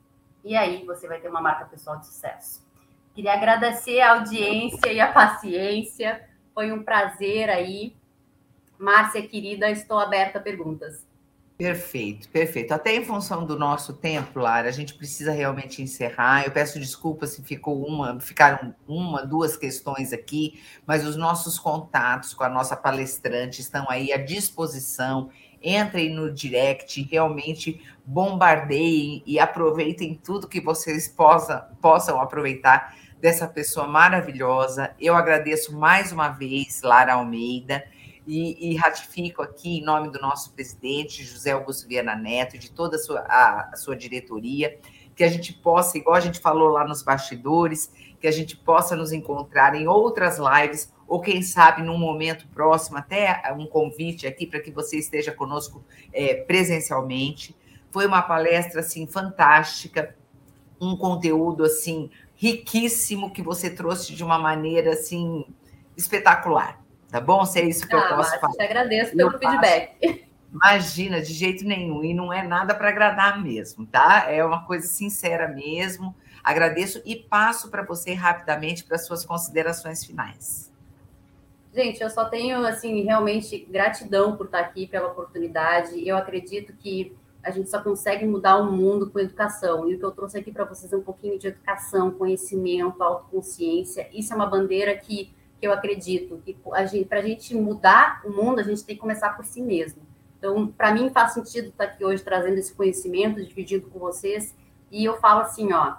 E 0.43 0.55
aí 0.55 0.85
você 0.85 1.07
vai 1.07 1.19
ter 1.19 1.29
uma 1.29 1.41
marca 1.41 1.65
pessoal 1.65 1.97
de 1.99 2.07
sucesso. 2.07 2.65
Queria 3.13 3.33
agradecer 3.33 3.99
a 4.01 4.13
audiência 4.13 4.91
e 4.91 4.99
a 4.99 5.11
paciência. 5.11 6.27
Foi 6.53 6.71
um 6.71 6.83
prazer 6.83 7.49
aí 7.49 7.95
Márcia, 8.81 9.21
querida, 9.27 9.69
estou 9.69 9.99
aberta 9.99 10.39
a 10.39 10.41
perguntas. 10.41 11.05
Perfeito, 11.61 12.27
perfeito. 12.29 12.73
Até 12.73 12.95
em 12.95 13.05
função 13.05 13.45
do 13.45 13.55
nosso 13.55 13.93
tempo, 13.93 14.39
Lara, 14.39 14.67
a 14.67 14.71
gente 14.71 14.95
precisa 14.95 15.31
realmente 15.31 15.79
encerrar. 15.79 16.43
Eu 16.43 16.49
peço 16.49 16.79
desculpas 16.79 17.33
se 17.33 17.43
ficou 17.43 17.85
uma, 17.85 18.19
ficaram 18.19 18.73
uma, 18.87 19.23
duas 19.23 19.55
questões 19.55 20.11
aqui, 20.11 20.59
mas 20.87 21.05
os 21.05 21.15
nossos 21.15 21.59
contatos 21.59 22.33
com 22.33 22.43
a 22.43 22.49
nossa 22.49 22.75
palestrante 22.75 23.61
estão 23.61 23.87
aí 23.87 24.11
à 24.11 24.17
disposição. 24.17 25.29
Entrem 25.61 26.09
no 26.09 26.33
direct, 26.33 26.99
realmente 27.03 27.79
bombardeiem 28.03 29.21
e 29.23 29.37
aproveitem 29.39 30.15
tudo 30.15 30.47
que 30.47 30.59
vocês 30.59 31.07
possa, 31.07 31.69
possam 31.79 32.19
aproveitar 32.19 32.95
dessa 33.19 33.47
pessoa 33.47 33.85
maravilhosa. 33.85 34.95
Eu 34.99 35.13
agradeço 35.13 35.77
mais 35.77 36.11
uma 36.11 36.29
vez, 36.29 36.81
Lara 36.81 37.13
Almeida 37.13 37.83
e, 38.25 38.71
e, 38.71 38.75
ratifico 38.75 39.41
aqui, 39.41 39.79
em 39.79 39.83
nome 39.83 40.09
do 40.09 40.19
nosso 40.19 40.53
presidente, 40.53 41.23
José 41.23 41.51
Augusto 41.51 41.87
Viana 41.87 42.15
Neto, 42.15 42.55
e 42.55 42.59
de 42.59 42.71
toda 42.71 42.95
a 42.95 42.99
sua, 42.99 43.19
a, 43.21 43.69
a 43.73 43.75
sua 43.75 43.95
diretoria, 43.95 44.79
que 45.15 45.23
a 45.23 45.27
gente 45.27 45.53
possa, 45.53 45.97
igual 45.97 46.15
a 46.15 46.19
gente 46.19 46.39
falou 46.39 46.69
lá 46.69 46.87
nos 46.87 47.01
bastidores, 47.01 47.91
que 48.19 48.27
a 48.27 48.31
gente 48.31 48.55
possa 48.55 48.95
nos 48.95 49.11
encontrar 49.11 49.75
em 49.75 49.87
outras 49.87 50.37
lives, 50.37 50.93
ou 51.07 51.19
quem 51.19 51.41
sabe 51.41 51.81
num 51.81 51.97
momento 51.97 52.47
próximo, 52.47 52.97
até 52.97 53.41
um 53.57 53.65
convite 53.65 54.25
aqui 54.25 54.45
para 54.45 54.61
que 54.61 54.71
você 54.71 54.97
esteja 54.97 55.31
conosco 55.31 55.83
é, 56.13 56.35
presencialmente. 56.35 57.55
Foi 57.91 58.05
uma 58.05 58.21
palestra 58.21 58.79
assim 58.79 59.05
fantástica, 59.05 60.15
um 60.79 60.95
conteúdo 60.95 61.65
assim 61.65 62.09
riquíssimo 62.35 63.31
que 63.31 63.41
você 63.41 63.69
trouxe 63.69 64.15
de 64.15 64.23
uma 64.23 64.39
maneira 64.39 64.93
assim 64.93 65.45
espetacular. 65.97 66.80
Tá 67.11 67.19
bom? 67.19 67.45
Se 67.45 67.59
é 67.59 67.65
isso 67.65 67.85
que 67.85 67.93
ah, 67.93 67.99
eu 67.99 68.15
posso 68.15 68.39
falar. 68.39 68.53
Te 68.53 68.63
agradeço 68.63 69.15
pelo 69.15 69.37
feedback. 69.37 70.25
Imagina, 70.51 71.21
de 71.21 71.33
jeito 71.33 71.65
nenhum. 71.65 72.03
E 72.03 72.13
não 72.13 72.31
é 72.31 72.41
nada 72.41 72.73
para 72.73 72.87
agradar 72.87 73.41
mesmo, 73.43 73.85
tá? 73.85 74.31
É 74.31 74.43
uma 74.43 74.65
coisa 74.65 74.87
sincera 74.87 75.47
mesmo. 75.47 76.15
Agradeço 76.41 77.01
e 77.05 77.15
passo 77.15 77.69
para 77.69 77.83
você 77.83 78.13
rapidamente 78.13 78.85
para 78.85 78.97
suas 78.97 79.25
considerações 79.25 80.05
finais. 80.05 80.71
Gente, 81.73 82.01
eu 82.01 82.09
só 82.09 82.25
tenho, 82.25 82.65
assim, 82.65 83.01
realmente 83.03 83.57
gratidão 83.69 84.35
por 84.35 84.47
estar 84.47 84.59
aqui, 84.59 84.87
pela 84.87 85.07
oportunidade. 85.07 86.05
Eu 86.07 86.17
acredito 86.17 86.73
que 86.73 87.15
a 87.43 87.51
gente 87.51 87.69
só 87.69 87.81
consegue 87.81 88.25
mudar 88.25 88.57
o 88.57 88.71
mundo 88.71 89.09
com 89.09 89.19
educação. 89.19 89.89
E 89.89 89.95
o 89.95 89.99
que 89.99 90.05
eu 90.05 90.11
trouxe 90.11 90.37
aqui 90.37 90.51
para 90.51 90.65
vocês 90.65 90.91
é 90.91 90.97
um 90.97 91.01
pouquinho 91.01 91.39
de 91.39 91.47
educação, 91.47 92.11
conhecimento, 92.11 93.01
autoconsciência. 93.01 94.09
Isso 94.13 94.31
é 94.31 94.35
uma 94.35 94.45
bandeira 94.45 94.95
que 94.95 95.33
eu 95.61 95.71
acredito 95.71 96.41
que 96.43 96.57
para 97.05 97.19
a 97.19 97.21
gente 97.21 97.55
mudar 97.55 98.21
o 98.25 98.29
mundo, 98.31 98.59
a 98.59 98.63
gente 98.63 98.83
tem 98.83 98.95
que 98.95 99.01
começar 99.01 99.35
por 99.35 99.45
si 99.45 99.61
mesmo. 99.61 100.01
Então, 100.37 100.67
para 100.67 100.91
mim 100.93 101.09
faz 101.11 101.33
sentido 101.33 101.69
estar 101.69 101.83
aqui 101.83 102.03
hoje 102.03 102.23
trazendo 102.23 102.57
esse 102.57 102.73
conhecimento, 102.73 103.45
dividindo 103.45 103.87
com 103.89 103.99
vocês. 103.99 104.55
E 104.89 105.05
eu 105.05 105.17
falo 105.19 105.41
assim, 105.41 105.71
ó, 105.71 105.97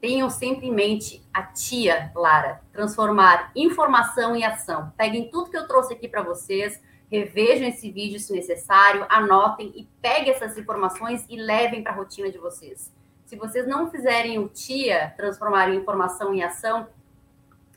tenham 0.00 0.30
sempre 0.30 0.66
em 0.68 0.72
mente 0.72 1.24
a 1.34 1.42
tia 1.42 2.12
Lara, 2.14 2.62
transformar 2.72 3.50
informação 3.54 4.36
em 4.36 4.44
ação. 4.44 4.92
Peguem 4.96 5.28
tudo 5.28 5.50
que 5.50 5.56
eu 5.56 5.66
trouxe 5.66 5.92
aqui 5.92 6.08
para 6.08 6.22
vocês, 6.22 6.80
revejam 7.10 7.68
esse 7.68 7.90
vídeo 7.90 8.18
se 8.18 8.32
necessário, 8.32 9.06
anotem 9.08 9.72
e 9.76 9.88
peguem 10.00 10.32
essas 10.32 10.56
informações 10.56 11.24
e 11.28 11.36
levem 11.36 11.82
para 11.82 11.92
a 11.92 11.96
rotina 11.96 12.30
de 12.30 12.38
vocês. 12.38 12.92
Se 13.24 13.36
vocês 13.36 13.66
não 13.66 13.90
fizerem 13.90 14.38
o 14.38 14.48
tia 14.48 15.14
transformar 15.16 15.72
informação 15.74 16.34
em 16.34 16.42
ação, 16.42 16.86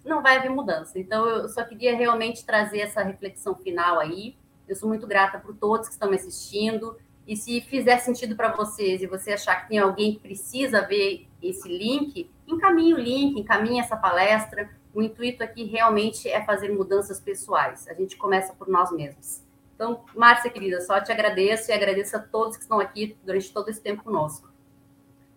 não 0.06 0.22
vai 0.22 0.38
haver 0.38 0.50
mudança. 0.50 1.00
Então, 1.00 1.28
eu 1.28 1.50
só 1.50 1.64
queria 1.64 1.96
realmente 1.96 2.46
trazer 2.46 2.80
essa 2.80 3.02
reflexão 3.04 3.56
final 3.56 4.00
aí. 4.00 4.36
Eu 4.68 4.76
sou 4.76 4.88
muito 4.88 5.08
grata 5.08 5.40
por 5.40 5.56
todos 5.56 5.88
que 5.88 5.94
estão 5.94 6.10
me 6.10 6.16
assistindo. 6.16 6.98
E 7.28 7.36
se 7.36 7.60
fizer 7.62 7.98
sentido 7.98 8.36
para 8.36 8.56
vocês 8.56 9.02
e 9.02 9.08
você 9.08 9.34
achar 9.34 9.56
que 9.62 9.70
tem 9.70 9.80
alguém 9.80 10.14
que 10.14 10.20
precisa 10.20 10.82
ver 10.82 11.28
esse 11.42 11.68
link, 11.68 12.30
encaminhe 12.48 12.94
o 12.94 12.98
link, 12.98 13.40
encaminhe 13.40 13.80
essa 13.80 13.98
palestra. 13.98 14.70
O 14.94 15.02
intuito 15.02 15.44
aqui 15.44 15.64
realmente 15.64 16.30
é 16.30 16.44
fazer 16.46 16.70
mudanças 16.70 17.20
pessoais. 17.20 17.88
A 17.88 17.94
gente 17.94 18.16
começa 18.16 18.54
por 18.54 18.68
nós 18.68 18.92
mesmos. 18.92 19.44
Então, 19.74 20.06
Márcia, 20.16 20.50
querida, 20.50 20.80
só 20.82 21.02
te 21.02 21.12
agradeço 21.12 21.70
e 21.70 21.74
agradeço 21.74 22.16
a 22.16 22.20
todos 22.20 22.56
que 22.56 22.64
estão 22.64 22.80
aqui 22.80 23.18
durante 23.26 23.52
todo 23.52 23.70
esse 23.70 23.82
tempo 23.82 24.04
conosco. 24.04 24.50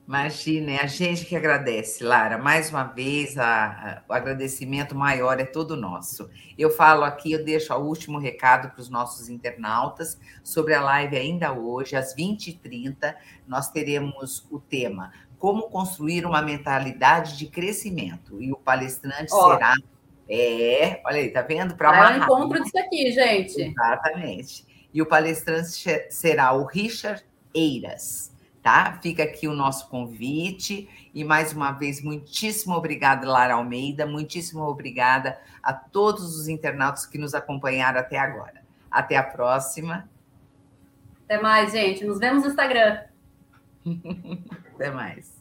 Imagina, 0.08 0.70
é 0.70 0.82
a 0.82 0.86
gente 0.86 1.26
que 1.26 1.36
agradece, 1.36 2.02
Lara. 2.02 2.38
Mais 2.38 2.70
uma 2.70 2.82
vez, 2.82 3.36
a, 3.36 3.66
a, 3.66 4.02
o 4.08 4.14
agradecimento 4.14 4.94
maior 4.94 5.38
é 5.38 5.44
todo 5.44 5.76
nosso. 5.76 6.30
Eu 6.56 6.70
falo 6.70 7.04
aqui, 7.04 7.32
eu 7.32 7.44
deixo 7.44 7.74
o 7.74 7.84
último 7.84 8.18
recado 8.18 8.70
para 8.70 8.80
os 8.80 8.88
nossos 8.88 9.28
internautas 9.28 10.18
sobre 10.42 10.72
a 10.72 10.80
live 10.80 11.14
ainda 11.14 11.52
hoje, 11.52 11.94
às 11.94 12.16
20h30, 12.16 13.14
nós 13.46 13.70
teremos 13.70 14.46
o 14.50 14.58
tema 14.58 15.12
Como 15.38 15.68
construir 15.68 16.24
uma 16.24 16.40
mentalidade 16.40 17.36
de 17.36 17.46
crescimento. 17.46 18.42
E 18.42 18.50
o 18.50 18.56
palestrante 18.56 19.28
Ó. 19.30 19.52
será. 19.52 19.74
É, 20.26 21.02
olha 21.04 21.18
aí, 21.18 21.28
tá 21.28 21.42
vendo? 21.42 21.76
Para 21.76 22.14
é 22.14 22.18
o 22.18 22.22
encontro 22.22 22.62
disso 22.62 22.78
aqui, 22.78 23.12
gente. 23.12 23.60
Exatamente. 23.60 24.88
E 24.92 25.02
o 25.02 25.06
palestrante 25.06 26.06
será 26.08 26.54
o 26.54 26.64
Richard 26.64 27.22
Eiras 27.54 28.37
tá? 28.62 28.98
Fica 29.02 29.22
aqui 29.22 29.48
o 29.48 29.54
nosso 29.54 29.88
convite 29.88 30.88
e 31.14 31.24
mais 31.24 31.52
uma 31.52 31.72
vez 31.72 32.02
muitíssimo 32.02 32.74
obrigada 32.74 33.28
Lara 33.28 33.54
Almeida, 33.54 34.06
muitíssimo 34.06 34.62
obrigada 34.62 35.38
a 35.62 35.72
todos 35.72 36.36
os 36.36 36.48
internautas 36.48 37.06
que 37.06 37.18
nos 37.18 37.34
acompanharam 37.34 38.00
até 38.00 38.18
agora. 38.18 38.62
Até 38.90 39.16
a 39.16 39.22
próxima. 39.22 40.08
Até 41.24 41.40
mais, 41.40 41.72
gente. 41.72 42.04
Nos 42.04 42.18
vemos 42.18 42.42
no 42.42 42.48
Instagram. 42.48 43.02
até 44.74 44.90
mais. 44.90 45.38